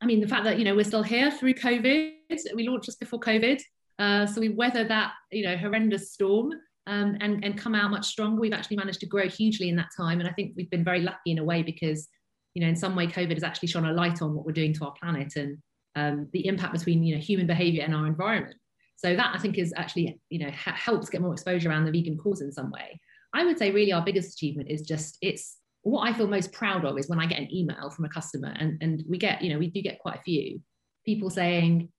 I 0.01 0.05
mean, 0.05 0.19
the 0.19 0.27
fact 0.27 0.43
that, 0.45 0.57
you 0.57 0.65
know, 0.65 0.75
we're 0.75 0.83
still 0.83 1.03
here 1.03 1.31
through 1.31 1.53
COVID, 1.55 2.11
we 2.55 2.67
launched 2.67 2.85
just 2.85 2.99
before 2.99 3.19
COVID. 3.19 3.61
Uh, 3.97 4.25
so 4.25 4.39
we 4.39 4.49
weather 4.49 4.85
that, 4.85 5.11
you 5.31 5.43
know, 5.43 5.57
horrendous 5.57 6.13
storm 6.13 6.51
um, 6.87 7.17
and, 7.19 7.43
and 7.43 7.57
come 7.57 7.75
out 7.75 7.91
much 7.91 8.07
stronger. 8.07 8.39
We've 8.39 8.53
actually 8.53 8.77
managed 8.77 9.01
to 9.01 9.05
grow 9.05 9.27
hugely 9.27 9.69
in 9.69 9.75
that 9.75 9.89
time. 9.95 10.19
And 10.19 10.29
I 10.29 10.31
think 10.31 10.53
we've 10.55 10.69
been 10.69 10.85
very 10.85 11.01
lucky 11.01 11.31
in 11.31 11.39
a 11.39 11.43
way 11.43 11.63
because, 11.63 12.07
you 12.53 12.61
know, 12.61 12.69
in 12.69 12.75
some 12.75 12.95
way, 12.95 13.07
COVID 13.07 13.33
has 13.33 13.43
actually 13.43 13.67
shone 13.67 13.85
a 13.85 13.93
light 13.93 14.21
on 14.21 14.33
what 14.33 14.45
we're 14.45 14.53
doing 14.53 14.73
to 14.75 14.85
our 14.85 14.93
planet 14.93 15.33
and 15.35 15.57
um, 15.95 16.29
the 16.31 16.47
impact 16.47 16.73
between, 16.73 17.03
you 17.03 17.15
know, 17.15 17.21
human 17.21 17.47
behavior 17.47 17.83
and 17.83 17.93
our 17.93 18.07
environment. 18.07 18.55
So 18.95 19.15
that 19.15 19.33
I 19.35 19.39
think 19.39 19.57
is 19.57 19.73
actually, 19.75 20.19
you 20.29 20.39
know, 20.39 20.51
ha- 20.51 20.75
helps 20.75 21.09
get 21.09 21.21
more 21.21 21.33
exposure 21.33 21.69
around 21.69 21.85
the 21.85 21.91
vegan 21.91 22.17
cause 22.17 22.41
in 22.41 22.51
some 22.51 22.71
way. 22.71 22.99
I 23.33 23.45
would 23.45 23.57
say 23.57 23.71
really 23.71 23.93
our 23.93 24.03
biggest 24.03 24.33
achievement 24.33 24.69
is 24.69 24.81
just 24.81 25.17
it's 25.21 25.57
what 25.83 26.07
I 26.07 26.13
feel 26.13 26.27
most 26.27 26.51
proud 26.51 26.85
of 26.85 26.97
is 26.97 27.07
when 27.07 27.19
I 27.19 27.25
get 27.25 27.39
an 27.39 27.53
email 27.53 27.89
from 27.89 28.05
a 28.05 28.09
customer, 28.09 28.53
and 28.57 28.77
and 28.81 29.03
we 29.07 29.17
get, 29.17 29.41
you 29.41 29.51
know, 29.51 29.59
we 29.59 29.69
do 29.69 29.81
get 29.81 29.99
quite 29.99 30.17
a 30.17 30.21
few 30.21 30.61
people 31.05 31.29
saying, 31.29 31.89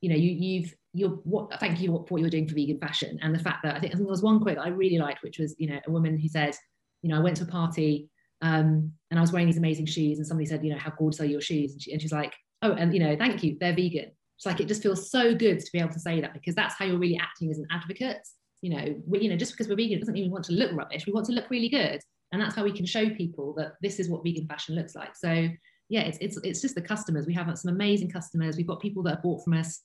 you 0.00 0.10
know, 0.10 0.16
you 0.16 0.30
you've 0.30 0.74
you're 0.92 1.10
what 1.10 1.58
thank 1.58 1.80
you 1.80 1.88
for 1.88 2.04
what 2.08 2.20
you're 2.20 2.30
doing 2.30 2.46
for 2.46 2.54
vegan 2.54 2.78
fashion, 2.78 3.18
and 3.22 3.34
the 3.34 3.38
fact 3.38 3.62
that 3.62 3.76
I 3.76 3.80
think 3.80 3.92
I 3.92 3.96
think 3.96 4.06
there 4.06 4.10
was 4.10 4.22
one 4.22 4.40
quote 4.40 4.56
that 4.56 4.64
I 4.64 4.68
really 4.68 4.98
liked, 4.98 5.22
which 5.22 5.38
was, 5.38 5.54
you 5.58 5.68
know, 5.68 5.80
a 5.86 5.90
woman 5.90 6.18
who 6.18 6.28
said, 6.28 6.54
you 7.02 7.08
know, 7.08 7.16
I 7.16 7.20
went 7.20 7.36
to 7.38 7.44
a 7.44 7.46
party 7.46 8.08
um, 8.42 8.92
and 9.10 9.18
I 9.18 9.20
was 9.20 9.32
wearing 9.32 9.46
these 9.46 9.58
amazing 9.58 9.86
shoes, 9.86 10.18
and 10.18 10.26
somebody 10.26 10.46
said, 10.46 10.64
you 10.64 10.72
know, 10.72 10.78
how 10.78 10.92
gorgeous 10.96 11.20
are 11.20 11.26
your 11.26 11.40
shoes, 11.40 11.72
and, 11.72 11.82
she, 11.82 11.92
and 11.92 12.02
she's 12.02 12.12
like, 12.12 12.34
oh, 12.62 12.72
and 12.72 12.92
you 12.92 13.00
know, 13.00 13.16
thank 13.16 13.42
you, 13.42 13.56
they're 13.58 13.74
vegan. 13.74 14.10
It's 14.36 14.46
like 14.46 14.60
it 14.60 14.68
just 14.68 14.82
feels 14.82 15.10
so 15.10 15.34
good 15.34 15.60
to 15.60 15.70
be 15.72 15.78
able 15.78 15.92
to 15.92 16.00
say 16.00 16.20
that 16.20 16.34
because 16.34 16.54
that's 16.54 16.74
how 16.74 16.84
you're 16.84 16.98
really 16.98 17.18
acting 17.18 17.50
as 17.50 17.58
an 17.58 17.66
advocate. 17.70 18.18
You 18.60 18.76
know, 18.76 19.02
we, 19.06 19.20
you 19.20 19.30
know, 19.30 19.36
just 19.36 19.52
because 19.52 19.68
we're 19.68 19.76
vegan 19.76 19.98
doesn't 19.98 20.14
mean 20.14 20.24
we 20.24 20.30
want 20.30 20.44
to 20.46 20.52
look 20.52 20.72
rubbish. 20.72 21.06
We 21.06 21.12
want 21.12 21.26
to 21.26 21.32
look 21.32 21.48
really 21.48 21.68
good 21.68 22.00
and 22.32 22.40
that's 22.40 22.54
how 22.54 22.64
we 22.64 22.72
can 22.72 22.86
show 22.86 23.08
people 23.10 23.54
that 23.54 23.74
this 23.82 24.00
is 24.00 24.08
what 24.08 24.24
vegan 24.24 24.46
fashion 24.46 24.74
looks 24.74 24.94
like 24.94 25.14
so 25.14 25.48
yeah 25.88 26.00
it's 26.00 26.18
it's, 26.20 26.38
it's 26.38 26.60
just 26.60 26.74
the 26.74 26.80
customers 26.80 27.26
we 27.26 27.34
have 27.34 27.50
some 27.58 27.72
amazing 27.72 28.10
customers 28.10 28.56
we've 28.56 28.66
got 28.66 28.80
people 28.80 29.02
that 29.02 29.14
have 29.14 29.22
bought 29.22 29.44
from 29.44 29.54
us 29.54 29.82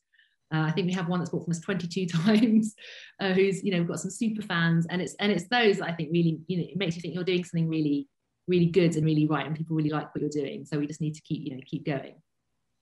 uh, 0.53 0.61
I 0.61 0.71
think 0.71 0.87
we 0.87 0.93
have 0.93 1.09
one 1.09 1.19
that's 1.19 1.29
bought 1.29 1.43
from 1.43 1.51
us 1.51 1.59
22 1.59 2.05
times, 2.23 2.73
uh, 3.19 3.33
who's 3.33 3.63
you 3.63 3.71
know 3.71 3.79
we've 3.79 3.87
got 3.87 3.99
some 3.99 4.11
super 4.11 4.41
fans, 4.41 4.87
and 4.89 5.01
it's 5.01 5.13
and 5.15 5.31
it's 5.31 5.47
those 5.49 5.79
that 5.79 5.89
I 5.89 5.93
think 5.93 6.09
really 6.11 6.39
you 6.47 6.57
know 6.57 6.63
it 6.69 6.77
makes 6.77 6.95
you 6.95 7.01
think 7.01 7.13
you're 7.13 7.23
doing 7.23 7.43
something 7.43 7.67
really 7.67 8.07
really 8.47 8.67
good 8.67 8.95
and 8.95 9.05
really 9.05 9.27
right, 9.27 9.45
and 9.45 9.55
people 9.55 9.75
really 9.75 9.89
like 9.89 10.13
what 10.15 10.21
you're 10.21 10.29
doing. 10.29 10.65
So 10.65 10.79
we 10.79 10.87
just 10.87 11.01
need 11.01 11.15
to 11.15 11.21
keep 11.21 11.45
you 11.45 11.55
know 11.55 11.61
keep 11.65 11.85
going. 11.85 12.15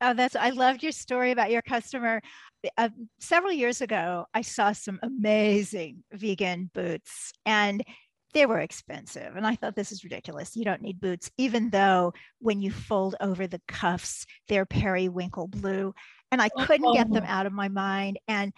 Oh, 0.01 0.13
that's 0.13 0.35
I 0.35 0.51
loved 0.51 0.83
your 0.83 0.91
story 0.91 1.31
about 1.31 1.51
your 1.51 1.63
customer. 1.63 2.21
Uh, 2.77 2.89
several 3.19 3.53
years 3.53 3.81
ago, 3.81 4.25
I 4.33 4.41
saw 4.41 4.71
some 4.73 4.99
amazing 5.01 6.03
vegan 6.11 6.69
boots, 6.73 7.33
and 7.45 7.83
they 8.35 8.45
were 8.45 8.59
expensive. 8.59 9.35
And 9.35 9.47
I 9.47 9.55
thought 9.55 9.75
this 9.75 9.91
is 9.93 10.03
ridiculous. 10.03 10.55
You 10.55 10.65
don't 10.65 10.81
need 10.81 10.99
boots, 10.99 11.31
even 11.37 11.69
though 11.69 12.13
when 12.39 12.61
you 12.61 12.69
fold 12.69 13.15
over 13.21 13.47
the 13.47 13.61
cuffs, 13.67 14.25
they're 14.47 14.65
periwinkle 14.65 15.47
blue. 15.47 15.95
And 16.31 16.41
I 16.41 16.49
oh, 16.55 16.65
couldn't 16.65 16.93
get 16.93 17.11
them 17.11 17.23
oh. 17.25 17.31
out 17.31 17.45
of 17.45 17.53
my 17.53 17.69
mind. 17.69 18.19
And 18.27 18.51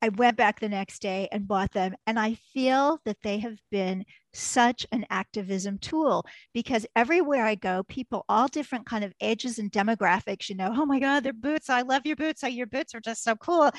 I 0.00 0.08
went 0.08 0.38
back 0.38 0.60
the 0.60 0.68
next 0.68 1.02
day 1.02 1.28
and 1.30 1.46
bought 1.46 1.72
them. 1.72 1.94
And 2.06 2.18
I 2.18 2.38
feel 2.54 3.00
that 3.04 3.18
they 3.22 3.38
have 3.40 3.58
been 3.70 4.04
such 4.32 4.86
an 4.92 5.04
activism 5.10 5.76
tool 5.76 6.24
because 6.54 6.86
everywhere 6.96 7.44
I 7.44 7.54
go, 7.54 7.82
people, 7.82 8.24
all 8.30 8.48
different 8.48 8.86
kind 8.86 9.04
of 9.04 9.12
ages 9.20 9.58
and 9.58 9.70
demographics, 9.70 10.48
you 10.48 10.54
know, 10.54 10.72
oh 10.72 10.86
my 10.86 11.00
God, 11.00 11.22
they're 11.22 11.34
boots. 11.34 11.68
I 11.68 11.82
love 11.82 12.06
your 12.06 12.16
boots. 12.16 12.42
Your 12.44 12.66
boots 12.66 12.94
are 12.94 13.00
just 13.00 13.22
so 13.24 13.36
cool. 13.36 13.70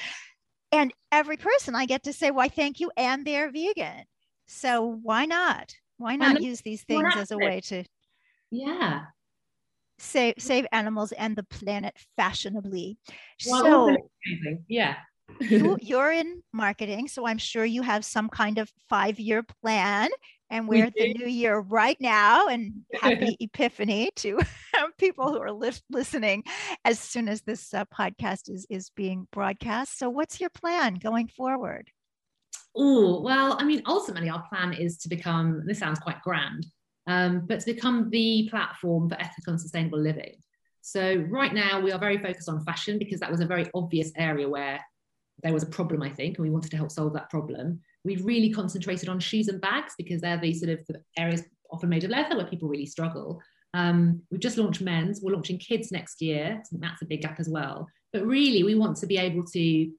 And 0.71 0.93
every 1.11 1.37
person 1.37 1.73
I 1.73 1.87
get 1.87 2.03
to 2.03 2.13
say, 2.13 2.29
why, 2.29 2.49
thank 2.49 2.79
you. 2.79 2.91
And 2.95 3.25
they're 3.25 3.51
vegan. 3.51 4.03
So 4.51 4.99
why 5.03 5.25
not? 5.25 5.75
Why 5.97 6.15
not 6.15 6.41
use 6.41 6.61
these 6.61 6.83
things 6.83 7.15
as 7.15 7.31
a 7.31 7.37
way 7.37 7.61
to 7.61 7.83
yeah 8.51 9.05
save 9.99 10.35
save 10.39 10.65
animals 10.71 11.11
and 11.11 11.35
the 11.35 11.43
planet 11.43 11.95
fashionably? 12.17 12.97
Well, 13.45 13.61
so 13.61 14.09
yeah 14.67 14.95
you, 15.39 15.77
you're 15.81 16.11
in 16.11 16.41
marketing, 16.51 17.07
so 17.07 17.27
I'm 17.27 17.37
sure 17.37 17.65
you 17.65 17.81
have 17.81 18.03
some 18.03 18.29
kind 18.29 18.57
of 18.57 18.71
five 18.89 19.19
year 19.19 19.43
plan. 19.61 20.09
And 20.51 20.67
we're 20.67 20.85
at 20.85 20.95
the 20.95 21.13
new 21.13 21.27
year 21.27 21.59
right 21.59 21.97
now, 21.99 22.47
and 22.47 22.81
happy 22.95 23.37
Epiphany 23.39 24.09
to 24.15 24.39
people 24.97 25.31
who 25.31 25.39
are 25.39 25.51
li- 25.51 25.73
listening 25.91 26.43
as 26.83 26.97
soon 26.97 27.29
as 27.29 27.43
this 27.43 27.71
uh, 27.71 27.85
podcast 27.85 28.49
is, 28.49 28.65
is 28.67 28.89
being 28.95 29.27
broadcast. 29.31 29.99
So, 29.99 30.09
what's 30.09 30.41
your 30.41 30.49
plan 30.49 30.95
going 30.95 31.27
forward? 31.27 31.91
Oh, 32.81 33.19
well, 33.19 33.57
I 33.59 33.65
mean, 33.65 33.81
ultimately, 33.85 34.29
our 34.29 34.41
plan 34.47 34.71
is 34.71 34.97
to 34.99 35.09
become 35.09 35.63
this 35.65 35.79
sounds 35.79 35.99
quite 35.99 36.21
grand, 36.21 36.65
um, 37.07 37.45
but 37.45 37.59
to 37.59 37.65
become 37.73 38.09
the 38.09 38.47
platform 38.49 39.09
for 39.09 39.19
ethical 39.19 39.51
and 39.51 39.61
sustainable 39.61 39.99
living. 39.99 40.35
So, 40.79 41.15
right 41.29 41.53
now, 41.53 41.81
we 41.81 41.91
are 41.91 41.99
very 41.99 42.17
focused 42.17 42.47
on 42.47 42.63
fashion 42.63 42.97
because 42.97 43.19
that 43.19 43.29
was 43.29 43.41
a 43.41 43.45
very 43.45 43.69
obvious 43.73 44.13
area 44.15 44.47
where 44.47 44.79
there 45.43 45.53
was 45.53 45.63
a 45.63 45.67
problem, 45.67 46.01
I 46.01 46.09
think, 46.09 46.37
and 46.37 46.45
we 46.45 46.51
wanted 46.51 46.71
to 46.71 46.77
help 46.77 46.89
solve 46.89 47.11
that 47.13 47.29
problem. 47.29 47.81
We've 48.05 48.23
really 48.23 48.49
concentrated 48.49 49.09
on 49.09 49.19
shoes 49.19 49.49
and 49.49 49.59
bags 49.59 49.93
because 49.97 50.21
they're 50.21 50.39
the 50.39 50.53
sort 50.53 50.71
of 50.71 50.85
the 50.87 51.01
areas 51.17 51.43
often 51.71 51.89
made 51.89 52.05
of 52.05 52.11
leather 52.11 52.37
where 52.37 52.47
people 52.47 52.69
really 52.69 52.85
struggle. 52.85 53.41
Um, 53.73 54.21
we've 54.31 54.39
just 54.39 54.57
launched 54.57 54.81
men's, 54.81 55.19
we're 55.21 55.33
launching 55.33 55.59
kids 55.59 55.91
next 55.91 56.21
year. 56.21 56.63
That's 56.71 57.01
a 57.01 57.05
big 57.05 57.23
gap 57.23 57.41
as 57.41 57.49
well. 57.49 57.87
But 58.13 58.25
really, 58.25 58.63
we 58.63 58.75
want 58.75 58.95
to 58.97 59.05
be 59.05 59.17
able 59.17 59.43
to 59.47 59.91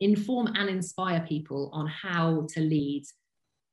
inform 0.00 0.48
and 0.54 0.68
inspire 0.68 1.24
people 1.28 1.70
on 1.72 1.86
how 1.86 2.46
to 2.54 2.60
lead 2.60 3.04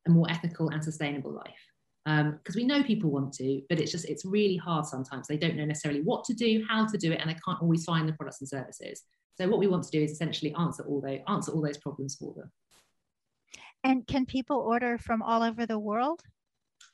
a 0.08 0.10
more 0.10 0.30
ethical 0.30 0.70
and 0.70 0.84
sustainable 0.84 1.32
life. 1.32 1.66
Because 2.06 2.56
um, 2.56 2.60
we 2.60 2.66
know 2.66 2.82
people 2.82 3.12
want 3.12 3.34
to, 3.34 3.62
but 3.70 3.80
it's 3.80 3.92
just, 3.92 4.06
it's 4.06 4.26
really 4.26 4.58
hard 4.58 4.86
sometimes. 4.86 5.28
They 5.28 5.38
don't 5.38 5.56
know 5.56 5.66
necessarily 5.66 6.02
what 6.02 6.24
to 6.26 6.34
do, 6.34 6.66
how 6.68 6.88
to 6.88 6.98
do 6.98 7.12
it, 7.12 7.20
and 7.22 7.30
they 7.30 7.38
can't 7.46 7.62
always 7.62 7.86
find 7.86 8.10
the 8.10 8.14
products 8.14 8.42
and 8.42 8.50
services. 8.50 9.04
So 9.40 9.48
what 9.48 9.60
we 9.60 9.68
want 9.68 9.84
to 9.84 9.92
do 9.92 10.02
is 10.02 10.12
essentially 10.12 10.54
answer 10.56 10.84
all 10.84 11.02
those 11.02 11.20
answer 11.28 11.52
all 11.52 11.62
those 11.62 11.78
problems 11.78 12.16
for 12.16 12.34
them. 12.34 12.52
And 13.84 14.06
can 14.06 14.26
people 14.26 14.58
order 14.58 14.98
from 14.98 15.22
all 15.22 15.44
over 15.44 15.66
the 15.66 15.80
world? 15.80 16.22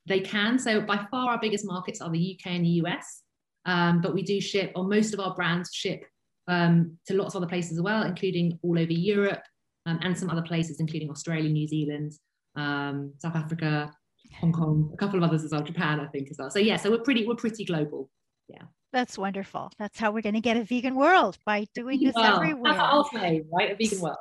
They 0.05 0.19
can. 0.19 0.59
So 0.59 0.81
by 0.81 1.05
far 1.09 1.31
our 1.31 1.39
biggest 1.39 1.65
markets 1.65 2.01
are 2.01 2.09
the 2.09 2.37
UK 2.37 2.53
and 2.53 2.65
the 2.65 2.81
US. 2.83 3.23
Um, 3.65 4.01
but 4.01 4.13
we 4.13 4.23
do 4.23 4.39
ship, 4.39 4.71
or 4.75 4.85
most 4.85 5.13
of 5.13 5.19
our 5.19 5.35
brands 5.35 5.73
ship 5.73 6.03
um, 6.47 6.97
to 7.07 7.15
lots 7.15 7.35
of 7.35 7.41
other 7.41 7.49
places 7.49 7.77
as 7.77 7.81
well, 7.81 8.03
including 8.03 8.57
all 8.61 8.77
over 8.77 8.91
Europe 8.91 9.43
um, 9.85 9.99
and 10.03 10.17
some 10.17 10.29
other 10.29 10.41
places, 10.41 10.79
including 10.79 11.09
Australia, 11.09 11.49
New 11.49 11.67
Zealand, 11.67 12.13
um, 12.55 13.13
South 13.17 13.35
Africa, 13.35 13.91
Hong 14.39 14.51
Kong, 14.51 14.91
a 14.93 14.97
couple 14.97 15.17
of 15.17 15.23
others 15.23 15.43
as 15.43 15.51
well, 15.51 15.61
Japan, 15.61 15.99
I 15.99 16.07
think 16.07 16.29
as 16.29 16.37
well. 16.37 16.49
So 16.49 16.59
yeah, 16.59 16.77
so 16.77 16.91
we're 16.91 16.99
pretty 16.99 17.25
we're 17.25 17.35
pretty 17.35 17.65
global. 17.65 18.09
Yeah. 18.47 18.63
That's 18.93 19.17
wonderful. 19.17 19.71
That's 19.77 19.99
how 19.99 20.11
we're 20.11 20.21
going 20.21 20.35
to 20.35 20.41
get 20.41 20.55
a 20.57 20.63
vegan 20.63 20.95
world 20.95 21.37
by 21.45 21.67
doing 21.75 22.03
this 22.03 22.15
well, 22.15 22.37
everywhere. 22.37 22.73
That's 22.73 23.11
say, 23.11 23.43
right? 23.51 23.71
A 23.71 23.75
vegan 23.75 23.99
world. 23.99 24.15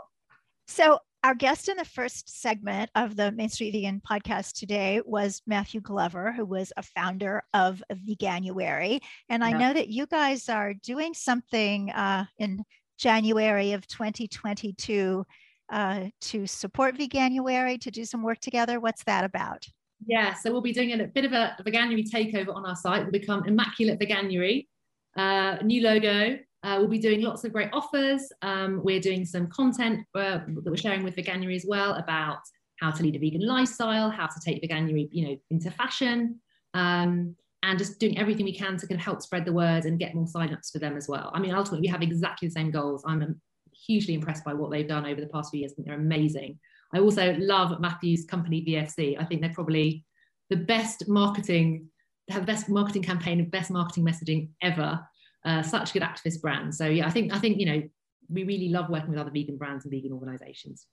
So, 0.66 0.98
our 1.26 1.34
guest 1.34 1.68
in 1.68 1.76
the 1.76 1.84
first 1.84 2.40
segment 2.40 2.88
of 2.94 3.16
the 3.16 3.32
Main 3.32 3.48
Street 3.48 3.72
Vegan 3.72 4.00
podcast 4.08 4.52
today 4.52 5.00
was 5.04 5.42
Matthew 5.44 5.80
Glover, 5.80 6.30
who 6.30 6.44
was 6.44 6.72
a 6.76 6.84
founder 6.84 7.42
of 7.52 7.82
Veganuary. 7.92 9.00
And 9.28 9.42
I 9.42 9.50
know 9.50 9.74
that 9.74 9.88
you 9.88 10.06
guys 10.06 10.48
are 10.48 10.72
doing 10.72 11.14
something 11.14 11.90
uh, 11.90 12.26
in 12.38 12.62
January 12.96 13.72
of 13.72 13.88
2022 13.88 15.26
uh, 15.72 16.04
to 16.20 16.46
support 16.46 16.96
Veganuary, 16.96 17.80
to 17.80 17.90
do 17.90 18.04
some 18.04 18.22
work 18.22 18.38
together. 18.38 18.78
What's 18.78 19.02
that 19.02 19.24
about? 19.24 19.66
Yeah, 20.06 20.32
so 20.32 20.52
we'll 20.52 20.60
be 20.60 20.72
doing 20.72 20.92
a, 20.92 21.08
bit 21.08 21.24
of 21.24 21.32
a, 21.32 21.56
a 21.58 21.64
Veganuary 21.64 22.08
takeover 22.08 22.54
on 22.54 22.64
our 22.64 22.76
site. 22.76 23.02
We'll 23.02 23.10
become 23.10 23.44
Immaculate 23.46 23.98
Veganuary, 23.98 24.68
uh, 25.16 25.56
new 25.64 25.82
logo. 25.82 26.38
Uh, 26.66 26.78
we'll 26.80 26.88
be 26.88 26.98
doing 26.98 27.22
lots 27.22 27.44
of 27.44 27.52
great 27.52 27.70
offers. 27.72 28.32
Um, 28.42 28.80
we're 28.82 28.98
doing 28.98 29.24
some 29.24 29.46
content 29.46 30.04
uh, 30.16 30.40
that 30.48 30.64
we're 30.64 30.76
sharing 30.76 31.04
with 31.04 31.14
Veganuary 31.14 31.54
as 31.54 31.64
well 31.64 31.94
about 31.94 32.38
how 32.80 32.90
to 32.90 33.04
lead 33.04 33.14
a 33.14 33.20
vegan 33.20 33.46
lifestyle, 33.46 34.10
how 34.10 34.26
to 34.26 34.40
take 34.44 34.60
Veganuary, 34.60 35.08
you 35.12 35.28
know, 35.28 35.36
into 35.50 35.70
fashion, 35.70 36.40
um, 36.74 37.36
and 37.62 37.78
just 37.78 38.00
doing 38.00 38.18
everything 38.18 38.44
we 38.44 38.52
can 38.52 38.76
to 38.78 38.86
kind 38.88 39.00
of 39.00 39.04
help 39.04 39.22
spread 39.22 39.44
the 39.44 39.52
word 39.52 39.84
and 39.84 40.00
get 40.00 40.16
more 40.16 40.26
signups 40.26 40.72
for 40.72 40.80
them 40.80 40.96
as 40.96 41.08
well. 41.08 41.30
I 41.32 41.38
mean, 41.38 41.54
ultimately, 41.54 41.86
we 41.86 41.92
have 41.92 42.02
exactly 42.02 42.48
the 42.48 42.52
same 42.52 42.72
goals. 42.72 43.04
I'm 43.06 43.40
hugely 43.86 44.14
impressed 44.14 44.44
by 44.44 44.52
what 44.52 44.72
they've 44.72 44.88
done 44.88 45.06
over 45.06 45.20
the 45.20 45.28
past 45.28 45.52
few 45.52 45.60
years. 45.60 45.70
I 45.70 45.74
think 45.76 45.86
they're 45.86 45.96
amazing. 45.96 46.58
I 46.92 46.98
also 46.98 47.36
love 47.38 47.78
Matthew's 47.78 48.24
company 48.24 48.64
VFC. 48.66 49.16
I 49.20 49.24
think 49.24 49.40
they're 49.40 49.54
probably 49.54 50.04
the 50.50 50.56
best 50.56 51.06
marketing, 51.06 51.86
have 52.28 52.42
the 52.42 52.52
best 52.52 52.68
marketing 52.68 53.04
campaign 53.04 53.38
and 53.38 53.52
best 53.52 53.70
marketing 53.70 54.04
messaging 54.04 54.48
ever. 54.60 55.00
Uh, 55.46 55.62
such 55.62 55.92
good 55.92 56.02
activist 56.02 56.40
brands. 56.40 56.76
So 56.76 56.86
yeah, 56.88 57.06
I 57.06 57.10
think 57.10 57.32
I 57.32 57.38
think 57.38 57.60
you 57.60 57.66
know 57.66 57.82
we 58.28 58.42
really 58.42 58.68
love 58.68 58.90
working 58.90 59.10
with 59.10 59.18
other 59.20 59.30
vegan 59.30 59.56
brands 59.56 59.84
and 59.84 59.92
vegan 59.92 60.12
organizations. 60.12 60.86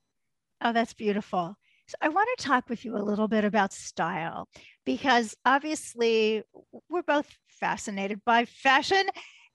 Oh, 0.61 0.71
that's 0.71 0.93
beautiful. 0.93 1.57
So 1.87 1.95
I 2.01 2.09
want 2.09 2.29
to 2.37 2.45
talk 2.45 2.69
with 2.69 2.85
you 2.85 2.95
a 2.95 3.01
little 3.01 3.27
bit 3.27 3.45
about 3.45 3.73
style 3.73 4.47
because 4.85 5.35
obviously 5.43 6.43
we're 6.87 7.01
both 7.01 7.35
fascinated 7.47 8.21
by 8.25 8.45
fashion 8.45 9.03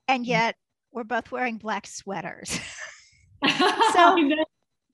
and 0.08 0.24
mm. 0.24 0.28
yet 0.28 0.56
we're 0.90 1.04
both 1.04 1.30
wearing 1.30 1.58
black 1.58 1.86
sweaters. 1.86 2.58
so 3.92 4.16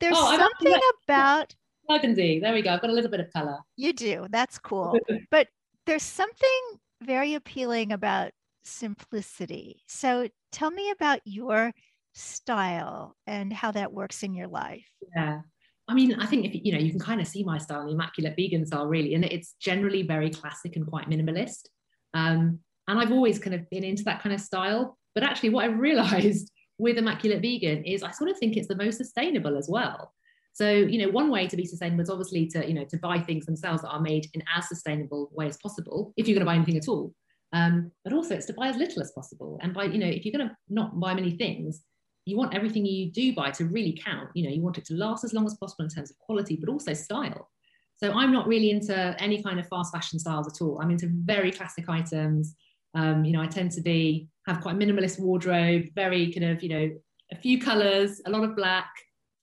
there's 0.01 0.17
oh, 0.17 0.37
something 0.37 0.81
about 1.09 1.55
burgundy. 1.89 2.41
There 2.41 2.53
we 2.53 2.61
go. 2.61 2.75
I've 2.75 2.83
got 2.83 2.91
a 2.91 2.93
little 2.93 3.11
bit 3.11 3.21
of 3.21 3.33
color. 3.33 3.57
You 3.77 3.95
do. 3.95 4.27
That's 4.29 4.59
cool. 4.59 4.99
but 5.31 5.49
there's 5.87 6.03
something 6.03 6.61
very 7.03 7.35
appealing 7.35 7.93
about 7.93 8.33
simplicity. 8.65 9.83
So 9.87 10.29
tell 10.53 10.71
me 10.71 10.91
about 10.91 11.21
your 11.25 11.73
style 12.15 13.17
and 13.27 13.53
how 13.53 13.73
that 13.73 13.93
works 13.93 14.23
in 14.23 14.35
your 14.35 14.49
life. 14.49 14.87
Yeah. 15.17 15.41
I 15.87 15.95
mean, 15.95 16.15
I 16.15 16.27
think 16.27 16.47
if 16.47 16.55
you 16.65 16.73
know, 16.73 16.79
you 16.79 16.91
can 16.91 17.01
kind 17.01 17.21
of 17.21 17.27
see 17.27 17.45
my 17.45 17.59
style, 17.59 17.85
the 17.85 17.93
immaculate 17.93 18.35
vegan 18.37 18.65
style, 18.65 18.87
really, 18.87 19.15
and 19.15 19.25
it's 19.25 19.55
generally 19.61 20.03
very 20.03 20.31
classic 20.31 20.77
and 20.77 20.87
quite 20.87 21.11
minimalist. 21.11 21.69
Um, 22.15 22.61
and 22.89 22.99
I've 22.99 23.12
always 23.12 23.39
kind 23.39 23.55
of 23.55 23.69
been 23.71 23.85
into 23.85 24.05
that 24.05 24.23
kind 24.23 24.35
of 24.35 24.41
style. 24.41 24.97
But 25.15 25.25
actually, 25.25 25.51
what 25.51 25.65
I've 25.65 25.79
realized 25.91 26.51
with 26.79 26.97
Immaculate 26.97 27.43
Vegan 27.43 27.85
is 27.85 28.03
I 28.03 28.11
sort 28.12 28.31
of 28.31 28.39
think 28.39 28.57
it's 28.57 28.69
the 28.69 28.77
most 28.77 28.97
sustainable 28.97 29.57
as 29.57 29.69
well. 29.69 30.12
So, 30.55 30.71
you 30.71 30.99
know, 30.99 31.11
one 31.11 31.31
way 31.31 31.49
to 31.49 31.57
be 31.57 31.67
sustainable 31.67 32.03
is 32.03 32.11
obviously 32.11 32.47
to, 32.49 32.67
you 32.67 32.75
know, 32.75 32.85
to 32.85 32.97
buy 32.99 33.19
things 33.19 33.45
themselves 33.45 33.83
that 33.83 33.89
are 33.89 34.01
made 34.01 34.29
in 34.35 34.43
as 34.57 34.69
sustainable 34.69 35.29
way 35.33 35.49
as 35.49 35.59
possible, 35.59 36.12
if 36.17 36.29
you're 36.29 36.37
going 36.37 36.47
to 36.47 36.51
buy 36.51 36.55
anything 36.55 36.77
at 36.77 36.89
all. 36.89 37.12
Um, 37.55 37.93
but 38.03 38.13
also 38.13 38.35
it's 38.35 38.47
to 38.47 38.53
buy 38.53 38.69
as 38.69 38.77
little 38.77 39.01
as 39.01 39.13
possible. 39.13 39.59
And 39.63 39.73
by, 39.73 39.85
you 39.85 39.99
know, 39.99 40.09
if 40.09 40.25
you're 40.25 40.37
going 40.37 40.49
to 40.49 40.57
not 40.69 40.99
buy 40.99 41.15
many 41.15 41.31
things, 41.31 41.83
you 42.27 42.37
want 42.37 42.55
everything 42.55 42.85
you 42.85 43.13
do 43.13 43.33
buy 43.33 43.53
to 43.53 43.67
really 43.67 43.99
count. 44.05 44.29
You 44.35 44.45
know, 44.45 44.51
you 44.51 44.61
want 44.61 44.77
it 44.77 44.85
to 44.87 44.95
last 44.95 45.25
as 45.25 45.33
long 45.33 45.47
as 45.47 45.55
possible 45.55 45.85
in 45.85 45.91
terms 45.91 46.11
of 46.11 46.19
quality, 46.19 46.57
but 46.57 46.71
also 46.71 46.93
style. 46.95 47.49
So 47.97 48.13
I'm 48.13 48.33
not 48.33 48.49
really 48.49 48.71
into 48.71 49.15
any 49.23 49.41
kind 49.41 49.61
of 49.61 49.69
fast 49.69 49.95
fashion 49.95 50.19
styles 50.19 50.49
at 50.49 50.61
all. 50.61 50.81
I'm 50.83 50.91
into 50.91 51.09
very 51.11 51.53
classic 51.53 51.89
items. 51.89 52.57
Um, 52.95 53.25
you 53.25 53.33
know, 53.33 53.41
I 53.41 53.47
tend 53.47 53.71
to 53.73 53.81
be 53.81 54.29
have 54.47 54.61
quite 54.61 54.75
a 54.75 54.79
minimalist 54.79 55.21
wardrobe, 55.21 55.85
very 55.95 56.33
kind 56.33 56.51
of, 56.51 56.63
you 56.63 56.69
know, 56.71 56.91
a 57.33 57.37
few 57.37 57.61
colors, 57.61 58.21
a 58.27 58.31
lot 58.31 58.43
of 58.43 58.57
black. 58.57 58.91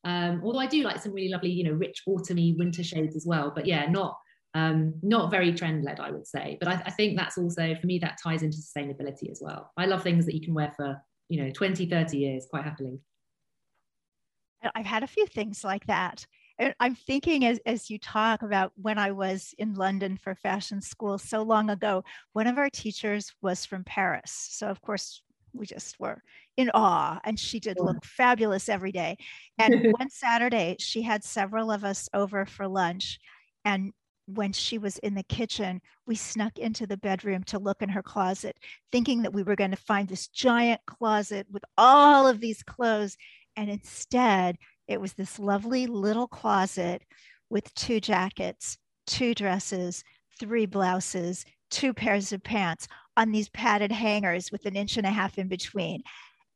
Um, 0.04 0.42
although 0.44 0.60
I 0.60 0.68
do 0.68 0.84
like 0.84 1.02
some 1.02 1.14
really 1.14 1.30
lovely, 1.30 1.52
you 1.52 1.64
know, 1.64 1.72
rich 1.72 2.02
autumny 2.10 2.58
winter 2.58 2.84
shades 2.84 3.16
as 3.16 3.26
well. 3.26 3.54
But 3.56 3.68
yeah, 3.68 3.86
not 3.86 4.18
um, 4.54 4.94
not 5.02 5.32
very 5.32 5.54
trend 5.54 5.84
led, 5.84 6.00
I 6.00 6.12
would 6.12 6.28
say. 6.28 6.58
But 6.60 6.68
I, 6.68 6.84
I, 6.86 6.92
think 6.92 7.18
that's 7.18 7.38
also 7.38 7.74
for 7.76 7.88
me 7.88 8.00
that 8.00 8.20
ties 8.22 8.44
into 8.44 8.58
sustainability 8.58 9.32
as 9.32 9.40
well. 9.42 9.72
I 9.78 9.86
love 9.86 10.04
things 10.04 10.26
that 10.26 10.36
you 10.36 10.42
can 10.42 10.54
wear 10.54 10.74
for 10.76 11.02
you 11.30 11.44
know 11.44 11.52
20, 11.52 11.86
30 11.86 12.18
years 12.18 12.48
quite 12.50 12.64
happily. 12.64 13.00
I've 14.76 14.86
had 14.86 15.04
a 15.04 15.08
few 15.08 15.26
things 15.26 15.64
like 15.64 15.86
that. 15.88 16.26
I'm 16.80 16.94
thinking 16.94 17.46
as, 17.46 17.60
as 17.66 17.90
you 17.90 17.98
talk 17.98 18.44
about 18.44 18.72
when 18.76 19.00
I 19.00 19.12
was 19.12 19.56
in 19.58 19.74
London 19.74 20.20
for 20.22 20.36
fashion 20.36 20.80
school 20.82 21.18
so 21.18 21.42
long 21.42 21.72
ago, 21.72 22.04
one 22.34 22.46
of 22.46 22.60
our 22.60 22.70
teachers 22.70 23.32
was 23.42 23.66
from 23.66 23.84
Paris. 23.84 24.50
So, 24.52 24.68
of 24.68 24.80
course, 24.82 25.24
we 25.54 25.66
just 25.66 26.00
were 26.00 26.22
in 26.58 26.70
awe 26.74 27.20
and 27.24 27.40
she 27.40 27.60
did 27.60 27.78
look 27.80 28.04
fabulous 28.06 28.70
every 28.70 28.92
day 28.92 29.18
and 29.58 29.94
one 29.98 30.10
saturday 30.10 30.76
she 30.80 31.02
had 31.02 31.24
several 31.24 31.72
of 31.72 31.84
us 31.84 32.10
over 32.14 32.46
for 32.46 32.68
lunch 32.68 33.20
and 33.66 33.92
when 34.36 34.52
she 34.52 34.78
was 34.78 34.98
in 35.00 35.14
the 35.14 35.24
kitchen 35.24 35.82
we 36.06 36.16
snuck 36.16 36.58
into 36.58 36.88
the 36.88 36.98
bedroom 36.98 37.44
to 37.44 37.60
look 37.60 37.82
in 37.82 37.90
her 37.90 38.04
closet 38.04 38.58
thinking 38.92 39.22
that 39.22 39.34
we 39.34 39.44
were 39.44 39.56
going 39.56 39.72
to 39.72 39.78
find 39.78 40.08
this 40.08 40.28
giant 40.28 40.82
closet 40.86 41.48
with 41.52 41.64
all 41.78 42.28
of 42.28 42.40
these 42.40 42.64
clothes 42.64 43.18
and 43.56 43.70
instead 43.70 44.58
it 44.88 45.00
was 45.00 45.14
this 45.14 45.40
lovely 45.40 45.88
little 45.88 46.28
closet 46.28 47.04
with 47.50 47.74
two 47.74 48.00
jackets 48.00 48.78
two 49.08 49.34
dresses 49.34 50.04
three 50.40 50.66
blouses 50.66 51.46
two 51.72 51.94
pairs 51.94 52.32
of 52.32 52.44
pants 52.44 52.88
on 53.18 53.32
these 53.32 53.50
padded 53.50 53.92
hangers 53.92 54.52
with 54.52 54.66
an 54.66 54.76
inch 54.76 54.98
and 54.98 55.08
a 55.08 55.12
half 55.12 55.38
in 55.38 55.48
between. 55.48 56.04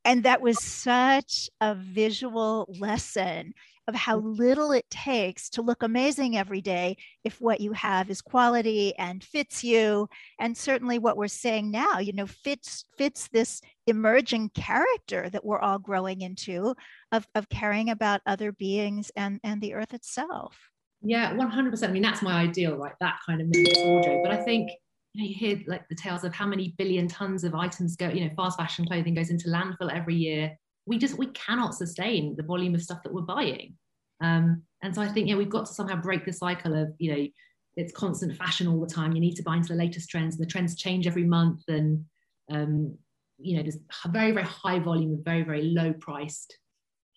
And 0.05 0.23
that 0.23 0.41
was 0.41 0.63
such 0.63 1.49
a 1.59 1.75
visual 1.75 2.73
lesson 2.79 3.53
of 3.87 3.95
how 3.95 4.19
mm. 4.19 4.37
little 4.37 4.71
it 4.71 4.89
takes 4.89 5.49
to 5.49 5.61
look 5.61 5.83
amazing 5.83 6.37
every 6.37 6.61
day 6.61 6.97
if 7.23 7.39
what 7.39 7.61
you 7.61 7.71
have 7.73 8.09
is 8.09 8.21
quality 8.21 8.95
and 8.97 9.23
fits 9.23 9.63
you. 9.63 10.07
And 10.39 10.57
certainly 10.57 10.99
what 10.99 11.17
we're 11.17 11.27
saying 11.27 11.71
now 11.71 11.99
you 11.99 12.13
know 12.13 12.27
fits 12.27 12.85
fits 12.97 13.27
this 13.29 13.61
emerging 13.87 14.49
character 14.49 15.29
that 15.29 15.45
we're 15.45 15.59
all 15.59 15.79
growing 15.79 16.21
into 16.21 16.75
of, 17.11 17.27
of 17.35 17.49
caring 17.49 17.89
about 17.89 18.21
other 18.25 18.51
beings 18.51 19.11
and 19.15 19.39
and 19.43 19.61
the 19.61 19.73
earth 19.73 19.93
itself. 19.93 20.57
Yeah 21.01 21.33
100% 21.35 21.83
i 21.87 21.91
mean 21.91 22.01
that's 22.01 22.21
my 22.21 22.41
ideal 22.41 22.77
right? 22.77 22.93
That 22.99 23.17
kind 23.25 23.41
of 23.41 23.47
minimalist 23.47 23.85
wardrobe. 23.85 24.21
But 24.23 24.31
i 24.31 24.43
think 24.43 24.71
you 25.15 25.23
know, 25.23 25.29
you 25.29 25.35
hear 25.35 25.61
like 25.67 25.87
the 25.87 25.95
tales 25.95 26.25
of 26.25 26.33
how 26.33 26.45
many 26.45 26.75
billion 26.77 27.07
tons 27.07 27.45
of 27.45 27.55
items 27.55 27.95
go, 27.95 28.09
you 28.09 28.25
know, 28.25 28.31
fast 28.35 28.57
fashion 28.57 28.85
clothing 28.85 29.13
goes 29.13 29.29
into 29.29 29.47
landfill 29.47 29.93
every 29.93 30.15
year. 30.15 30.57
We 30.85 30.97
just 30.97 31.17
we 31.17 31.27
cannot 31.27 31.73
sustain 31.73 32.35
the 32.35 32.43
volume 32.43 32.75
of 32.75 32.81
stuff 32.81 33.01
that 33.03 33.13
we're 33.13 33.21
buying. 33.21 33.75
Um, 34.21 34.63
and 34.83 34.93
so 34.93 35.01
I 35.01 35.07
think 35.07 35.29
yeah, 35.29 35.37
we've 35.37 35.49
got 35.49 35.67
to 35.67 35.73
somehow 35.73 36.01
break 36.01 36.25
the 36.25 36.33
cycle 36.33 36.75
of 36.75 36.89
you 36.97 37.15
know 37.15 37.27
it's 37.77 37.93
constant 37.93 38.35
fashion 38.35 38.67
all 38.67 38.81
the 38.81 38.93
time. 38.93 39.13
You 39.13 39.21
need 39.21 39.35
to 39.37 39.43
buy 39.43 39.55
into 39.55 39.69
the 39.69 39.79
latest 39.79 40.09
trends, 40.09 40.35
and 40.35 40.45
the 40.45 40.51
trends 40.51 40.75
change 40.75 41.07
every 41.07 41.23
month. 41.23 41.61
And 41.69 42.03
um, 42.51 42.97
you 43.37 43.55
know, 43.55 43.63
there's 43.63 43.77
a 44.03 44.09
very 44.09 44.31
very 44.31 44.45
high 44.45 44.79
volume 44.79 45.13
of 45.13 45.23
very 45.23 45.43
very 45.43 45.63
low 45.63 45.93
priced, 45.93 46.57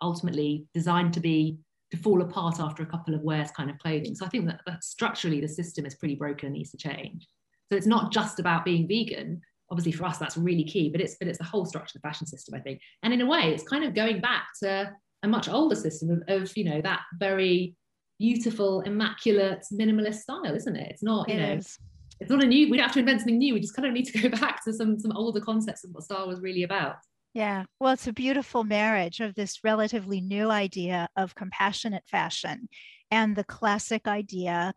ultimately 0.00 0.66
designed 0.72 1.14
to 1.14 1.20
be 1.20 1.58
to 1.90 1.96
fall 1.96 2.22
apart 2.22 2.60
after 2.60 2.84
a 2.84 2.86
couple 2.86 3.14
of 3.14 3.22
wears 3.22 3.50
kind 3.50 3.70
of 3.70 3.78
clothing. 3.78 4.14
So 4.14 4.24
I 4.24 4.28
think 4.28 4.46
that, 4.46 4.60
that 4.66 4.84
structurally 4.84 5.40
the 5.40 5.48
system 5.48 5.84
is 5.84 5.96
pretty 5.96 6.14
broken 6.14 6.46
and 6.46 6.54
needs 6.54 6.70
to 6.70 6.76
change. 6.76 7.26
So 7.70 7.76
it's 7.76 7.86
not 7.86 8.12
just 8.12 8.38
about 8.40 8.64
being 8.64 8.88
vegan. 8.88 9.40
Obviously, 9.70 9.92
for 9.92 10.04
us, 10.04 10.18
that's 10.18 10.36
really 10.36 10.64
key, 10.64 10.88
but 10.88 11.00
it's 11.00 11.16
but 11.18 11.28
it's 11.28 11.38
the 11.38 11.44
whole 11.44 11.66
structure 11.66 11.96
of 11.96 12.02
the 12.02 12.08
fashion 12.08 12.26
system, 12.26 12.54
I 12.54 12.60
think. 12.60 12.80
And 13.02 13.12
in 13.12 13.20
a 13.20 13.26
way, 13.26 13.52
it's 13.52 13.62
kind 13.62 13.84
of 13.84 13.94
going 13.94 14.20
back 14.20 14.46
to 14.62 14.92
a 15.22 15.28
much 15.28 15.48
older 15.48 15.74
system 15.74 16.10
of, 16.10 16.42
of 16.42 16.56
you 16.56 16.64
know 16.64 16.80
that 16.80 17.00
very 17.18 17.74
beautiful, 18.18 18.80
immaculate, 18.80 19.64
minimalist 19.72 20.20
style, 20.20 20.54
isn't 20.54 20.76
it? 20.76 20.90
It's 20.90 21.02
not, 21.02 21.28
you 21.28 21.36
it 21.36 21.38
know, 21.38 21.52
is. 21.54 21.78
it's 22.18 22.30
not 22.30 22.42
a 22.42 22.46
new. 22.46 22.70
We 22.70 22.76
don't 22.76 22.86
have 22.86 22.94
to 22.94 23.00
invent 23.00 23.20
something 23.20 23.38
new. 23.38 23.54
We 23.54 23.60
just 23.60 23.76
kind 23.76 23.86
of 23.86 23.92
need 23.92 24.06
to 24.06 24.18
go 24.18 24.28
back 24.40 24.64
to 24.64 24.72
some 24.72 24.98
some 24.98 25.12
older 25.12 25.40
concepts 25.40 25.84
of 25.84 25.90
what 25.92 26.04
style 26.04 26.28
was 26.28 26.40
really 26.40 26.62
about. 26.62 26.96
Yeah, 27.34 27.64
well, 27.78 27.92
it's 27.92 28.06
a 28.06 28.12
beautiful 28.12 28.64
marriage 28.64 29.20
of 29.20 29.34
this 29.34 29.62
relatively 29.62 30.20
new 30.20 30.50
idea 30.50 31.08
of 31.16 31.34
compassionate 31.34 32.04
fashion 32.06 32.68
and 33.10 33.36
the 33.36 33.44
classic 33.44 34.08
idea 34.08 34.74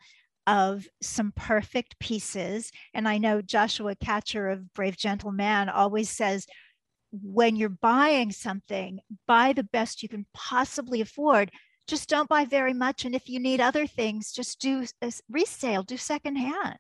of 0.48 0.88
some 1.02 1.32
perfect 1.36 2.00
pieces. 2.00 2.72
And 2.94 3.08
I 3.08 3.18
know 3.18 3.42
Joshua 3.42 3.96
Katcher 3.96 4.52
of 4.52 4.74
Brave 4.74 4.98
Gentleman 4.98 5.70
always 5.70 6.10
says, 6.10 6.46
when 7.12 7.56
you're 7.56 7.70
buying 7.70 8.32
something, 8.32 9.00
buy 9.28 9.54
the 9.54 9.64
best 9.64 10.02
you 10.02 10.10
can 10.10 10.26
possibly 10.34 11.02
afford. 11.02 11.52
Just 11.88 12.10
don't 12.10 12.30
buy 12.30 12.46
very 12.46 12.74
much. 12.74 13.06
And 13.06 13.14
if 13.14 13.28
you 13.28 13.40
need 13.40 13.60
other 13.60 13.86
things, 13.86 14.32
just 14.32 14.60
do 14.60 14.86
a 15.02 15.12
resale, 15.30 15.84
do 15.84 15.98
secondhand. 15.98 16.80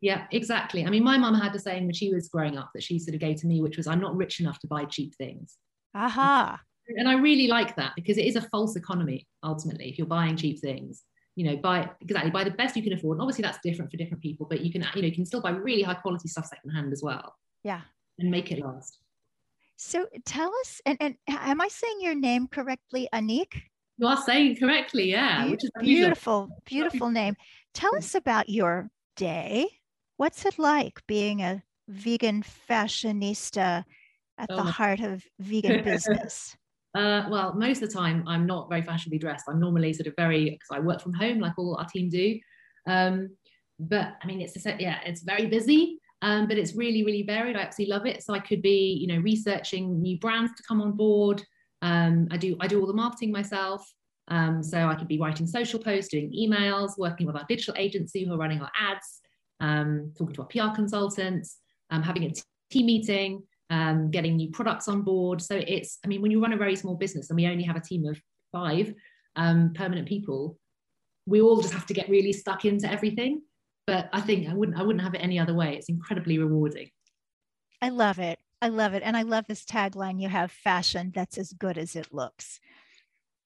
Yeah, 0.00 0.26
exactly. 0.30 0.84
I 0.84 0.90
mean, 0.90 1.04
my 1.04 1.18
mum 1.18 1.34
had 1.34 1.54
a 1.54 1.58
saying 1.58 1.84
when 1.84 1.94
she 1.94 2.12
was 2.12 2.28
growing 2.28 2.56
up 2.56 2.70
that 2.74 2.82
she 2.82 2.98
sort 2.98 3.14
of 3.14 3.20
gave 3.20 3.40
to 3.40 3.46
me, 3.46 3.60
which 3.60 3.76
was, 3.76 3.86
I'm 3.86 4.00
not 4.00 4.16
rich 4.16 4.40
enough 4.40 4.58
to 4.60 4.66
buy 4.66 4.84
cheap 4.84 5.14
things. 5.16 5.56
Aha. 5.94 6.60
And 6.88 7.08
I 7.08 7.14
really 7.14 7.48
like 7.48 7.76
that 7.76 7.92
because 7.96 8.16
it 8.18 8.26
is 8.26 8.36
a 8.36 8.42
false 8.42 8.76
economy, 8.76 9.26
ultimately, 9.42 9.90
if 9.90 9.98
you're 9.98 10.06
buying 10.06 10.36
cheap 10.36 10.60
things 10.60 11.02
you 11.36 11.44
know, 11.44 11.56
buy 11.56 11.88
exactly 12.00 12.30
buy 12.30 12.42
the 12.42 12.50
best 12.50 12.76
you 12.76 12.82
can 12.82 12.94
afford. 12.94 13.16
And 13.16 13.22
obviously 13.22 13.42
that's 13.42 13.58
different 13.62 13.90
for 13.90 13.98
different 13.98 14.22
people, 14.22 14.46
but 14.48 14.62
you 14.62 14.72
can, 14.72 14.84
you 14.94 15.02
know, 15.02 15.08
you 15.08 15.14
can 15.14 15.26
still 15.26 15.42
buy 15.42 15.50
really 15.50 15.82
high 15.82 15.94
quality 15.94 16.28
stuff 16.28 16.46
secondhand 16.46 16.92
as 16.92 17.02
well. 17.02 17.36
Yeah. 17.62 17.82
And 18.18 18.30
make 18.30 18.50
it 18.50 18.58
last. 18.58 18.98
So 19.76 20.06
tell 20.24 20.50
us, 20.62 20.80
and, 20.86 20.96
and 21.00 21.16
am 21.28 21.60
I 21.60 21.68
saying 21.68 21.98
your 22.00 22.14
name 22.14 22.48
correctly, 22.48 23.08
Anique? 23.12 23.62
You 23.98 24.06
are 24.06 24.16
saying 24.16 24.56
correctly, 24.56 25.10
yeah. 25.10 25.44
Be- 25.44 25.50
which 25.50 25.64
is 25.64 25.70
beautiful, 25.80 26.48
beautiful 26.64 27.10
name. 27.10 27.36
Tell 27.74 27.94
us 27.94 28.14
about 28.14 28.48
your 28.48 28.88
day. 29.16 29.68
What's 30.16 30.46
it 30.46 30.58
like 30.58 31.06
being 31.06 31.42
a 31.42 31.62
vegan 31.86 32.42
fashionista 32.42 33.84
at 34.38 34.46
oh. 34.48 34.56
the 34.56 34.62
heart 34.62 35.00
of 35.00 35.22
vegan 35.38 35.84
business? 35.84 36.56
Uh, 36.96 37.28
well, 37.28 37.52
most 37.54 37.82
of 37.82 37.90
the 37.90 37.94
time, 37.94 38.24
I'm 38.26 38.46
not 38.46 38.70
very 38.70 38.80
fashionably 38.80 39.18
dressed. 39.18 39.44
I'm 39.48 39.60
normally 39.60 39.92
sort 39.92 40.06
of 40.06 40.14
very, 40.16 40.48
because 40.50 40.68
I 40.72 40.80
work 40.80 41.02
from 41.02 41.12
home 41.12 41.40
like 41.40 41.52
all 41.58 41.76
our 41.76 41.84
team 41.84 42.08
do. 42.08 42.38
Um, 42.86 43.36
but 43.78 44.14
I 44.22 44.26
mean, 44.26 44.40
it's 44.40 44.56
yeah, 44.64 45.00
it's 45.04 45.22
very 45.22 45.44
busy, 45.44 45.98
um, 46.22 46.48
but 46.48 46.56
it's 46.56 46.74
really, 46.74 47.04
really 47.04 47.22
varied. 47.22 47.54
I 47.54 47.60
absolutely 47.60 47.92
love 47.92 48.06
it. 48.06 48.22
So 48.22 48.32
I 48.32 48.38
could 48.38 48.62
be, 48.62 48.98
you 48.98 49.08
know, 49.08 49.20
researching 49.20 50.00
new 50.00 50.18
brands 50.18 50.52
to 50.56 50.62
come 50.66 50.80
on 50.80 50.92
board. 50.92 51.44
Um, 51.82 52.28
I 52.30 52.38
do 52.38 52.56
I 52.60 52.66
do 52.66 52.80
all 52.80 52.86
the 52.86 52.94
marketing 52.94 53.30
myself. 53.30 53.86
Um, 54.28 54.62
so 54.62 54.88
I 54.88 54.94
could 54.94 55.06
be 55.06 55.18
writing 55.18 55.46
social 55.46 55.78
posts, 55.78 56.10
doing 56.10 56.32
emails, 56.32 56.98
working 56.98 57.26
with 57.26 57.36
our 57.36 57.44
digital 57.46 57.74
agency 57.76 58.24
who 58.24 58.32
are 58.32 58.38
running 58.38 58.62
our 58.62 58.72
ads, 58.80 59.20
um, 59.60 60.12
talking 60.16 60.34
to 60.34 60.42
our 60.42 60.48
PR 60.48 60.74
consultants, 60.74 61.58
um, 61.90 62.02
having 62.02 62.24
a 62.24 62.32
team 62.70 62.86
meeting, 62.86 63.42
um, 63.70 64.10
getting 64.10 64.36
new 64.36 64.50
products 64.50 64.88
on 64.88 65.02
board. 65.02 65.42
So 65.42 65.56
it's, 65.56 65.98
I 66.04 66.08
mean, 66.08 66.22
when 66.22 66.30
you 66.30 66.40
run 66.40 66.52
a 66.52 66.56
very 66.56 66.76
small 66.76 66.94
business 66.94 67.30
and 67.30 67.36
we 67.36 67.46
only 67.46 67.64
have 67.64 67.76
a 67.76 67.80
team 67.80 68.06
of 68.06 68.20
five 68.52 68.94
um, 69.36 69.72
permanent 69.74 70.08
people, 70.08 70.58
we 71.26 71.40
all 71.40 71.60
just 71.60 71.74
have 71.74 71.86
to 71.86 71.94
get 71.94 72.08
really 72.08 72.32
stuck 72.32 72.64
into 72.64 72.90
everything. 72.90 73.42
But 73.86 74.08
I 74.12 74.20
think 74.20 74.48
I 74.48 74.54
wouldn't, 74.54 74.78
I 74.78 74.82
wouldn't 74.82 75.04
have 75.04 75.14
it 75.14 75.18
any 75.18 75.38
other 75.38 75.54
way. 75.54 75.76
It's 75.76 75.88
incredibly 75.88 76.38
rewarding. 76.38 76.90
I 77.80 77.90
love 77.90 78.18
it. 78.18 78.38
I 78.62 78.68
love 78.68 78.94
it. 78.94 79.02
And 79.04 79.16
I 79.16 79.22
love 79.22 79.44
this 79.46 79.64
tagline 79.64 80.20
you 80.20 80.28
have 80.28 80.50
fashion 80.50 81.12
that's 81.14 81.38
as 81.38 81.52
good 81.52 81.78
as 81.78 81.94
it 81.94 82.08
looks. 82.12 82.58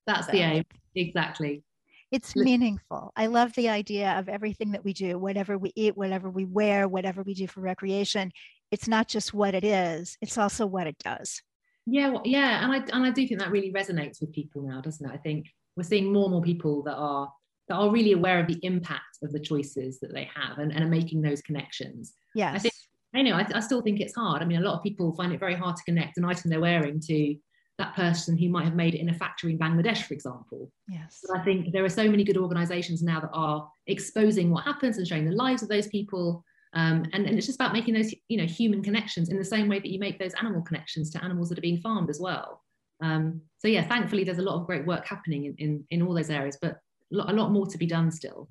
That's 0.06 0.26
so. 0.26 0.32
the 0.32 0.38
aim. 0.38 0.64
Exactly 0.94 1.62
it's 2.10 2.34
meaningful. 2.34 3.12
I 3.16 3.26
love 3.26 3.52
the 3.54 3.68
idea 3.68 4.18
of 4.18 4.28
everything 4.28 4.72
that 4.72 4.84
we 4.84 4.92
do, 4.92 5.18
whatever 5.18 5.56
we 5.56 5.72
eat, 5.76 5.96
whatever 5.96 6.28
we 6.28 6.44
wear, 6.44 6.88
whatever 6.88 7.22
we 7.22 7.34
do 7.34 7.46
for 7.46 7.60
recreation. 7.60 8.32
It's 8.70 8.88
not 8.88 9.08
just 9.08 9.34
what 9.34 9.54
it 9.54 9.64
is, 9.64 10.16
it's 10.20 10.38
also 10.38 10.66
what 10.66 10.86
it 10.86 10.96
does. 10.98 11.42
Yeah, 11.86 12.10
well, 12.10 12.22
yeah, 12.24 12.62
and 12.62 12.72
I 12.72 12.96
and 12.96 13.04
I 13.04 13.10
do 13.10 13.26
think 13.26 13.40
that 13.40 13.50
really 13.50 13.72
resonates 13.72 14.20
with 14.20 14.32
people 14.32 14.62
now, 14.62 14.80
doesn't 14.80 15.04
it? 15.04 15.12
I 15.12 15.16
think 15.16 15.46
we're 15.76 15.82
seeing 15.82 16.12
more 16.12 16.24
and 16.24 16.32
more 16.32 16.42
people 16.42 16.82
that 16.84 16.94
are 16.94 17.32
that 17.68 17.76
are 17.76 17.90
really 17.90 18.12
aware 18.12 18.40
of 18.40 18.46
the 18.46 18.58
impact 18.62 19.18
of 19.22 19.32
the 19.32 19.40
choices 19.40 20.00
that 20.00 20.12
they 20.12 20.28
have 20.34 20.58
and, 20.58 20.72
and 20.72 20.84
are 20.84 20.88
making 20.88 21.22
those 21.22 21.40
connections. 21.40 22.14
Yes. 22.34 22.54
I 22.54 22.58
think 22.58 22.74
I 23.14 23.22
know 23.22 23.34
I, 23.34 23.46
I 23.54 23.60
still 23.60 23.82
think 23.82 24.00
it's 24.00 24.14
hard. 24.14 24.42
I 24.42 24.44
mean, 24.44 24.58
a 24.58 24.64
lot 24.64 24.76
of 24.76 24.82
people 24.82 25.14
find 25.14 25.32
it 25.32 25.40
very 25.40 25.54
hard 25.54 25.76
to 25.76 25.82
connect 25.84 26.18
an 26.18 26.24
item 26.24 26.50
they're 26.50 26.60
wearing 26.60 27.00
to 27.00 27.36
that 27.78 27.96
person 27.96 28.36
who 28.36 28.50
might 28.50 28.64
have 28.64 28.74
made 28.74 28.94
it 28.94 29.00
in 29.00 29.08
a 29.08 29.14
factory 29.14 29.52
in 29.52 29.58
Bangladesh, 29.58 30.02
for 30.02 30.14
example. 30.14 30.70
Yes. 30.86 31.20
But 31.26 31.40
I 31.40 31.44
think 31.44 31.72
there 31.72 31.84
are 31.84 31.88
so 31.88 32.08
many 32.10 32.24
good 32.24 32.36
organizations 32.36 33.02
now 33.02 33.20
that 33.20 33.30
are 33.32 33.68
exposing 33.86 34.50
what 34.50 34.64
happens 34.64 34.98
and 34.98 35.06
showing 35.06 35.24
the 35.24 35.34
lives 35.34 35.62
of 35.62 35.70
those 35.70 35.88
people. 35.88 36.44
Um, 36.72 37.04
and, 37.12 37.26
and 37.26 37.36
it's 37.36 37.46
just 37.46 37.60
about 37.60 37.72
making 37.72 37.94
those, 37.94 38.14
you 38.28 38.36
know, 38.36 38.46
human 38.46 38.82
connections 38.82 39.28
in 39.28 39.38
the 39.38 39.44
same 39.44 39.68
way 39.68 39.80
that 39.80 39.90
you 39.90 39.98
make 39.98 40.18
those 40.18 40.34
animal 40.34 40.62
connections 40.62 41.10
to 41.10 41.24
animals 41.24 41.48
that 41.48 41.58
are 41.58 41.62
being 41.62 41.80
farmed 41.80 42.10
as 42.10 42.20
well. 42.20 42.62
Um, 43.02 43.40
so 43.58 43.68
yeah, 43.68 43.86
thankfully 43.86 44.24
there's 44.24 44.38
a 44.38 44.42
lot 44.42 44.60
of 44.60 44.66
great 44.66 44.86
work 44.86 45.06
happening 45.06 45.46
in, 45.46 45.54
in, 45.58 45.84
in 45.90 46.02
all 46.02 46.14
those 46.14 46.30
areas, 46.30 46.58
but 46.60 46.78
a 47.12 47.32
lot 47.32 47.50
more 47.50 47.66
to 47.66 47.78
be 47.78 47.86
done 47.86 48.10
still. 48.10 48.48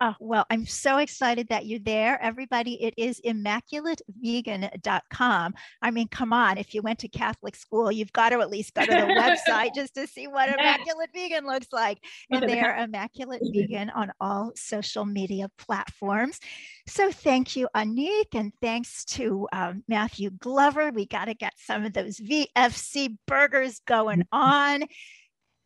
Oh, 0.00 0.14
well, 0.18 0.44
I'm 0.50 0.66
so 0.66 0.98
excited 0.98 1.46
that 1.48 1.66
you're 1.66 1.78
there. 1.78 2.20
Everybody, 2.20 2.82
it 2.82 2.94
is 2.96 3.20
immaculatevegan.com. 3.24 5.54
I 5.82 5.90
mean, 5.92 6.08
come 6.08 6.32
on, 6.32 6.58
if 6.58 6.74
you 6.74 6.82
went 6.82 6.98
to 7.00 7.08
Catholic 7.08 7.54
school, 7.54 7.92
you've 7.92 8.12
got 8.12 8.30
to 8.30 8.40
at 8.40 8.50
least 8.50 8.74
go 8.74 8.84
to 8.84 8.90
the 8.90 8.96
website 9.48 9.72
just 9.74 9.94
to 9.94 10.08
see 10.08 10.26
what 10.26 10.48
Immaculate 10.48 11.10
Vegan 11.14 11.46
looks 11.46 11.68
like. 11.72 11.98
And 12.30 12.42
they 12.42 12.60
are 12.60 12.76
Immaculate 12.76 13.42
Vegan 13.54 13.90
on 13.90 14.10
all 14.20 14.50
social 14.56 15.04
media 15.04 15.48
platforms. 15.58 16.40
So 16.88 17.12
thank 17.12 17.54
you, 17.54 17.68
Anique, 17.74 18.34
and 18.34 18.52
thanks 18.60 19.04
to 19.06 19.48
um, 19.52 19.84
Matthew 19.86 20.30
Glover. 20.30 20.90
We 20.90 21.06
got 21.06 21.26
to 21.26 21.34
get 21.34 21.52
some 21.56 21.84
of 21.84 21.92
those 21.92 22.18
VFC 22.18 23.16
burgers 23.26 23.80
going 23.86 24.24
on. 24.32 24.84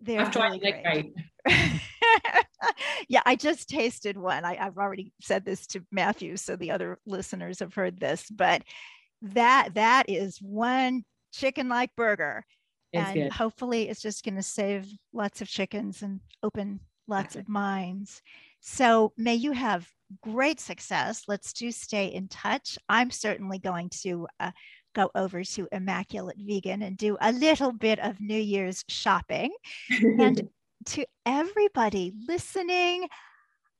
They're 0.01 0.21
I've 0.21 0.31
tried 0.31 0.61
really 0.61 0.83
great. 0.83 1.15
yeah, 3.09 3.23
I 3.27 3.37
just 3.37 3.69
tasted 3.69 4.17
one. 4.17 4.45
I, 4.45 4.57
I've 4.61 4.79
already 4.79 5.13
said 5.21 5.45
this 5.45 5.67
to 5.69 5.85
Matthew, 5.91 6.37
so 6.37 6.57
the 6.57 6.71
other 6.71 6.99
listeners 7.07 7.61
have 7.61 7.75
heard 7.75 7.99
this, 7.99 8.27
but 8.31 8.63
that 9.23 9.75
that 9.75 10.09
is 10.09 10.39
one 10.41 11.05
chicken 11.33 11.69
like 11.69 11.91
burger. 11.97 12.45
It's 12.93 13.07
and 13.07 13.15
good. 13.15 13.33
hopefully 13.33 13.89
it's 13.89 14.01
just 14.01 14.25
going 14.25 14.37
to 14.37 14.43
save 14.43 14.87
lots 15.13 15.43
of 15.43 15.49
chickens 15.49 16.03
and 16.03 16.21
open 16.43 16.81
lots 17.07 17.37
of 17.37 17.49
minds. 17.49 18.23
So 18.61 19.13
may 19.17 19.35
you 19.35 19.53
have 19.53 19.89
great 20.23 20.61
success. 20.61 21.25
Let's 21.29 21.53
do 21.53 21.71
stay 21.71 22.07
in 22.07 22.29
touch. 22.29 22.79
I'm 22.89 23.11
certainly 23.11 23.59
going 23.59 23.91
to 24.03 24.27
uh, 24.41 24.53
go 24.99 25.11
over 25.15 25.45
to 25.45 25.69
Immaculate 25.71 26.39
Vegan 26.41 26.83
and 26.83 26.97
do 26.97 27.17
a 27.21 27.31
little 27.31 27.73
bit 27.73 28.01
of 28.01 28.21
New 28.21 28.39
Year's 28.39 28.85
shopping. 28.89 29.53
and 29.91 30.49
to 30.87 31.05
everybody 31.25 32.13
listening, 32.27 33.09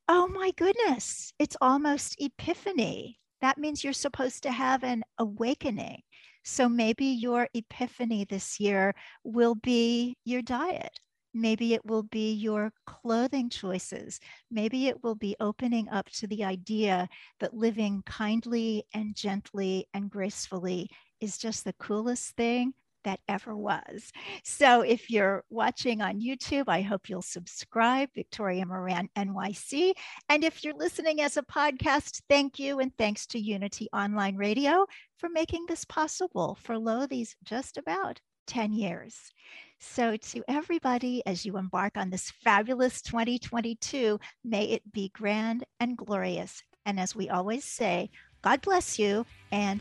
oh 0.09 0.29
my 0.29 0.53
goodness, 0.57 1.33
it's 1.41 1.57
almost 1.61 2.17
Epiphany. 2.21 3.19
That 3.41 3.59
means 3.59 3.83
you're 3.83 3.93
supposed 3.93 4.45
to 4.45 4.53
have 4.53 4.85
an 4.85 5.03
awakening. 5.19 6.03
So 6.45 6.69
maybe 6.69 7.07
your 7.07 7.49
epiphany 7.53 8.25
this 8.25 8.59
year 8.59 8.95
will 9.23 9.55
be 9.55 10.17
your 10.25 10.41
diet. 10.41 10.99
Maybe 11.35 11.75
it 11.75 11.85
will 11.85 12.05
be 12.05 12.33
your 12.33 12.73
clothing 12.87 13.51
choices. 13.51 14.19
Maybe 14.51 14.89
it 14.89 15.05
will 15.05 15.15
be 15.15 15.37
opening 15.41 15.89
up 15.91 16.11
to 16.13 16.27
the 16.27 16.45
idea 16.45 17.09
that 17.41 17.55
living 17.55 18.03
kindly 18.07 18.85
and 18.95 19.15
gently 19.15 19.87
and 19.93 20.11
gracefully 20.11 20.89
is 21.21 21.39
just 21.39 21.65
the 21.65 21.73
coolest 21.75 22.37
thing 22.37 22.75
that 23.05 23.21
ever 23.29 23.57
was. 23.57 24.13
So 24.45 24.83
if 24.83 25.11
you're 25.11 25.45
watching 25.51 26.03
on 26.03 26.21
YouTube, 26.21 26.65
I 26.69 26.83
hope 26.83 27.09
you'll 27.09 27.23
subscribe, 27.23 28.11
Victoria 28.15 28.67
Moran 28.67 29.09
NYC. 29.17 29.93
And 30.29 30.45
if 30.45 30.63
you're 30.63 30.75
listening 30.75 31.21
as 31.21 31.37
a 31.37 31.43
podcast, 31.43 32.23
thank 32.29 32.59
you. 32.59 32.81
And 32.81 32.93
thanks 32.99 33.27
to 33.29 33.39
Unity 33.39 33.89
Online 33.93 34.37
Radio 34.37 34.87
for 35.17 35.29
making 35.31 35.67
this 35.69 35.85
possible 35.85 36.59
for 36.63 36.79
lo 36.79 37.07
these 37.07 37.35
just 37.45 37.79
about 37.79 38.21
10 38.47 38.73
years. 38.73 39.33
So, 39.81 40.17
to 40.17 40.43
everybody, 40.49 41.23
as 41.25 41.47
you 41.47 41.57
embark 41.57 41.97
on 41.97 42.11
this 42.11 42.33
fabulous 42.43 43.01
2022, 43.03 44.19
may 44.45 44.65
it 44.65 44.93
be 44.93 45.11
grand 45.15 45.65
and 45.79 45.97
glorious. 45.97 46.63
And 46.85 46.99
as 46.99 47.15
we 47.15 47.29
always 47.29 47.65
say, 47.65 48.11
God 48.43 48.61
bless 48.61 48.99
you 48.99 49.25
and 49.53 49.81